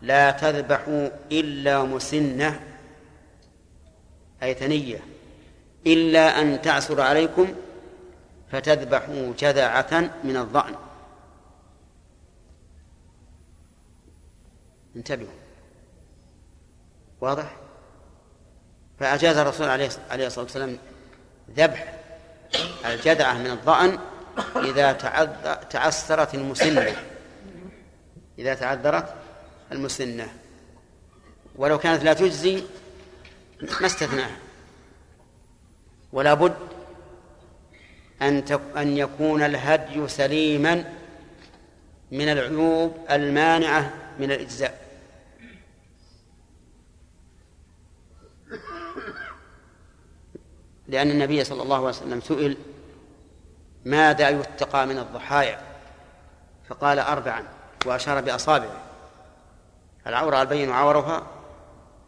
لا 0.01 0.31
تذبحوا 0.31 1.09
إلا 1.31 1.83
مسنة 1.83 2.59
أي 4.43 4.53
ثنية 4.53 4.99
إلا 5.87 6.41
أن 6.41 6.61
تعسر 6.61 7.01
عليكم 7.01 7.53
فتذبحوا 8.51 9.33
جذعة 9.39 10.11
من 10.23 10.37
الضأن. 10.37 10.75
انتبهوا. 14.95 15.29
واضح؟ 17.21 17.55
فأجاز 18.99 19.37
الرسول 19.37 19.69
عليه 19.69 20.27
الصلاة 20.27 20.43
والسلام 20.43 20.77
ذبح 21.55 21.93
الجذعة 22.85 23.33
من 23.33 23.47
الضأن 23.51 23.99
إذا 24.55 24.91
تعثرت 25.69 26.35
المسنة. 26.35 26.95
إذا 28.39 28.53
تعذرت 28.53 29.13
المسنة. 29.71 30.33
ولو 31.55 31.77
كانت 31.77 32.03
لا 32.03 32.13
تجزي 32.13 32.63
ما 33.81 33.85
استثناها. 33.85 34.37
ولا 36.13 36.33
بد 36.33 36.55
أن 38.21 38.43
أن 38.77 38.97
يكون 38.97 39.43
الهدي 39.43 40.07
سليما 40.07 40.93
من 42.11 42.29
العيوب 42.29 42.97
المانعة 43.11 43.93
من 44.19 44.31
الإجزاء. 44.31 44.89
لأن 50.87 51.11
النبي 51.11 51.43
صلى 51.43 51.63
الله 51.63 51.75
عليه 51.75 51.87
وسلم 51.87 52.21
سئل 52.21 52.57
ماذا 53.89 54.29
يتقى 54.29 54.87
من 54.87 54.99
الضحايا؟ 54.99 55.61
فقال 56.69 56.99
أربعا 56.99 57.43
وأشار 57.85 58.21
بأصابعه. 58.21 58.81
العورة 60.07 60.41
البين 60.41 60.71
عورها 60.71 61.23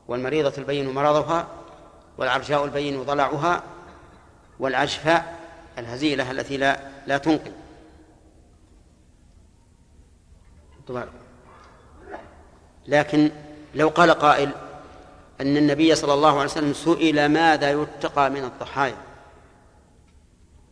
والمريضة 0.08 0.54
البين 0.58 0.94
مرضها 0.94 1.48
والعرجاء 2.18 2.66
البين 2.66 3.04
ضلعها 3.04 3.64
والعجفاء 4.60 5.40
الهزيلة 5.78 6.32
التي 6.32 6.58
لا 6.58 6.80
لا 7.08 7.18
تنقل. 7.18 7.52
لكن 12.88 13.32
لو 13.76 13.90
قال 13.90 14.12
قائل 14.12 14.52
أن 15.42 15.58
النبي 15.58 15.96
صلى 15.96 16.14
الله 16.14 16.32
عليه 16.32 16.50
وسلم 16.50 16.74
سئل 16.74 17.26
ماذا 17.26 17.72
يتقى 17.72 18.30
من 18.30 18.44
الضحايا؟ 18.44 19.11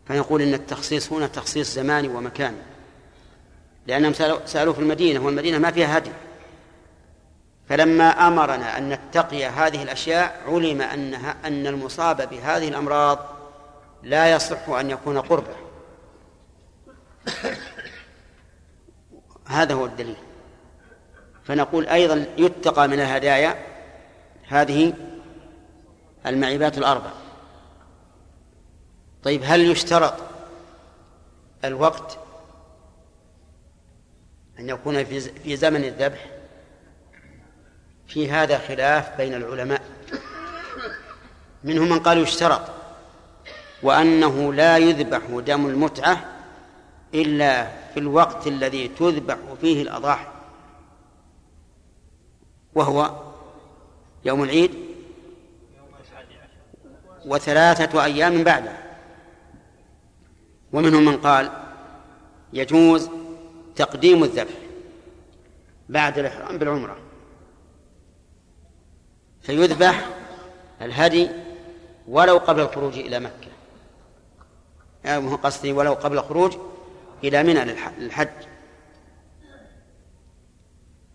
فنقول 0.10 0.42
إن 0.42 0.54
التخصيص 0.54 1.12
هنا 1.12 1.28
تخصيص 1.28 1.74
زماني 1.74 2.08
ومكاني 2.08 2.58
لأنهم 3.88 4.14
سألوا 4.46 4.74
في 4.74 4.80
المدينة 4.80 5.26
والمدينة 5.26 5.58
ما 5.58 5.72
فيها 5.72 5.98
هدي. 5.98 6.12
فلما 7.70 8.28
أمرنا 8.28 8.78
أن 8.78 8.90
نتقي 8.90 9.46
هذه 9.46 9.84
الأشياء 9.84 10.42
علم 10.48 10.82
أنها 10.82 11.36
أن 11.46 11.68
المصاب 11.68 12.30
بهذه 12.30 12.68
الأمراض 12.68 13.20
لا 14.04 14.32
يصح 14.32 14.70
أن 14.70 14.90
يكون 14.90 15.22
قربة. 15.22 15.56
هذا 19.48 19.74
هو 19.74 19.86
الدليل. 19.86 20.18
فنقول 21.44 21.88
أيضا 21.88 22.26
يتقى 22.38 22.88
من 22.88 23.00
الهدايا 23.00 23.66
هذه 24.48 24.94
المعيبات 26.26 26.78
الأربع. 26.78 27.12
طيب 29.24 29.42
هل 29.44 29.72
يشترط 29.72 30.14
الوقت 31.66 32.20
أن 34.60 34.70
يكون 34.70 35.04
في 35.44 35.56
زمن 35.56 35.84
الذبح؟ 35.84 36.26
في 38.08 38.32
هذا 38.32 38.58
خلاف 38.58 39.18
بين 39.18 39.34
العلماء. 39.34 39.82
منهم 41.64 41.90
من 41.90 42.00
قال 42.00 42.18
يشترط 42.18 42.62
وأنه 43.84 44.54
لا 44.54 44.78
يذبح 44.78 45.22
دم 45.46 45.68
المتعة 45.68 46.26
إلا 47.14 47.68
في 47.94 48.00
الوقت 48.00 48.48
الذي 48.48 48.88
تذبح 48.88 49.38
فيه 49.62 49.82
الأضاحي 49.82 50.28
وهو 52.76 53.16
يوم 54.26 54.44
العيد 54.44 54.72
وثلاثة 57.26 58.04
أيام 58.04 58.44
بعده. 58.44 58.89
ومنهم 60.74 61.06
من 61.06 61.18
قال 61.18 61.52
يجوز 62.54 63.10
تقديم 63.76 64.24
الذبح 64.24 64.54
بعد 65.90 66.20
الإحرام 66.20 66.58
بالعمرة. 66.58 66.98
فيذبح 69.42 70.10
الهدي 70.82 71.30
ولو 72.08 72.38
قبل 72.38 72.62
الخروج 72.62 72.98
إلى 73.00 73.20
مكة. 73.20 73.50
يعني 75.04 75.30
قصدي 75.36 75.74
ولو 75.74 75.94
قبل 75.94 76.18
الخروج 76.18 76.58
إلى 77.24 77.44
منى 77.44 77.76
للحج. 77.98 78.30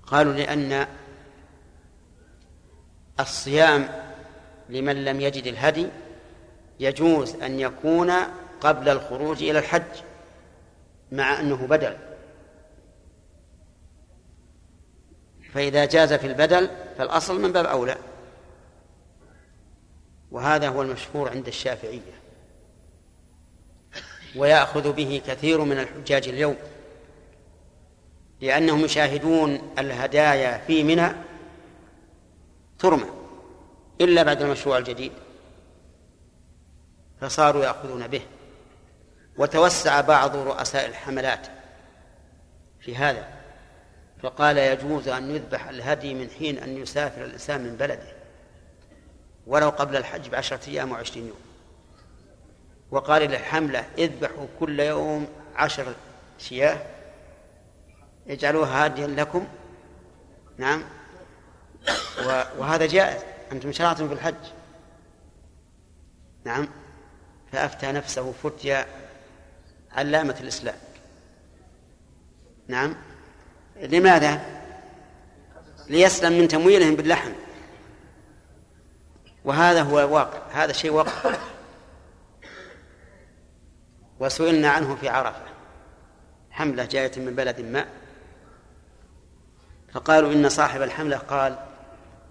قالوا 0.06 0.32
لأن 0.32 0.86
الصيام 3.20 3.88
لمن 4.68 5.04
لم 5.04 5.20
يجد 5.20 5.46
الهدي 5.46 5.86
يجوز 6.80 7.34
أن 7.34 7.60
يكون 7.60 8.12
قبل 8.64 8.88
الخروج 8.88 9.42
إلى 9.42 9.58
الحج 9.58 10.02
مع 11.12 11.40
أنه 11.40 11.66
بدل. 11.66 11.96
فإذا 15.52 15.84
جاز 15.84 16.12
في 16.12 16.26
البدل 16.26 16.70
فالأصل 16.98 17.40
من 17.40 17.52
باب 17.52 17.66
أولى. 17.66 17.96
وهذا 20.30 20.68
هو 20.68 20.82
المشهور 20.82 21.30
عند 21.30 21.46
الشافعية. 21.46 22.20
ويأخذ 24.36 24.92
به 24.92 25.22
كثير 25.26 25.64
من 25.64 25.78
الحجاج 25.78 26.28
اليوم. 26.28 26.56
لأنهم 28.40 28.80
يشاهدون 28.84 29.72
الهدايا 29.78 30.58
في 30.58 30.84
منى 30.84 31.08
ترمى 32.78 33.10
إلا 34.00 34.22
بعد 34.22 34.42
المشروع 34.42 34.78
الجديد. 34.78 35.12
فصاروا 37.20 37.64
يأخذون 37.64 38.06
به. 38.06 38.22
وتوسع 39.38 40.00
بعض 40.00 40.36
رؤساء 40.36 40.86
الحملات 40.86 41.46
في 42.80 42.96
هذا 42.96 43.28
فقال 44.22 44.58
يجوز 44.58 45.08
أن 45.08 45.30
يذبح 45.30 45.68
الهدي 45.68 46.14
من 46.14 46.30
حين 46.30 46.58
أن 46.58 46.76
يسافر 46.76 47.24
الإنسان 47.24 47.60
من 47.60 47.76
بلده 47.76 48.12
ولو 49.46 49.68
قبل 49.68 49.96
الحج 49.96 50.28
بعشرة 50.28 50.68
أيام 50.68 50.92
وعشرين 50.92 51.26
يوم. 51.26 51.40
وقال 52.90 53.22
للحملة 53.22 53.86
اذبحوا 53.98 54.46
كل 54.60 54.80
يوم 54.80 55.28
عشر 55.56 55.94
شياه 56.38 56.78
اجعلوها 58.28 58.84
هاديا 58.84 59.06
لكم. 59.06 59.46
نعم. 60.58 60.84
وهذا 62.58 62.86
جائز 62.86 63.22
أنتم 63.52 63.72
شرعتم 63.72 64.08
في 64.08 64.14
الحج. 64.14 64.34
نعم. 66.44 66.68
فأفتى 67.52 67.92
نفسه 67.92 68.32
فتيا 68.32 68.86
علامة 69.94 70.36
الإسلام. 70.40 70.74
نعم. 72.68 72.96
لماذا؟ 73.80 74.40
ليسلم 75.88 76.38
من 76.38 76.48
تمويلهم 76.48 76.96
باللحم. 76.96 77.32
وهذا 79.44 79.82
هو 79.82 80.00
الواقع 80.00 80.38
هذا 80.52 80.72
شيء 80.72 80.90
واقع. 80.90 81.34
وسئلنا 84.20 84.68
عنه 84.68 84.94
في 84.94 85.08
عرفة. 85.08 85.44
حملة 86.50 86.84
جاية 86.84 87.12
من 87.16 87.34
بلد 87.34 87.60
ما. 87.60 87.86
فقالوا 89.92 90.32
إن 90.32 90.48
صاحب 90.48 90.82
الحملة 90.82 91.16
قال 91.16 91.58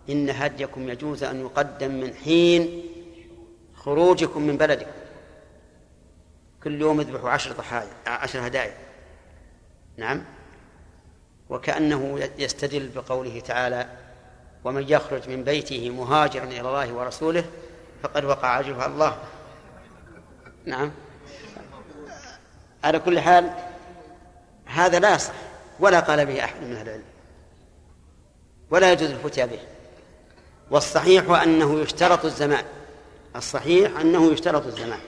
إن 0.10 0.30
هديكم 0.30 0.90
يجوز 0.90 1.24
أن 1.24 1.42
يقدم 1.42 1.92
من 1.92 2.14
حين 2.14 2.84
خروجكم 3.76 4.42
من 4.42 4.58
بلدكم. 4.58 5.03
كل 6.64 6.82
يوم 6.82 7.00
اذبحوا 7.00 7.30
عشر 7.30 7.52
ضحايا 7.52 7.90
عشر 8.08 8.48
هدايا. 8.48 8.78
نعم؟ 9.98 10.24
وكأنه 11.50 12.30
يستدل 12.38 12.88
بقوله 12.88 13.40
تعالى 13.40 13.88
ومن 14.64 14.86
يخرج 14.90 15.30
من 15.30 15.44
بيته 15.44 15.90
مهاجرا 15.90 16.44
إلى 16.44 16.60
الله 16.60 16.94
ورسوله 16.94 17.46
فقد 18.04 18.26
وقع 18.26 18.60
أجره 18.60 18.84
على 18.84 18.94
الله. 18.94 19.18
نعم؟ 20.66 20.92
على 22.84 23.00
كل 23.00 23.20
حال 23.20 23.54
هذا 24.66 25.00
لا 25.00 25.16
يصح 25.16 25.34
ولا 25.80 26.00
قال 26.00 26.26
به 26.26 26.44
أحد 26.44 26.62
من 26.62 26.76
أهل 26.76 26.88
العلم 26.88 27.04
ولا 28.70 28.92
يجوز 28.92 29.10
الفتيا 29.10 29.46
به. 29.46 29.60
والصحيح 30.72 31.30
أنه 31.30 31.80
يشترط 31.80 32.26
الزمان 32.26 32.66
الصحيح 33.36 34.00
أنه 34.00 34.32
يشترط 34.32 34.66
الزمان. 34.66 35.00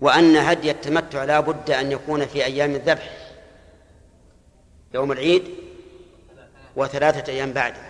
وأن 0.00 0.36
هدي 0.36 0.70
التمتع 0.70 1.24
لا 1.24 1.40
بد 1.40 1.70
أن 1.70 1.92
يكون 1.92 2.26
في 2.26 2.44
أيام 2.44 2.74
الذبح 2.74 3.10
يوم 4.94 5.12
العيد 5.12 5.44
وثلاثة 6.76 7.32
أيام 7.32 7.52
بعده. 7.52 7.80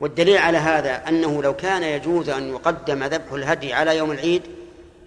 والدليل 0.00 0.38
على 0.38 0.58
هذا 0.58 1.08
أنه 1.08 1.42
لو 1.42 1.56
كان 1.56 1.82
يجوز 1.82 2.28
أن 2.28 2.48
يقدم 2.48 3.04
ذبح 3.04 3.32
الهدي 3.32 3.72
على 3.72 3.96
يوم 3.96 4.10
العيد 4.10 4.42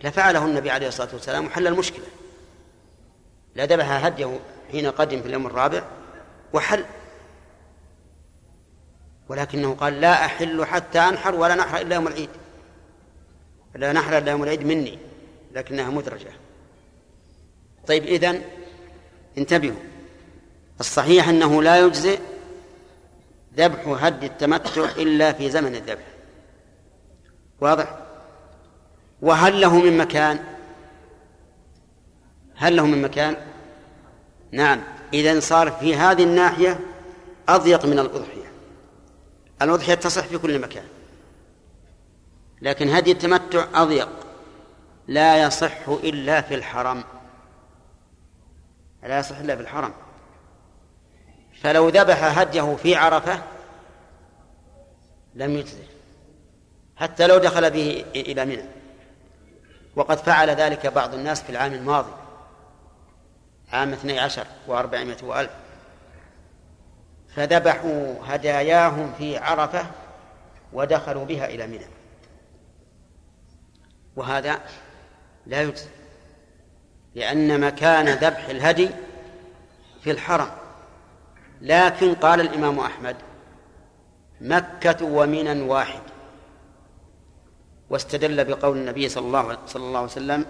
لفعله 0.03 0.45
النبي 0.45 0.71
عليه 0.71 0.87
الصلاة 0.87 1.09
والسلام 1.13 1.45
وحل 1.45 1.67
المشكلة. 1.67 2.05
لا 3.55 3.65
ذبح 3.65 4.05
هديه 4.05 4.39
حين 4.71 4.91
قدم 4.91 5.21
في 5.21 5.27
اليوم 5.27 5.47
الرابع 5.47 5.83
وحل. 6.53 6.85
ولكنه 9.29 9.73
قال 9.75 10.01
لا 10.01 10.25
أحل 10.25 10.65
حتى 10.65 10.99
أنحر 10.99 11.35
ولا 11.35 11.55
نحر 11.55 11.81
إلا 11.81 11.95
يوم 11.95 12.07
العيد. 12.07 12.29
لا 13.75 13.93
نحر 13.93 14.17
إلا 14.17 14.31
يوم 14.31 14.43
العيد 14.43 14.65
مني. 14.65 15.08
لكنها 15.51 15.89
مدرجة. 15.89 16.31
طيب 17.87 18.03
إذن 18.03 18.41
انتبهوا. 19.37 19.79
الصحيح 20.79 21.29
أنه 21.29 21.63
لا 21.63 21.79
يجزئ 21.79 22.19
ذبح 23.57 23.87
هد 23.87 24.23
التمتع 24.23 24.83
إلا 24.97 25.33
في 25.33 25.49
زمن 25.49 25.75
الذبح. 25.75 26.05
واضح؟ 27.61 27.97
وهل 29.21 29.61
له 29.61 29.79
من 29.79 29.97
مكان؟ 29.97 30.39
هل 32.55 32.75
له 32.75 32.85
من 32.85 33.01
مكان؟ 33.01 33.35
نعم. 34.51 34.81
إذا 35.13 35.39
صار 35.39 35.71
في 35.71 35.95
هذه 35.95 36.23
الناحية 36.23 36.79
أضيق 37.49 37.85
من 37.85 37.99
الأضحية. 37.99 38.51
الأضحية 39.61 39.93
تصح 39.93 40.25
في 40.25 40.37
كل 40.37 40.59
مكان 40.59 40.85
لكن 42.61 42.89
هدي 42.89 43.11
التمتع 43.11 43.67
أضيق. 43.73 44.09
لا 45.09 45.43
يصح 45.43 45.89
إلا 45.89 46.41
في 46.41 46.55
الحرم. 46.55 47.03
لا 49.03 49.19
يصح 49.19 49.37
إلا 49.37 49.55
في 49.55 49.61
الحرم. 49.61 49.93
فلو 51.61 51.89
ذبح 51.89 52.39
هديه 52.39 52.75
في 52.75 52.95
عرفة 52.95 53.43
لم 55.35 55.51
يجزه. 55.51 55.83
حتى 56.97 57.27
لو 57.27 57.37
دخل 57.37 57.71
به 57.71 58.05
إلى 58.15 58.45
منى. 58.45 58.65
وقد 59.95 60.17
فعل 60.17 60.49
ذلك 60.49 60.87
بعض 60.87 61.13
الناس 61.13 61.41
في 61.41 61.49
العام 61.49 61.73
الماضي. 61.73 62.11
عام 63.71 63.93
اثني 63.93 64.19
عشر 64.19 64.47
وأربعمائة 64.67 65.23
وألف. 65.23 65.51
فذبحوا 67.35 68.15
هداياهم 68.25 69.13
في 69.17 69.37
عرفة 69.37 69.85
ودخلوا 70.73 71.25
بها 71.25 71.45
إلى 71.45 71.67
منى. 71.67 71.87
وهذا 74.15 74.59
لا 75.47 75.61
يجزي 75.61 75.89
لأن 77.15 77.59
مكان 77.59 78.09
ذبح 78.09 78.49
الهدي 78.49 78.89
في 80.01 80.11
الحرم. 80.11 80.51
لكن 81.61 82.15
قال 82.15 82.41
الإمام 82.41 82.79
أحمد 82.79 83.15
مكة 84.41 85.05
ومنى 85.05 85.61
واحد. 85.61 86.01
واستدل 87.89 88.45
بقول 88.45 88.77
النبي 88.77 89.09
صلى 89.09 89.27
الله 89.27 89.57
صلى 89.65 89.83
الله 89.83 89.99
عليه 89.99 90.07
وسلم 90.07 90.45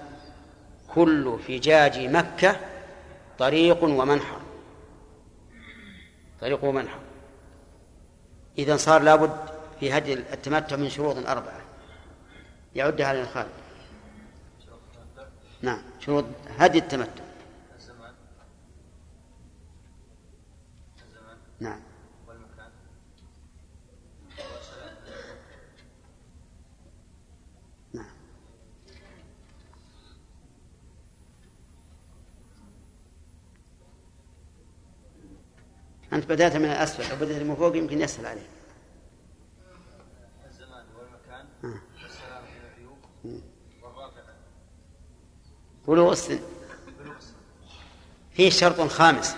كل 0.93 1.39
فجاج 1.47 1.99
مكة 1.99 2.55
طريق 3.39 3.83
ومنحر. 3.83 4.39
طريق 6.41 6.63
ومنحر. 6.63 6.99
إذا 8.57 8.77
صار 8.77 9.01
لابد 9.01 9.37
في 9.79 9.97
هدي 9.97 10.13
التمتع 10.13 10.75
من 10.75 10.89
شروط 10.89 11.17
أربعة. 11.17 11.61
يعدها 12.75 13.07
على 13.07 13.21
الخالد 13.21 13.58
نعم. 15.61 15.81
شروط 15.99 16.25
هدي 16.57 16.77
التمتع. 16.77 17.23
نعم. 21.59 21.79
والمكان. 22.27 22.71
نعم. 27.93 28.05
أنت 36.13 36.25
بدأت 36.25 36.55
من 36.55 36.65
الأسفل 36.65 37.09
لو 37.09 37.25
بدأت 37.25 37.41
من 37.41 37.55
فوق 37.55 37.75
يمكن 37.77 38.01
يسهل 38.01 38.25
عليه 38.25 38.47
الزمان 40.49 40.85
والمكان. 40.97 41.45
آه. 41.63 41.81
والسلام 42.03 42.43
من 42.43 42.61
العيوب 42.65 43.43
بلوغ 45.89 46.11
السن 46.11 46.39
فيه 48.31 48.49
شرط 48.49 48.81
خامس. 48.81 49.35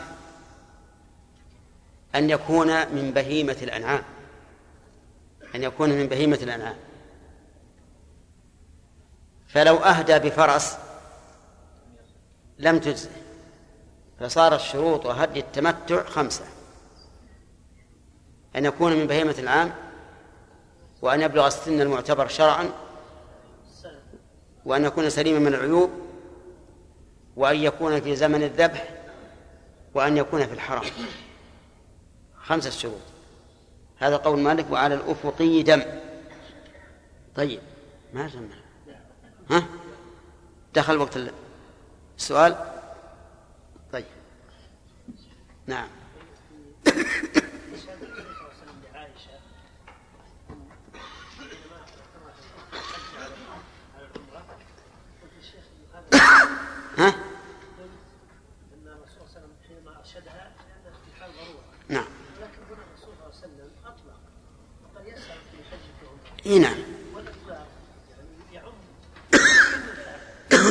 أن 2.15 2.29
يكون 2.29 2.67
من 2.67 3.11
بهيمة 3.11 3.57
الأنعام. 3.61 4.03
أن 5.55 5.63
يكون 5.63 5.89
من 5.89 6.07
بهيمة 6.07 6.39
الأنعام. 6.41 6.75
فلو 9.47 9.77
أهدى 9.77 10.19
بفرس 10.19 10.77
لم 12.59 12.79
تجزه 12.79 13.09
فصارت 14.19 14.59
شروط 14.59 15.07
هدي 15.07 15.39
التمتع 15.39 16.03
خمسة. 16.03 16.45
أن 18.55 18.65
يكون 18.65 18.93
من 18.93 19.07
بهيمة 19.07 19.35
العام 19.39 19.73
وأن 21.01 21.21
يبلغ 21.21 21.47
السن 21.47 21.81
المعتبر 21.81 22.27
شرعا 22.27 22.71
وأن 24.65 24.85
يكون 24.85 25.09
سليما 25.09 25.39
من 25.39 25.47
العيوب 25.47 26.10
وأن 27.41 27.55
يكون 27.55 28.01
في 28.01 28.15
زمن 28.15 28.43
الذبح 28.43 28.89
وأن 29.93 30.17
يكون 30.17 30.47
في 30.47 30.53
الحرم. 30.53 30.81
خمسة 32.43 32.69
شروط. 32.69 33.01
هذا 33.97 34.17
قول 34.17 34.39
مالك 34.39 34.71
وعلى 34.71 34.95
الأفقي 34.95 35.63
دم. 35.63 35.83
طيب 37.35 37.59
ما 38.13 38.27
جمع 38.27 38.55
ها؟ 39.49 39.63
دخل 40.73 40.97
وقت 40.97 41.19
السؤال؟ 42.17 42.55
طيب. 43.93 44.05
نعم. 45.67 45.87
ها؟ 56.97 57.07
ان 58.73 58.87
الرسول 58.87 59.27
صلى 59.29 59.43
الله 59.43 59.47
عليه 59.47 59.47
وسلم 59.47 59.53
حينما 59.67 59.99
ارشدها 59.99 60.51
لانها 60.67 60.99
في 61.05 61.21
حال 61.21 61.31
ضروره. 61.31 61.63
نعم. 61.89 62.05
لكن 62.41 62.61
هنا 62.69 62.83
الرسول 62.87 63.13
صلى 63.13 63.13
الله 63.13 63.25
عليه 63.25 63.35
وسلم 63.35 63.69
اطلق 63.85 64.19
وقد 64.83 65.07
يسال 65.07 65.39
في 65.51 65.57
حجه 65.71 66.40
اي 66.51 66.59
نعم. 66.59 66.77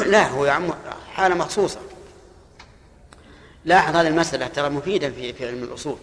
لا 0.13 0.29
هو 0.29 0.45
يعم 0.45 0.73
حالة 1.15 1.35
مخصوصة. 1.35 1.79
لاحظ 3.65 3.97
هذه 3.97 4.09
المسألة 4.09 4.47
ترى 4.47 4.69
مفيدة 4.69 5.11
في 5.11 5.33
في 5.33 5.47
علم 5.47 5.63
الأصول. 5.63 5.97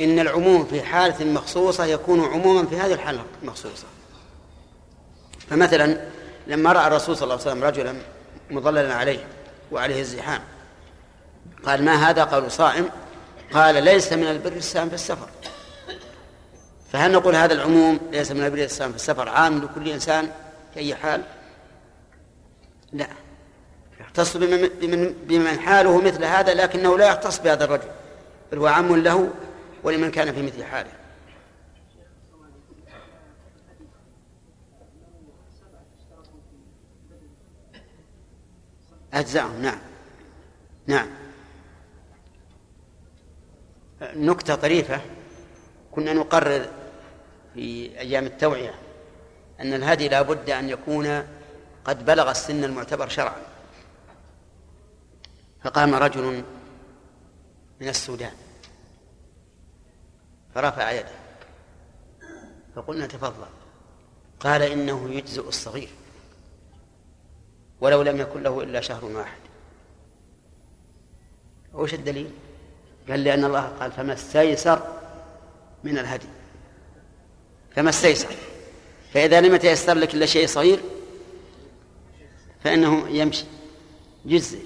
إن 0.00 0.18
العموم 0.18 0.64
في 0.64 0.82
حالة 0.82 1.24
مخصوصة 1.24 1.84
يكون 1.84 2.24
عموما 2.24 2.66
في 2.66 2.76
هذه 2.76 2.92
الحالة 2.92 3.24
المخصوصة. 3.42 3.86
فمثلا 5.50 6.08
لما 6.46 6.72
رأى 6.72 6.86
الرسول 6.86 7.16
صلى 7.16 7.24
الله 7.24 7.40
عليه 7.40 7.50
وسلم 7.50 7.64
رجلا 7.64 7.96
مظللا 8.50 8.94
عليه 8.94 9.26
وعليه 9.72 10.00
الزحام 10.00 10.40
قال 11.64 11.84
ما 11.84 12.10
هذا 12.10 12.24
قالوا 12.24 12.48
صائم 12.48 12.90
قال 13.52 13.84
ليس 13.84 14.12
من 14.12 14.26
البر 14.26 14.52
الصيام 14.52 14.88
في 14.88 14.94
السفر 14.94 15.28
فهل 16.92 17.12
نقول 17.12 17.36
هذا 17.36 17.52
العموم 17.52 18.00
ليس 18.12 18.32
من 18.32 18.62
الصيام 18.62 18.90
في 18.90 18.96
السفر؟ 18.96 19.28
عام 19.28 19.58
لكل 19.58 19.88
إنسان 19.88 20.30
في 20.74 20.80
أي 20.80 20.94
حال؟ 20.94 21.22
لا. 22.92 23.06
يختص 24.00 24.36
بمن, 24.36 24.68
بمن, 24.80 25.14
بمن 25.26 25.60
حاله 25.60 26.00
مثل 26.00 26.24
هذا 26.24 26.54
لكنه 26.54 26.98
لا 26.98 27.08
يختص 27.08 27.38
بهذا 27.38 27.64
الرجل 27.64 27.88
بل 28.52 28.58
هو 28.58 28.66
عام 28.66 28.96
له 28.96 29.30
ولمن 29.82 30.10
كان 30.10 30.32
في 30.32 30.42
مثل 30.42 30.64
حاله. 30.64 30.90
أجزاهم 39.14 39.62
نعم. 39.62 39.78
نعم. 40.86 41.08
نكتة 44.02 44.54
طريفة 44.54 45.00
كنا 45.92 46.12
نقرر 46.12 46.79
في 47.54 47.98
أيام 47.98 48.26
التوعية 48.26 48.74
أن 49.60 49.74
الهدي 49.74 50.08
لا 50.08 50.22
بد 50.22 50.50
أن 50.50 50.68
يكون 50.68 51.26
قد 51.84 52.04
بلغ 52.04 52.30
السن 52.30 52.64
المعتبر 52.64 53.08
شرعا. 53.08 53.42
فقام 55.64 55.94
رجل 55.94 56.44
من 57.80 57.88
السودان 57.88 58.32
فرفع 60.54 60.90
يده 60.90 61.08
فقلنا 62.76 63.06
تفضل. 63.06 63.46
قال 64.40 64.62
إنه 64.62 65.10
يجزئ 65.10 65.48
الصغير 65.48 65.88
ولو 67.80 68.02
لم 68.02 68.20
يكن 68.20 68.42
له 68.42 68.62
إلا 68.62 68.80
شهر 68.80 69.04
واحد. 69.04 69.40
وش 71.72 71.94
الدليل؟ 71.94 72.30
قال 73.08 73.24
لأن 73.24 73.44
الله 73.44 73.68
قال 73.80 73.92
فما 73.92 74.12
استيسر 74.12 75.00
من 75.84 75.98
الهدي. 75.98 76.28
فما 77.76 77.90
استيسر. 77.90 78.36
فإذا 79.14 79.40
لم 79.40 79.54
يتيسر 79.54 79.94
لك 79.94 80.14
إلا 80.14 80.26
شيء 80.26 80.46
صغير 80.46 80.80
فإنه 82.64 83.08
يمشي. 83.08 83.44
جزء. 84.26 84.58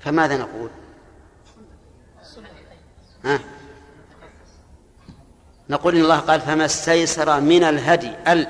فماذا 0.00 0.36
نقول؟ 0.36 0.70
ها؟ 3.24 3.40
نقول 5.68 5.96
إن 5.96 6.02
الله 6.02 6.18
قال 6.18 6.40
فما 6.40 6.64
استيسر 6.64 7.40
من 7.40 7.64
الهدي 7.64 8.10
ال 8.28 8.46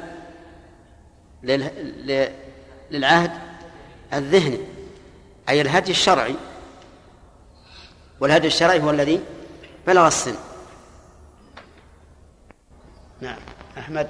للعهد 2.91 3.33
الذهني 4.13 4.59
أي 5.49 5.61
الهدي 5.61 5.91
الشرعي. 5.91 6.35
والهدي 8.21 8.47
الشرعي 8.47 8.81
هو 8.81 8.91
الذي 8.91 9.21
بلغ 9.87 10.07
السن. 10.07 10.35
نعم. 13.23 13.39
أحمد. 13.79 14.09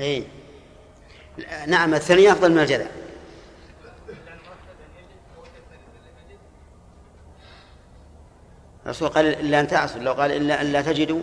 اي 0.00 0.26
نعم 1.66 1.94
الثانية 1.94 2.32
أفضل 2.32 2.52
من 2.52 2.58
الجذع 2.58 2.86
الرسول 8.84 9.08
قال 9.08 9.26
إلا 9.26 9.60
أن 9.60 9.68
تعصوا 9.68 10.00
لو 10.00 10.12
قال 10.12 10.32
إلا 10.32 10.60
أن 10.60 10.72
لا 10.72 10.82
تجدوا. 10.82 11.22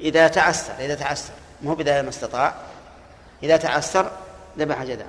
إذا 0.00 0.28
تعسر 0.28 0.72
إذا 0.78 0.94
تعسر 0.94 1.32
مو 1.62 1.74
بداية 1.74 2.02
ما 2.02 2.08
استطاع. 2.08 2.54
إذا 3.42 3.56
تعسر 3.56 4.27
ذبح 4.58 4.82
جذع 4.82 5.06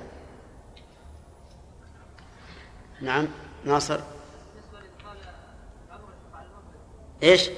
نعم 3.00 3.28
ناصر. 3.64 4.00
إيش؟ 7.22 7.50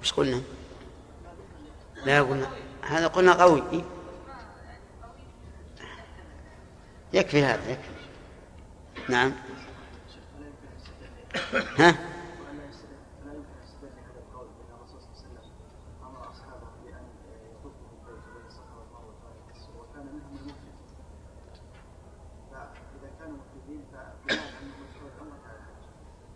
وش 0.00 0.12
قلنا؟ 0.12 0.42
لا 2.04 2.22
قلنا. 2.22 2.50
هذا 2.82 3.06
قلنا 3.06 3.32
قوي. 3.32 3.84
يكفي 7.12 7.44
هذا 7.44 7.70
يكفي. 7.70 7.90
نعم. 9.08 9.32
ها؟ 11.78 11.94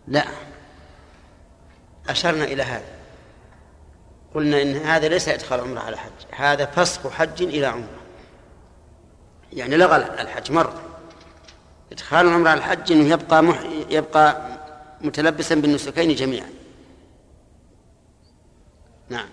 لا. 0.07 0.25
أشرنا 2.09 2.43
إلى 2.43 2.63
هذا. 2.63 2.85
قلنا 4.35 4.61
إن 4.61 4.75
هذا 4.75 5.07
ليس 5.07 5.29
إدخال 5.29 5.59
عمرة 5.59 5.79
على 5.79 5.97
حج. 5.97 6.11
هذا 6.35 6.65
فسخ 6.65 7.09
حج 7.09 7.43
إلى 7.43 7.65
عمرة. 7.65 7.99
يعني 9.53 9.77
لغى 9.77 9.95
الحج 9.95 10.51
مرة. 10.51 10.81
إدخال 11.91 12.27
العمرة 12.27 12.49
على 12.49 12.57
الحج 12.57 12.91
أنه 12.91 13.13
يبقى 13.13 13.43
مح... 13.43 13.59
يبقى 13.89 14.56
متلبسا 15.01 15.55
بالنسكين 15.55 16.15
جميعا. 16.15 16.49
نعم. 19.09 19.29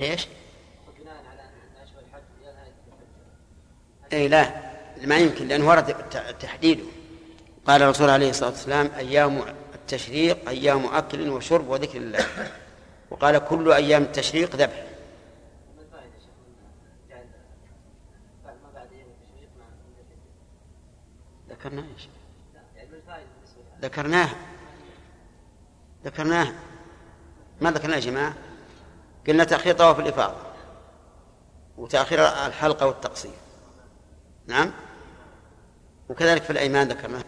إيش؟ 0.00 0.26
اي 4.12 4.28
لا 4.28 4.72
ما 5.04 5.16
يمكن 5.16 5.48
لأنه 5.48 5.68
ورد 5.68 5.94
تحديده. 6.40 6.84
قال 7.66 7.82
الرسول 7.82 8.10
عليه 8.10 8.30
الصلاة 8.30 8.50
والسلام 8.50 8.90
أيام 8.96 9.42
التشريق 9.74 10.48
أيام 10.48 10.86
أكل 10.86 11.28
وشرب 11.28 11.68
وذكر 11.68 11.98
الله. 11.98 12.26
وقال 13.12 13.38
كل 13.38 13.72
أيام 13.72 14.02
التشريق 14.02 14.56
ذبح. 14.56 14.84
ذكرنا 21.48 21.82
إيش؟ 21.94 22.08
ذكرناها. 23.80 24.36
ذكرناها. 26.04 26.54
ما 27.60 27.70
ذكرنا 27.70 27.94
يا 27.94 28.00
جماعة؟ 28.00 28.34
قلنا 29.26 29.44
تأخير 29.44 29.74
طواف 29.74 30.00
الإفاضة 30.00 30.36
وتأخير 31.76 32.20
الحلقة 32.20 32.86
والتقصير. 32.86 33.34
نعم؟ 34.46 34.72
وكذلك 36.08 36.42
في 36.42 36.50
الأيمان 36.50 36.88
ذكرناها. 36.88 37.24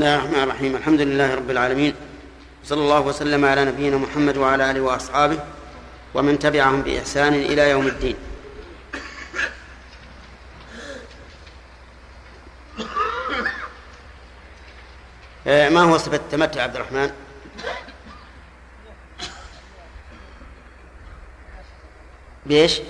بسم 0.00 0.06
الله 0.08 0.18
الرحمن 0.18 0.42
الرحيم 0.42 0.76
الحمد 0.76 1.00
لله 1.00 1.34
رب 1.34 1.50
العالمين 1.50 1.94
صلى 2.64 2.80
الله 2.80 3.00
وسلم 3.00 3.44
على 3.44 3.64
نبينا 3.64 3.96
محمد 3.96 4.36
وعلى 4.36 4.70
اله 4.70 4.80
واصحابه 4.80 5.38
ومن 6.14 6.38
تبعهم 6.38 6.82
باحسان 6.82 7.34
إلى 7.34 7.70
يوم 7.70 7.86
الدين 7.86 8.16
ما 15.46 15.80
هو 15.80 15.98
صفة 15.98 16.16
التمتع 16.16 16.62
عبد 16.62 16.76
الرحمن؟ 16.76 17.10
بإيش؟ 22.46 22.80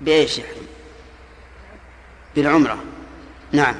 بإيش 0.00 0.38
يحرم؟ 0.38 0.57
بالعمرة. 2.38 2.78
نعم. 3.52 3.74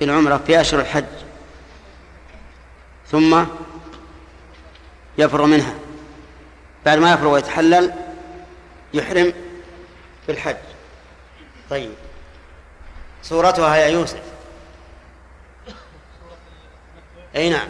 بالعمرة 0.00 0.36
في 0.46 0.60
أشهر 0.60 0.80
الحج. 0.80 1.04
ثم 3.10 3.44
يفرغ 5.18 5.46
منها. 5.46 5.74
بعد 6.86 6.98
ما 6.98 7.12
يفرغ 7.12 7.28
ويتحلل 7.28 7.92
يحرم 8.94 9.32
بالحج 10.26 10.56
طيب. 11.70 11.92
صورتها 13.22 13.76
يا 13.76 13.86
يوسف. 13.86 14.22
أي 17.36 17.50
نعم. 17.50 17.68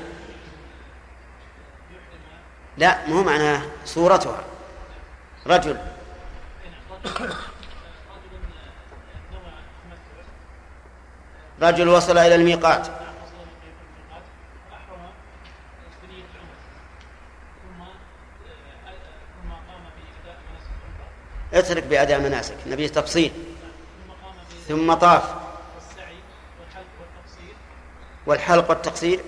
لا 2.78 3.06
مو 3.08 3.22
معناه 3.22 3.62
صورتها 3.84 4.44
رجل. 5.46 5.78
رجل 11.62 11.88
وصل 11.88 12.18
إلى 12.18 12.34
الميقات. 12.34 12.88
اترك 21.54 21.82
بأداء 21.82 22.20
مناسك. 22.20 22.56
نبي 22.66 22.88
تفصيل. 22.88 23.32
ثم 24.68 24.94
طاف. 24.94 25.34
والحلق 28.26 28.70
والتقصير. 28.70 29.20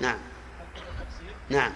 نعم. 0.00 0.18
نعم. 1.50 1.72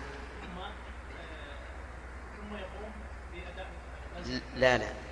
لا 4.56 4.78
لا. 4.78 5.05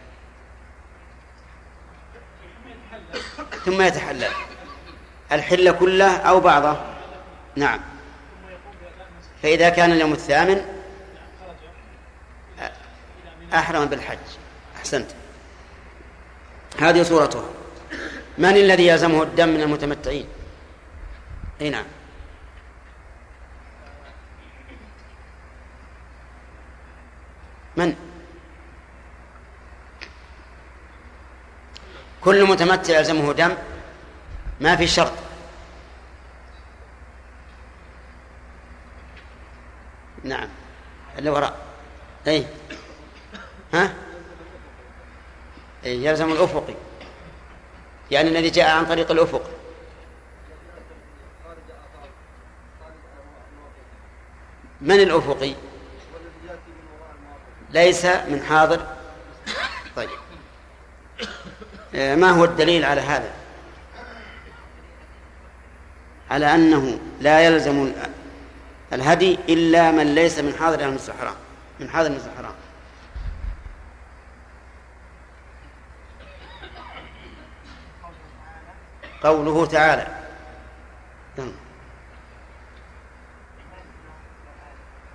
ثم 3.65 3.83
يتحلل. 3.83 4.31
الحل 5.33 5.73
كله 5.73 6.17
أو 6.17 6.41
بعضه. 6.41 6.81
نعم. 7.57 7.81
فإذا 9.43 9.69
كان 9.69 9.93
اليوم 9.93 10.13
الثامن 10.13 10.65
أحرم 13.55 13.85
بالحج. 13.85 14.19
أحسنت. 14.77 15.11
هذه 16.81 17.03
صورته. 17.03 17.51
من 18.39 18.57
الذي 18.57 18.87
يلزمه 18.87 19.23
الدم 19.23 19.49
من 19.49 19.61
المتمتعين؟ 19.61 20.27
أي 21.61 21.71
نعم. 21.71 21.85
من؟ 27.77 28.14
كل 32.25 32.45
متمتع 32.45 32.99
يلزمه 32.99 33.33
دم 33.33 33.57
ما 34.61 34.77
في 34.77 34.87
شرط. 34.87 35.13
نعم. 40.25 40.49
اللي 41.19 41.31
وراء؟ 41.31 41.57
اي 42.27 42.47
ها؟ 43.75 43.95
أي 45.85 46.05
يلزم 46.05 46.33
الأفقي 46.33 46.75
يعني 48.11 48.29
الذي 48.29 48.51
جاء 48.51 48.71
عن 48.71 48.87
طريق 48.87 49.11
الأفق. 49.11 49.51
من 54.81 55.01
الأفقي 55.01 55.55
ليس 57.71 58.05
من 58.05 58.43
حاضر. 58.49 58.87
طيب. 59.97 60.24
ما 61.95 62.31
هو 62.31 62.45
الدليل 62.45 62.85
على 62.85 63.01
هذا؟ 63.01 63.31
على 66.31 66.55
أنه 66.55 66.99
لا 67.21 67.41
يلزم 67.41 67.93
الهدي 68.93 69.39
إلا 69.49 69.91
من 69.91 70.15
ليس 70.15 70.39
من 70.39 70.55
حاضر 70.55 70.81
المسجد 70.81 71.11
الحرام 71.11 71.35
من 71.81 71.89
حاضر 71.89 72.07
المسجد 72.07 72.29
الحرام 72.29 72.55
قوله 79.23 79.67
تعالى. 79.67 80.07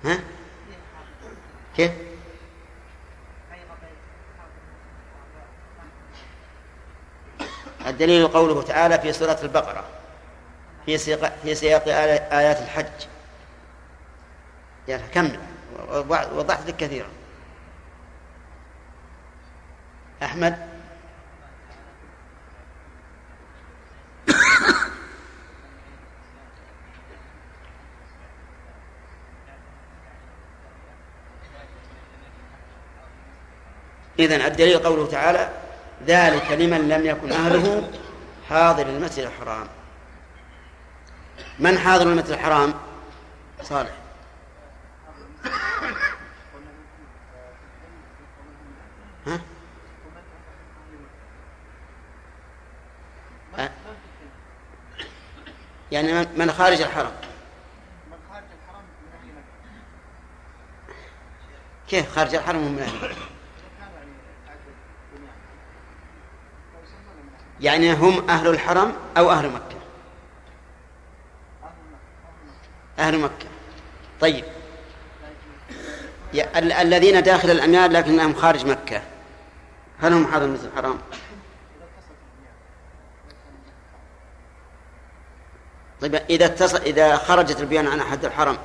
ها؟ 0.04 0.18
كيف؟ 1.76 1.92
الدليل 8.00 8.28
قوله 8.28 8.62
تعالى 8.62 8.98
في 8.98 9.12
سورة 9.12 9.38
البقرة 9.42 9.84
في 10.86 10.98
سياق 10.98 11.38
في 11.42 11.54
سياق 11.54 11.88
آيات 12.32 12.58
الحج. 12.58 13.06
يعني 14.88 15.02
كمل 15.14 15.40
وضحت 16.34 16.68
لك 16.68 16.76
كثيرا. 16.76 17.08
أحمد؟ 20.22 20.70
إذن 34.18 34.40
الدليل 34.40 34.78
قوله 34.78 35.06
تعالى 35.06 35.59
ذلك 36.06 36.52
لمن 36.52 36.88
لم 36.88 37.06
يكن 37.06 37.32
أهله 37.32 37.90
حاضر 38.48 38.86
المسجد 38.86 39.24
الحرام. 39.24 39.66
من 41.58 41.78
حاضر 41.78 42.06
المسجد 42.06 42.30
الحرام؟ 42.30 42.74
صالح. 43.62 43.90
ها؟ 49.26 49.40
أه؟ 53.58 53.70
يعني 55.92 56.12
من 56.36 56.52
خارج 56.52 56.80
الحرم. 56.80 57.12
كيف 61.88 62.14
خارج 62.14 62.34
الحرم 62.34 62.72
من 62.72 62.78
أهل 62.78 63.29
يعني 67.60 67.92
هم 67.92 68.30
أهل 68.30 68.48
الحرم 68.48 68.92
أو 69.16 69.30
أهل 69.30 69.50
مكة 69.50 69.80
أهل 72.98 73.18
مكة 73.18 73.46
طيب 74.20 74.44
الذين 76.56 77.22
داخل 77.22 77.50
الأميال 77.50 77.92
لكنهم 77.92 78.34
خارج 78.34 78.66
مكة 78.66 79.02
هل 80.00 80.12
هم 80.12 80.26
حاضر 80.26 80.46
مثل 80.46 80.66
الحرام؟ 80.66 80.98
طيب 86.00 86.14
إذا 86.14 86.46
اتصل 86.46 86.78
إذا 86.78 87.16
خرجت 87.16 87.60
البيان 87.60 87.86
عن 87.86 88.00
أحد 88.00 88.24
الحرم 88.24 88.58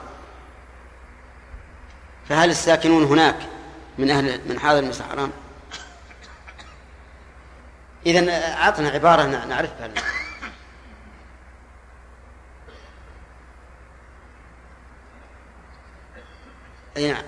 فهل 2.30 2.50
الساكنون 2.50 3.04
هناك 3.04 3.38
من 3.98 4.12
أهل 4.12 4.42
من 4.50 4.60
حاضر 4.60 4.80
المسجد 4.80 5.02
الحرام؟ 5.02 5.32
إذا 8.06 8.54
أعطنا 8.54 8.90
عبارة 8.90 9.24
نعرفها. 9.24 9.90
أي 16.98 17.12
نعم. 17.12 17.24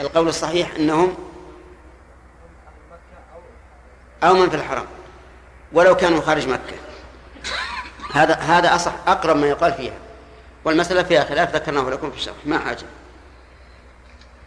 القول 0.00 0.28
الصحيح 0.28 0.74
أنهم 0.74 1.16
أو 4.22 4.34
من 4.34 4.50
في 4.50 4.56
الحرم 4.56 4.86
ولو 5.72 5.96
كانوا 5.96 6.20
خارج 6.20 6.48
مكة. 6.48 6.76
هذا 8.12 8.34
هذا 8.34 8.74
أصح 8.74 8.92
أقرب 9.06 9.36
ما 9.36 9.46
يقال 9.46 9.72
فيها. 9.72 9.98
والمسألة 10.64 11.02
فيها 11.02 11.24
خلاف 11.24 11.54
ذكرناه 11.54 11.90
لكم 11.90 12.10
في 12.10 12.16
الشرح 12.16 12.36
ما 12.44 12.58
حاجة. 12.58 12.86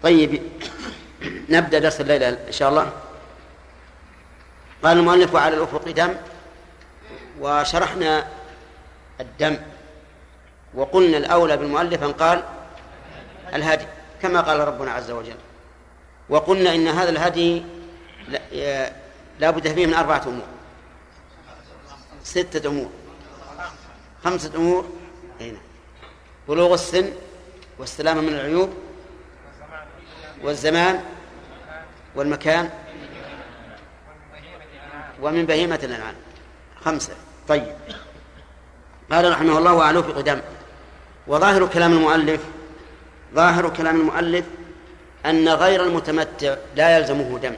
طيب 0.03 0.41
نبدأ 1.49 1.79
درس 1.79 2.01
الليلة 2.01 2.29
إن 2.29 2.51
شاء 2.51 2.69
الله. 2.69 2.91
قال 4.83 4.97
المؤلف 4.97 5.35
على 5.35 5.55
الأفق 5.55 5.91
دم 5.91 6.15
وشرحنا 7.39 8.27
الدم 9.19 9.57
وقلنا 10.73 11.17
الأولى 11.17 11.57
بالمؤلف 11.57 12.03
أن 12.03 12.13
قال 12.13 12.43
الهدي 13.53 13.85
كما 14.21 14.41
قال 14.41 14.59
ربنا 14.59 14.91
عز 14.91 15.11
وجل. 15.11 15.35
وقلنا 16.29 16.75
إن 16.75 16.87
هذا 16.87 17.09
الهدي 17.09 17.63
لا 19.39 19.49
بد 19.49 19.67
فيه 19.67 19.85
من 19.85 19.93
أربعة 19.93 20.23
أمور. 20.27 20.47
ستة 22.23 22.69
أمور. 22.69 22.89
خمسة 24.23 24.55
أمور. 24.55 24.89
هنا 25.41 25.59
بلوغ 26.47 26.73
السن 26.73 27.13
والسلامة 27.79 28.21
من 28.21 28.33
العيوب 28.33 28.73
والزمان 30.43 31.03
والمكان 32.15 32.69
ومن 35.21 35.45
بهيمة 35.45 35.79
الأنعام. 35.83 36.15
خمسة. 36.85 37.13
طيب. 37.47 37.75
قال 39.11 39.31
رحمه 39.31 39.57
الله 39.57 39.73
وأعلو 39.73 40.03
في 40.03 40.11
قدام 40.11 40.41
وظاهر 41.27 41.67
كلام 41.67 41.91
المؤلف 41.91 42.41
ظاهر 43.35 43.69
كلام 43.69 43.99
المؤلف 43.99 44.45
أن 45.25 45.49
غير 45.49 45.83
المتمتع 45.83 46.55
لا 46.75 46.97
يلزمه 46.97 47.39
دم. 47.39 47.55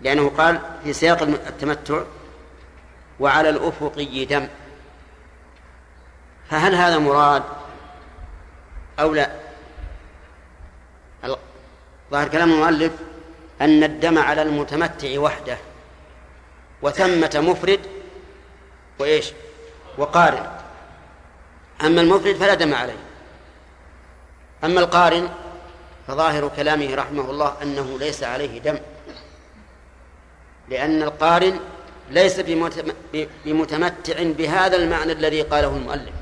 لأنه 0.00 0.28
قال 0.38 0.60
في 0.84 0.92
سياق 0.92 1.22
التمتع 1.22 2.02
وعلى 3.20 3.48
الأفقي 3.48 4.24
دم. 4.24 4.48
فهل 6.50 6.74
هذا 6.74 6.98
مراد 6.98 7.42
أو 9.00 9.14
لا؟ 9.14 9.30
ظاهر 12.10 12.28
كلام 12.28 12.52
المؤلف 12.52 12.92
أن 13.60 13.84
الدم 13.84 14.18
على 14.18 14.42
المتمتع 14.42 15.20
وحده 15.20 15.58
وثمة 16.82 17.30
مفرد 17.34 17.80
وإيش؟ 18.98 19.32
وقارن. 19.98 20.46
أما 21.84 22.00
المفرد 22.00 22.36
فلا 22.36 22.54
دم 22.54 22.74
عليه. 22.74 22.96
أما 24.64 24.80
القارن 24.80 25.28
فظاهر 26.06 26.50
كلامه 26.56 26.94
رحمه 26.94 27.30
الله 27.30 27.56
أنه 27.62 27.98
ليس 27.98 28.22
عليه 28.22 28.58
دم 28.58 28.78
لأن 30.68 31.02
القارن 31.02 31.60
ليس 32.10 32.40
بمتمتع 33.44 34.22
بهذا 34.22 34.76
المعنى 34.76 35.12
الذي 35.12 35.42
قاله 35.42 35.76
المؤلف. 35.76 36.14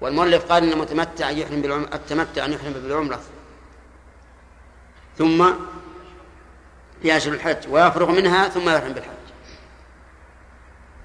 والمؤلف 0.00 0.52
قال 0.52 0.62
إن 0.62 0.72
المتمتع 0.72 1.30
يحرم 1.30 1.62
بالعمر 1.62 1.88
التمتع 1.94 2.44
أن 2.44 2.52
يحرم 2.52 2.72
بالعمرة. 2.72 3.20
ثم 5.18 5.50
يأشر 7.04 7.32
الحج 7.32 7.68
ويفرغ 7.68 8.10
منها 8.10 8.48
ثم 8.48 8.68
يحرم 8.68 8.92
بالحج. 8.92 9.12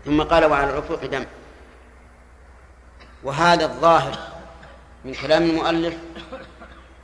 ثم 0.06 0.24
قال 0.24 0.46
وعلى 0.46 0.70
العفوق 0.70 1.06
دم. 1.06 1.26
وهذا 3.24 3.66
الظاهر 3.66 4.18
من 5.06 5.14
كلام 5.14 5.44
المؤلف 5.44 5.96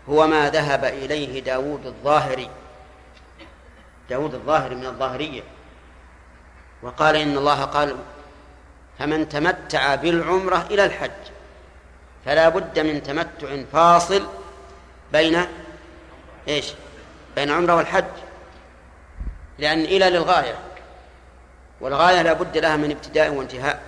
هو 0.09 0.27
ما 0.27 0.49
ذهب 0.49 0.85
إليه 0.85 1.39
داود 1.39 1.85
الظاهري. 1.85 2.49
داود 4.09 4.33
الظاهري 4.33 4.75
من 4.75 4.85
الظاهرية. 4.85 5.43
وقال 6.81 7.15
إن 7.15 7.37
الله 7.37 7.63
قال 7.63 7.95
فمن 8.99 9.29
تمتع 9.29 9.95
بالعمرة 9.95 10.67
إلى 10.71 10.85
الحج 10.85 11.11
فلا 12.25 12.49
بد 12.49 12.79
من 12.79 13.03
تمتع 13.03 13.63
فاصل 13.73 14.27
بين 15.11 15.45
إيش؟ 16.47 16.73
بين 17.35 17.49
العمرة 17.49 17.75
والحج. 17.75 18.22
لأن 19.59 19.81
إلى 19.81 20.09
للغاية 20.09 20.55
والغاية 21.81 22.21
لا 22.21 22.33
بد 22.33 22.57
لها 22.57 22.77
من 22.77 22.91
ابتداء 22.91 23.33
وانتهاء. 23.33 23.81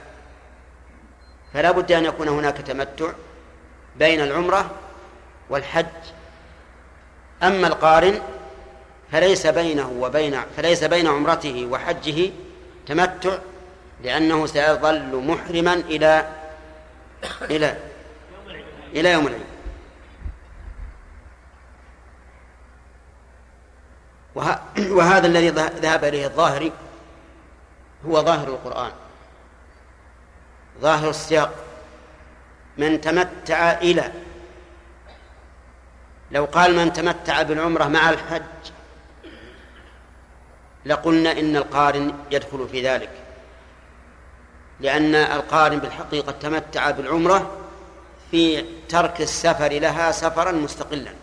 فلا 1.54 1.72
بد 1.72 1.92
أن 1.92 2.06
يكون 2.06 2.28
هناك 2.28 2.58
تمتع 2.58 3.12
بين 3.96 4.22
العمرة 4.22 4.72
والحج. 5.50 5.86
أما 7.44 7.68
القارن 7.68 8.22
فليس 9.12 9.48
بينه 9.48 9.92
وبين 10.00 10.42
فليس 10.58 10.84
بين 10.84 11.08
عمرته 11.08 11.68
وحجه 11.72 12.32
تمتع 12.88 13.38
لأنه 14.04 14.46
سيظل 14.46 15.16
محرما 15.16 15.74
إلى 15.74 16.30
إلى 17.42 17.78
إلى 18.94 19.12
يوم 19.12 19.28
العيد. 19.28 19.55
وهذا 24.96 25.28
الذي 25.28 25.50
ذهب 25.50 26.04
إليه 26.04 26.26
الظاهري 26.26 26.72
هو 28.08 28.22
ظاهر 28.22 28.48
القرآن. 28.48 28.92
ظاهر 30.82 31.10
السياق. 31.10 31.54
من 32.78 33.02
تمتع 33.02 33.72
إلى 33.72 34.12
لو 36.32 36.46
قال 36.46 36.76
من 36.76 36.94
تمتع 36.94 37.42
بالعمرة 37.42 37.84
مع 37.84 38.10
الحج 38.10 38.42
لقلنا 40.86 41.32
إن 41.32 41.56
القارن 41.56 42.14
يدخل 42.32 42.68
في 42.72 42.88
ذلك. 42.88 43.10
لأن 44.80 45.16
القارن 45.16 45.80
بالحقيقة 45.80 46.32
تمتع 46.32 46.92
بالعمرة 46.92 47.58
في 48.32 48.66
ترك 48.90 49.22
السفر 49.22 49.74
لها 49.74 50.12
سفرا 50.12 50.52
مستقلا. 50.52 51.14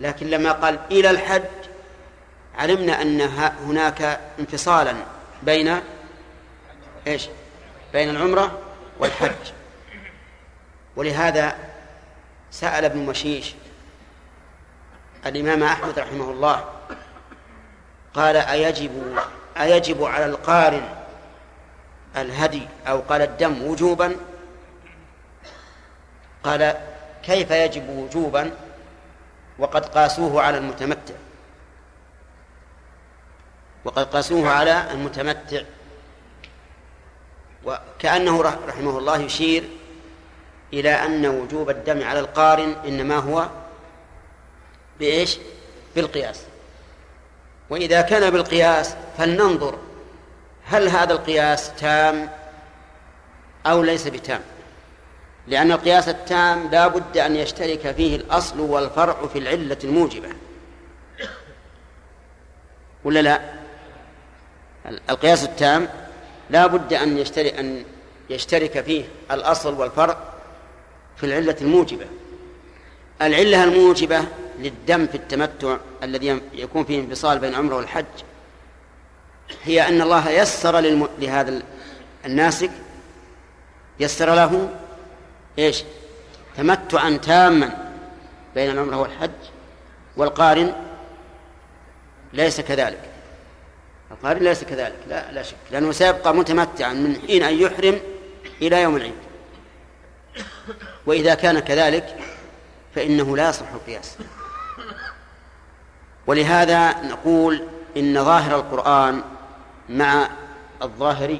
لكن 0.00 0.26
لما 0.26 0.52
قال 0.52 0.78
إلى 0.90 1.10
الحج 1.10 1.63
علمنا 2.58 3.02
أن 3.02 3.20
هناك 3.66 4.20
انفصالا 4.38 4.94
بين 5.42 5.80
إيش؟ 7.06 7.28
بين 7.92 8.10
العمرة 8.10 8.58
والحج. 8.98 9.52
ولهذا 10.96 11.56
سأل 12.50 12.84
ابن 12.84 12.98
مشيش 12.98 13.54
الإمام 15.26 15.62
أحمد 15.62 15.98
رحمه 15.98 16.30
الله 16.30 16.64
قال 18.14 18.36
أيجب 18.36 19.18
أيجب 19.60 20.04
على 20.04 20.26
القارن 20.26 20.88
الهدي 22.16 22.68
أو 22.88 23.00
قال 23.00 23.22
الدم 23.22 23.62
وجوبا؟ 23.62 24.16
قال 26.44 26.76
كيف 27.22 27.50
يجب 27.50 27.88
وجوبا؟ 27.88 28.50
وقد 29.58 29.86
قاسوه 29.86 30.42
على 30.42 30.58
المتمتع. 30.58 31.14
وقد 33.84 34.04
قاسوه 34.04 34.50
على 34.50 34.92
المتمتع. 34.92 35.62
وكأنه 37.64 38.42
رحمه 38.42 38.98
الله 38.98 39.18
يشير 39.18 39.64
إلى 40.72 40.90
أن 40.90 41.26
وجوب 41.26 41.70
الدم 41.70 42.02
على 42.02 42.20
القارن 42.20 42.76
إنما 42.86 43.16
هو 43.16 43.48
بإيش؟ 44.98 45.38
بالقياس. 45.96 46.40
وإذا 47.70 48.00
كان 48.00 48.30
بالقياس 48.30 48.96
فلننظر 49.18 49.78
هل 50.64 50.88
هذا 50.88 51.12
القياس 51.12 51.72
تام 51.74 52.30
أو 53.66 53.82
ليس 53.82 54.08
بتام. 54.08 54.40
لأن 55.46 55.72
القياس 55.72 56.08
التام 56.08 56.70
لا 56.70 56.88
بد 56.88 57.18
أن 57.18 57.36
يشترك 57.36 57.92
فيه 57.92 58.16
الأصل 58.16 58.60
والفرع 58.60 59.26
في 59.26 59.38
العلة 59.38 59.78
الموجبة. 59.84 60.28
ولا 63.04 63.22
لا؟ 63.22 63.63
القياس 64.86 65.44
التام 65.44 65.88
لا 66.50 66.66
بد 66.66 66.92
أن 66.92 67.18
يشترك 67.18 67.54
أن 67.54 67.84
يشترك 68.30 68.80
فيه 68.80 69.04
الأصل 69.30 69.74
والفرع 69.80 70.18
في 71.16 71.26
العلة 71.26 71.56
الموجبة 71.60 72.06
العلة 73.22 73.64
الموجبة 73.64 74.24
للدم 74.58 75.06
في 75.06 75.14
التمتع 75.14 75.76
الذي 76.02 76.40
يكون 76.52 76.84
فيه 76.84 77.00
انفصال 77.00 77.38
بين 77.38 77.54
عمرة 77.54 77.76
والحج 77.76 78.04
هي 79.64 79.88
أن 79.88 80.02
الله 80.02 80.30
يسر 80.30 80.78
للم... 80.78 81.08
لهذا 81.18 81.62
الناسك 82.24 82.70
يسر 84.00 84.34
له 84.34 84.68
إيش؟ 85.58 85.84
تمتعا 86.56 87.10
تاما 87.22 87.92
بين 88.54 88.70
العمرة 88.70 88.96
والحج 88.96 89.30
والقارن 90.16 90.72
ليس 92.32 92.60
كذلك 92.60 93.13
القارن 94.14 94.42
ليس 94.42 94.64
كذلك. 94.64 94.98
لا 95.08 95.32
لا 95.32 95.42
شك. 95.42 95.56
لأنه 95.70 95.92
سيبقى 95.92 96.34
متمتعا 96.34 96.92
من 96.92 97.20
حين 97.26 97.42
أن 97.42 97.54
يحرم 97.54 98.00
إلى 98.62 98.82
يوم 98.82 98.96
العيد. 98.96 99.14
وإذا 101.06 101.34
كان 101.34 101.58
كذلك 101.58 102.16
فإنه 102.94 103.36
لا 103.36 103.48
يصح 103.48 103.72
القياس. 103.72 104.18
ولهذا 106.26 107.02
نقول 107.02 107.62
إن 107.96 108.24
ظاهر 108.24 108.56
القرآن 108.56 109.22
مع 109.88 110.28
الظاهر 110.82 111.38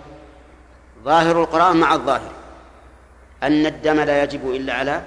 ظاهر 1.05 1.42
القرآن 1.42 1.76
مع 1.76 1.94
الظاهر. 1.94 2.32
أن 3.42 3.66
الدم 3.66 4.01
لا 4.01 4.22
يجب 4.22 4.51
إلا 4.51 4.74
على 4.74 5.02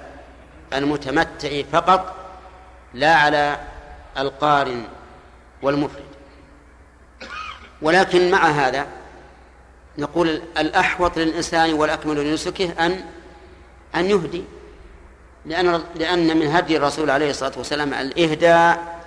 المتمتع 0.72 1.62
فقط 1.72 2.14
لا 2.94 3.14
على 3.14 3.60
القارن 4.18 4.84
والمفرد. 5.62 6.07
ولكن 7.82 8.30
مع 8.30 8.46
هذا 8.46 8.86
نقول 9.98 10.42
الأحوط 10.58 11.18
للإنسان 11.18 11.74
والأكمل 11.74 12.30
لنسكه 12.30 12.86
أن 12.86 13.04
أن 13.94 14.10
يهدي. 14.10 14.44
لأن 15.46 15.82
لأن 15.94 16.36
من 16.36 16.46
هدي 16.46 16.76
الرسول 16.76 17.10
عليه 17.10 17.30
الصلاة 17.30 17.52
والسلام 17.56 17.94
الإهداء 17.94 18.98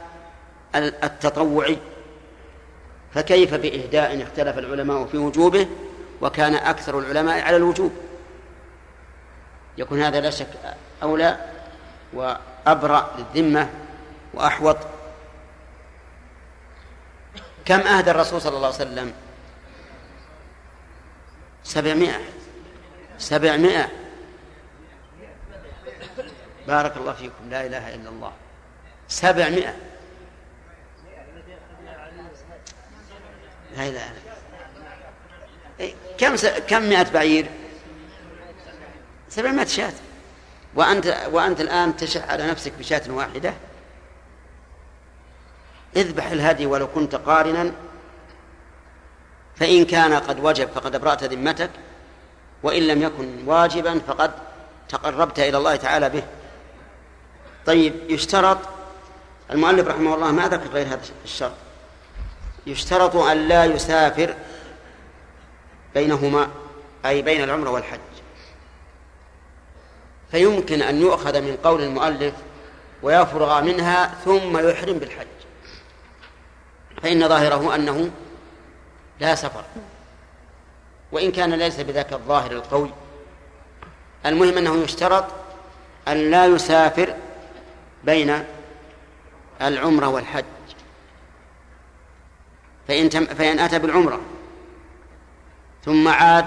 التطوعي. 0.76 1.78
فكيف 3.14 3.54
بإهداء 3.54 4.24
اختلف 4.24 4.58
العلماء 4.58 5.06
في 5.06 5.18
وجوبه 5.18 5.68
وكان 6.22 6.56
أكثر 6.56 7.00
العلماء 7.00 7.42
على 7.42 7.56
الوجوب؟ 7.56 7.92
يكون 9.78 10.02
هذا 10.02 10.22
لا 10.22 10.30
شك 10.30 10.48
أولى 11.04 11.38
وأبرأ 12.14 13.16
للذمة 13.18 13.70
وأحوط 14.34 14.78
كم 17.72 17.80
أهدى 17.80 18.12
الرسول 18.12 18.42
صلى 18.42 18.56
الله 18.56 18.68
عليه 18.68 18.76
وسلم؟ 18.76 19.14
سبعمائة. 21.64 22.22
سبعمائة. 23.18 23.90
بارك 26.68 26.98
الله 26.98 27.14
فيكم. 27.14 27.50
لا 27.50 27.66
إله 27.66 27.96
إلا 27.96 28.10
الله. 28.10 28.34
سبعمائة. 29.08 29.76
لا 33.78 33.88
إله 33.88 34.14
إيه، 35.80 35.94
كم. 36.18 36.36
كم 36.68 36.82
مئة 36.82 37.12
بعير؟ 37.12 37.46
سبعمائة 39.30 39.68
شاة. 39.68 39.94
وأنت 40.76 41.28
وأنت 41.32 41.62
الآن 41.62 41.98
تشح 41.98 42.30
على 42.30 42.48
نفسك 42.48 42.74
بشاة 42.80 43.12
واحدة؟ 43.12 43.54
اذبح 45.96 46.32
الهدي 46.32 46.66
ولو 46.66 46.88
كنت 46.88 47.16
قارنا 47.16 47.72
فإن 49.56 49.86
كان 49.86 50.14
قد 50.14 50.40
وجب 50.40 50.70
فقد 50.70 50.96
أبرأت 50.96 51.24
ذمتك 51.24 51.70
وإن 52.64 52.88
لم 52.88 53.02
يكن 53.02 53.48
واجبا 53.48 54.00
فقد 54.08 54.32
تقربت 54.90 55.40
إلى 55.40 55.58
الله 55.58 55.76
تعالى 55.76 56.10
به. 56.10 56.24
طيب 57.66 57.94
يشترط 58.10 58.58
المؤلف 59.52 59.88
رحمه 59.88 60.16
الله 60.16 60.32
ما 60.32 60.48
ذكر 60.48 60.70
غير 60.70 60.88
هذا 60.88 61.02
الشرط. 61.24 61.52
يشترط 62.68 63.16
أن 63.16 63.48
لا 63.48 63.66
يسافر 63.66 64.36
بينهما 65.94 66.48
أي 67.06 67.22
بين 67.22 67.44
العمرة 67.44 67.70
والحج. 67.70 68.00
فيمكن 70.32 70.82
أن 70.82 71.02
يؤخذ 71.02 71.42
من 71.42 71.58
قول 71.64 71.82
المؤلف 71.84 72.34
ويفرغ 73.04 73.62
منها 73.62 74.16
ثم 74.26 74.70
يحرم 74.70 74.98
بالحج. 74.98 75.28
فإن 77.04 77.28
ظاهره 77.30 77.76
أنه 77.76 78.12
لا 79.20 79.36
سفر. 79.36 79.64
وإن 81.12 81.32
كان 81.32 81.54
ليس 81.54 81.80
بذاك 81.80 82.14
الظاهر 82.14 82.52
القوي. 82.52 82.92
المهم 84.26 84.58
أنه 84.58 84.76
يشترط 84.76 85.26
أن 86.08 86.32
لا 86.32 86.46
يسافر 86.46 87.16
بين 88.04 88.44
العمرة 89.62 90.08
والحج. 90.08 90.46
فإن, 92.88 93.10
تم 93.10 93.26
فإن 93.26 93.60
أتى 93.60 93.80
بالعمرة 93.80 94.22
ثم 95.86 96.08
عاد 96.08 96.46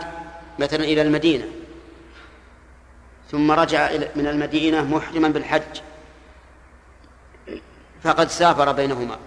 مثلا 0.59 0.85
إلى 0.85 1.03
المدينة 1.03 1.45
ثم 3.31 3.51
رجع 3.51 3.91
من 4.17 4.27
المدينة 4.27 4.83
محرما 4.83 5.29
بالحج 5.29 5.81
فقد 8.03 8.29
سافر 8.29 8.73
بينهما. 8.73 9.19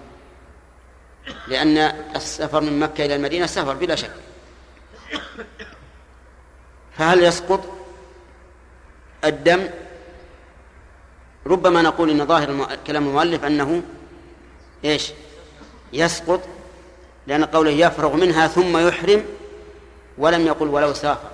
لأن 1.48 1.78
السفر 2.16 2.62
من 2.62 2.80
مكة 2.80 3.06
إلى 3.06 3.16
المدينة 3.16 3.45
سفر 3.45 3.74
بلا 3.74 3.95
شك. 3.95 4.12
فهل 6.98 7.24
يسقط 7.24 7.64
الدم؟ 9.26 9.70
ربما 11.48 11.82
نقول 11.82 12.10
إن 12.10 12.26
ظاهر 12.26 12.78
كلام 12.88 13.08
المؤلف 13.08 13.45
أنه 13.45 13.84
إيش؟ 14.86 15.12
يسقط 15.94 16.41
لأن 17.28 17.45
قوله 17.45 17.72
يفرغ 17.72 18.16
منها 18.16 18.48
ثم 18.48 18.88
يحرم 18.88 19.26
ولم 20.18 20.48
يقل 20.48 20.68
ولو 20.68 20.94
سافر. 20.94 21.30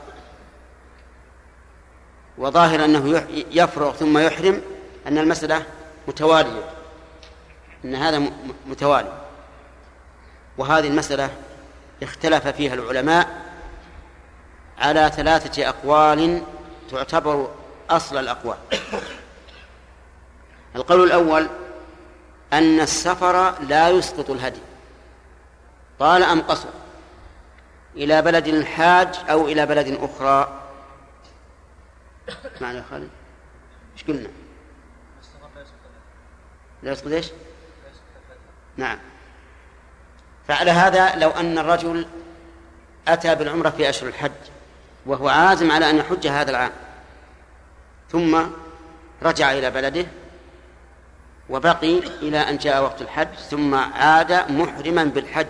وظاهر 2.38 2.86
أنه 2.86 3.28
يفرغ 3.52 3.94
ثم 3.94 4.18
يحرم 4.18 4.62
أن 5.08 5.18
المسألة 5.18 5.66
متوالية. 6.08 6.70
إن 7.86 7.96
هذا 7.96 8.32
متوالي. 8.66 9.23
وهذه 10.58 10.88
المسألة 10.88 11.30
اختلف 12.04 12.48
فيها 12.48 12.74
العلماء 12.74 13.44
على 14.78 15.12
ثلاثة 15.16 15.70
أقوال 15.70 16.44
تعتبر 16.92 17.52
أصل 17.90 18.18
الأقوال. 18.18 18.58
القول 20.76 21.04
الأول 21.04 21.50
أن 22.54 22.80
السفر 22.80 23.62
لا 23.62 23.90
يسقط 23.90 24.30
الهدي. 24.30 24.62
طال 26.00 26.24
أم 26.24 26.42
قصر؟ 26.42 26.70
إلى 27.96 28.22
بلد 28.22 28.48
الحاج 28.48 29.16
أو 29.30 29.48
إلى 29.48 29.66
بلد 29.66 29.98
أخرى؟ 30.02 30.60
معنى 32.62 32.78
يا 32.78 32.84
خالد 32.90 33.10
إيش 33.94 34.04
قلنا؟ 34.04 34.30
لا 36.84 36.92
يسقط 36.92 37.12
إيش؟ 37.12 37.32
نعم. 38.78 39.00
فعلى 40.48 40.72
هذا 40.72 41.16
لو 41.16 41.30
أن 41.30 41.58
الرجل 41.58 42.08
أتى 43.08 43.36
بالعمرة 43.36 43.70
في 43.70 43.90
أشهر 43.90 44.10
الحج 44.10 44.32
وهو 45.06 45.28
عازم 45.28 45.72
على 45.72 45.90
أن 45.90 45.98
يحج 45.98 46.28
هذا 46.28 46.52
العام 46.52 46.72
ثم 48.12 48.42
رجع 49.24 49.52
إلى 49.52 49.72
بلده 49.72 50.06
وبقي 51.50 51.98
إلى 51.98 52.38
أن 52.38 52.58
جاء 52.58 52.84
وقت 52.84 53.02
الحج 53.02 53.34
ثم 53.50 53.76
عاد 53.76 54.52
محرما 54.52 55.04
بالحج. 55.04 55.48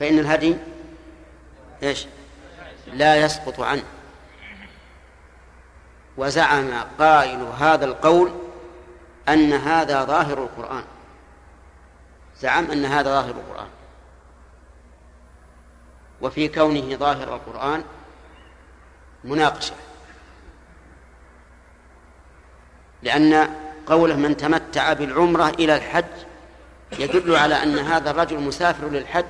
فإن 0.00 0.18
الهدي 0.18 0.56
إيش؟ 1.82 2.06
لا 2.92 3.16
يسقط 3.16 3.60
عنه. 3.60 3.82
وزعم 6.16 6.70
قائل 6.98 7.42
هذا 7.58 7.84
القول 7.84 8.32
أن 9.28 9.52
هذا 9.52 10.04
ظاهر 10.04 10.42
القرآن. 10.42 10.84
زعم 12.40 12.70
أن 12.70 12.84
هذا 12.84 13.10
ظاهر 13.10 13.30
القرآن. 13.30 13.68
وفي 16.20 16.48
كونه 16.48 16.96
ظاهر 16.96 17.34
القرآن 17.34 17.84
مناقشة. 19.24 19.74
لأن 23.02 23.50
قوله 23.86 24.16
من 24.16 24.36
تمتع 24.36 24.92
بالعمرة 24.92 25.48
إلى 25.48 25.76
الحج 25.76 26.04
يدل 26.98 27.36
على 27.36 27.62
أن 27.62 27.78
هذا 27.78 28.10
الرجل 28.10 28.40
مسافر 28.40 28.88
للحج 28.88 29.24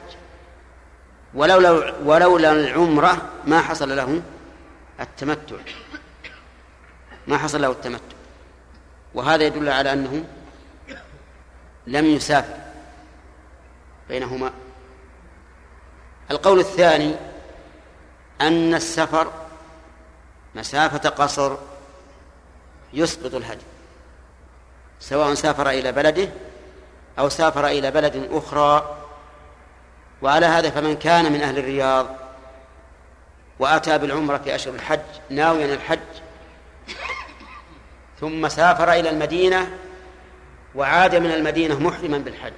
ولولا 1.35 1.95
ولولا 2.05 2.53
العمرة 2.53 3.29
ما 3.47 3.61
حصل 3.61 3.97
له 3.97 4.23
التمتع. 5.01 5.57
ما 7.27 7.39
حصل 7.39 7.63
له 7.63 7.71
التمتع. 7.71 8.17
وهذا 9.15 9.45
يدل 9.45 9.69
على 9.69 9.93
أنه 9.93 10.25
لم 11.87 12.05
يسافر. 12.05 12.64
بينهما. 14.09 14.51
القول 16.31 16.61
الثاني 16.61 17.15
أن 18.41 18.75
السفر 18.75 19.33
مسافة 20.55 21.09
قصر 21.09 21.57
يسقط 22.93 23.35
الهدي 23.35 23.65
سواء 25.01 25.35
سافر 25.35 25.71
إلى 25.71 25.93
بلده 25.93 26.29
أو 27.19 27.29
سافر 27.29 27.67
إلى 27.67 27.91
بلد 27.91 28.29
أخرى. 28.33 28.97
وعلى 30.23 30.47
هذا 30.47 30.71
فمن 30.71 30.97
كان 30.97 31.33
من 31.33 31.43
أهل 31.43 31.59
الرياض 31.59 32.07
وأتى 33.59 33.99
بالعمرة 33.99 34.39
في 34.39 34.55
أشهر 34.55 34.75
الحج 34.75 35.01
ناويا 35.31 35.75
الحج 35.75 35.99
ثم 38.21 38.49
سافر 38.49 38.93
إلى 38.93 39.11
المدينة 39.11 39.79
وعاد 40.75 41.15
من 41.15 41.31
المدينة 41.31 41.81
محرما 41.81 42.19
بالحج. 42.19 42.53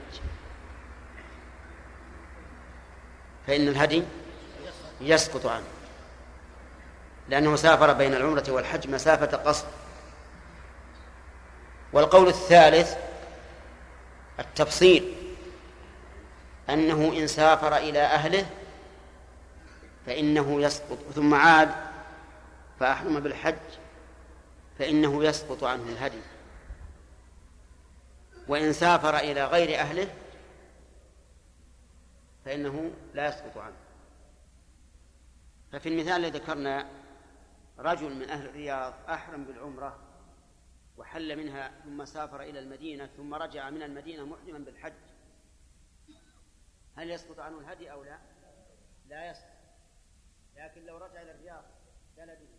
فإن 3.47 3.69
الهدي 3.69 4.03
يسقط 5.01 5.47
عنه. 5.47 5.67
لأنه 7.29 7.57
سافر 7.57 7.93
بين 7.93 8.15
العمرة 8.15 8.45
والحج 8.49 8.89
مسافة 8.89 9.37
قصر. 9.37 9.67
والقول 11.93 12.29
الثالث 12.29 12.97
التفصيل 14.39 15.15
أنه 16.71 17.13
إن 17.19 17.27
سافر 17.27 17.77
إلى 17.77 18.01
أهله 18.01 18.47
فإنه 20.07 20.63
يسقط. 20.63 20.99
ثم 21.15 21.35
عاد 21.35 21.71
فأحرم 22.81 23.21
بالحج 23.21 23.55
فإنه 24.79 25.25
يسقط 25.25 25.65
عنه 25.65 25.83
الهدي. 25.83 26.21
وإن 28.49 28.73
سافر 28.73 29.17
إلى 29.17 29.45
غير 29.45 29.81
أهله 29.81 30.09
فإنه 32.47 32.95
لا 33.15 33.29
يسقط 33.29 33.59
عنه. 33.59 33.77
ففي 35.73 35.89
المثال 35.89 36.13
الذي 36.13 36.39
ذكرنا 36.39 36.91
رجل 37.79 38.15
من 38.15 38.31
أهل 38.31 38.47
الرياض 38.47 38.95
أحرم 39.09 39.45
بالعمرة 39.45 40.01
وحل 40.97 41.37
منها 41.37 41.81
ثم 41.85 42.05
سافر 42.05 42.41
إلى 42.41 42.59
المدينة 42.59 43.07
ثم 43.07 43.35
رجع 43.35 43.71
من 43.71 43.83
المدينة 43.83 44.27
محرما 44.27 44.59
بالحج. 44.59 44.93
هل 46.97 47.11
يسقط 47.11 47.39
عنه 47.39 47.59
الهدي 47.59 47.93
أو 47.93 48.05
لا؟ 48.05 48.19
لا 49.09 49.31
يسقط. 49.31 49.57
لكن 50.57 50.87
لو 50.87 50.99
رجع 50.99 51.23
إلى 51.23 51.31
الرياض 51.31 51.65
بلده 52.17 52.56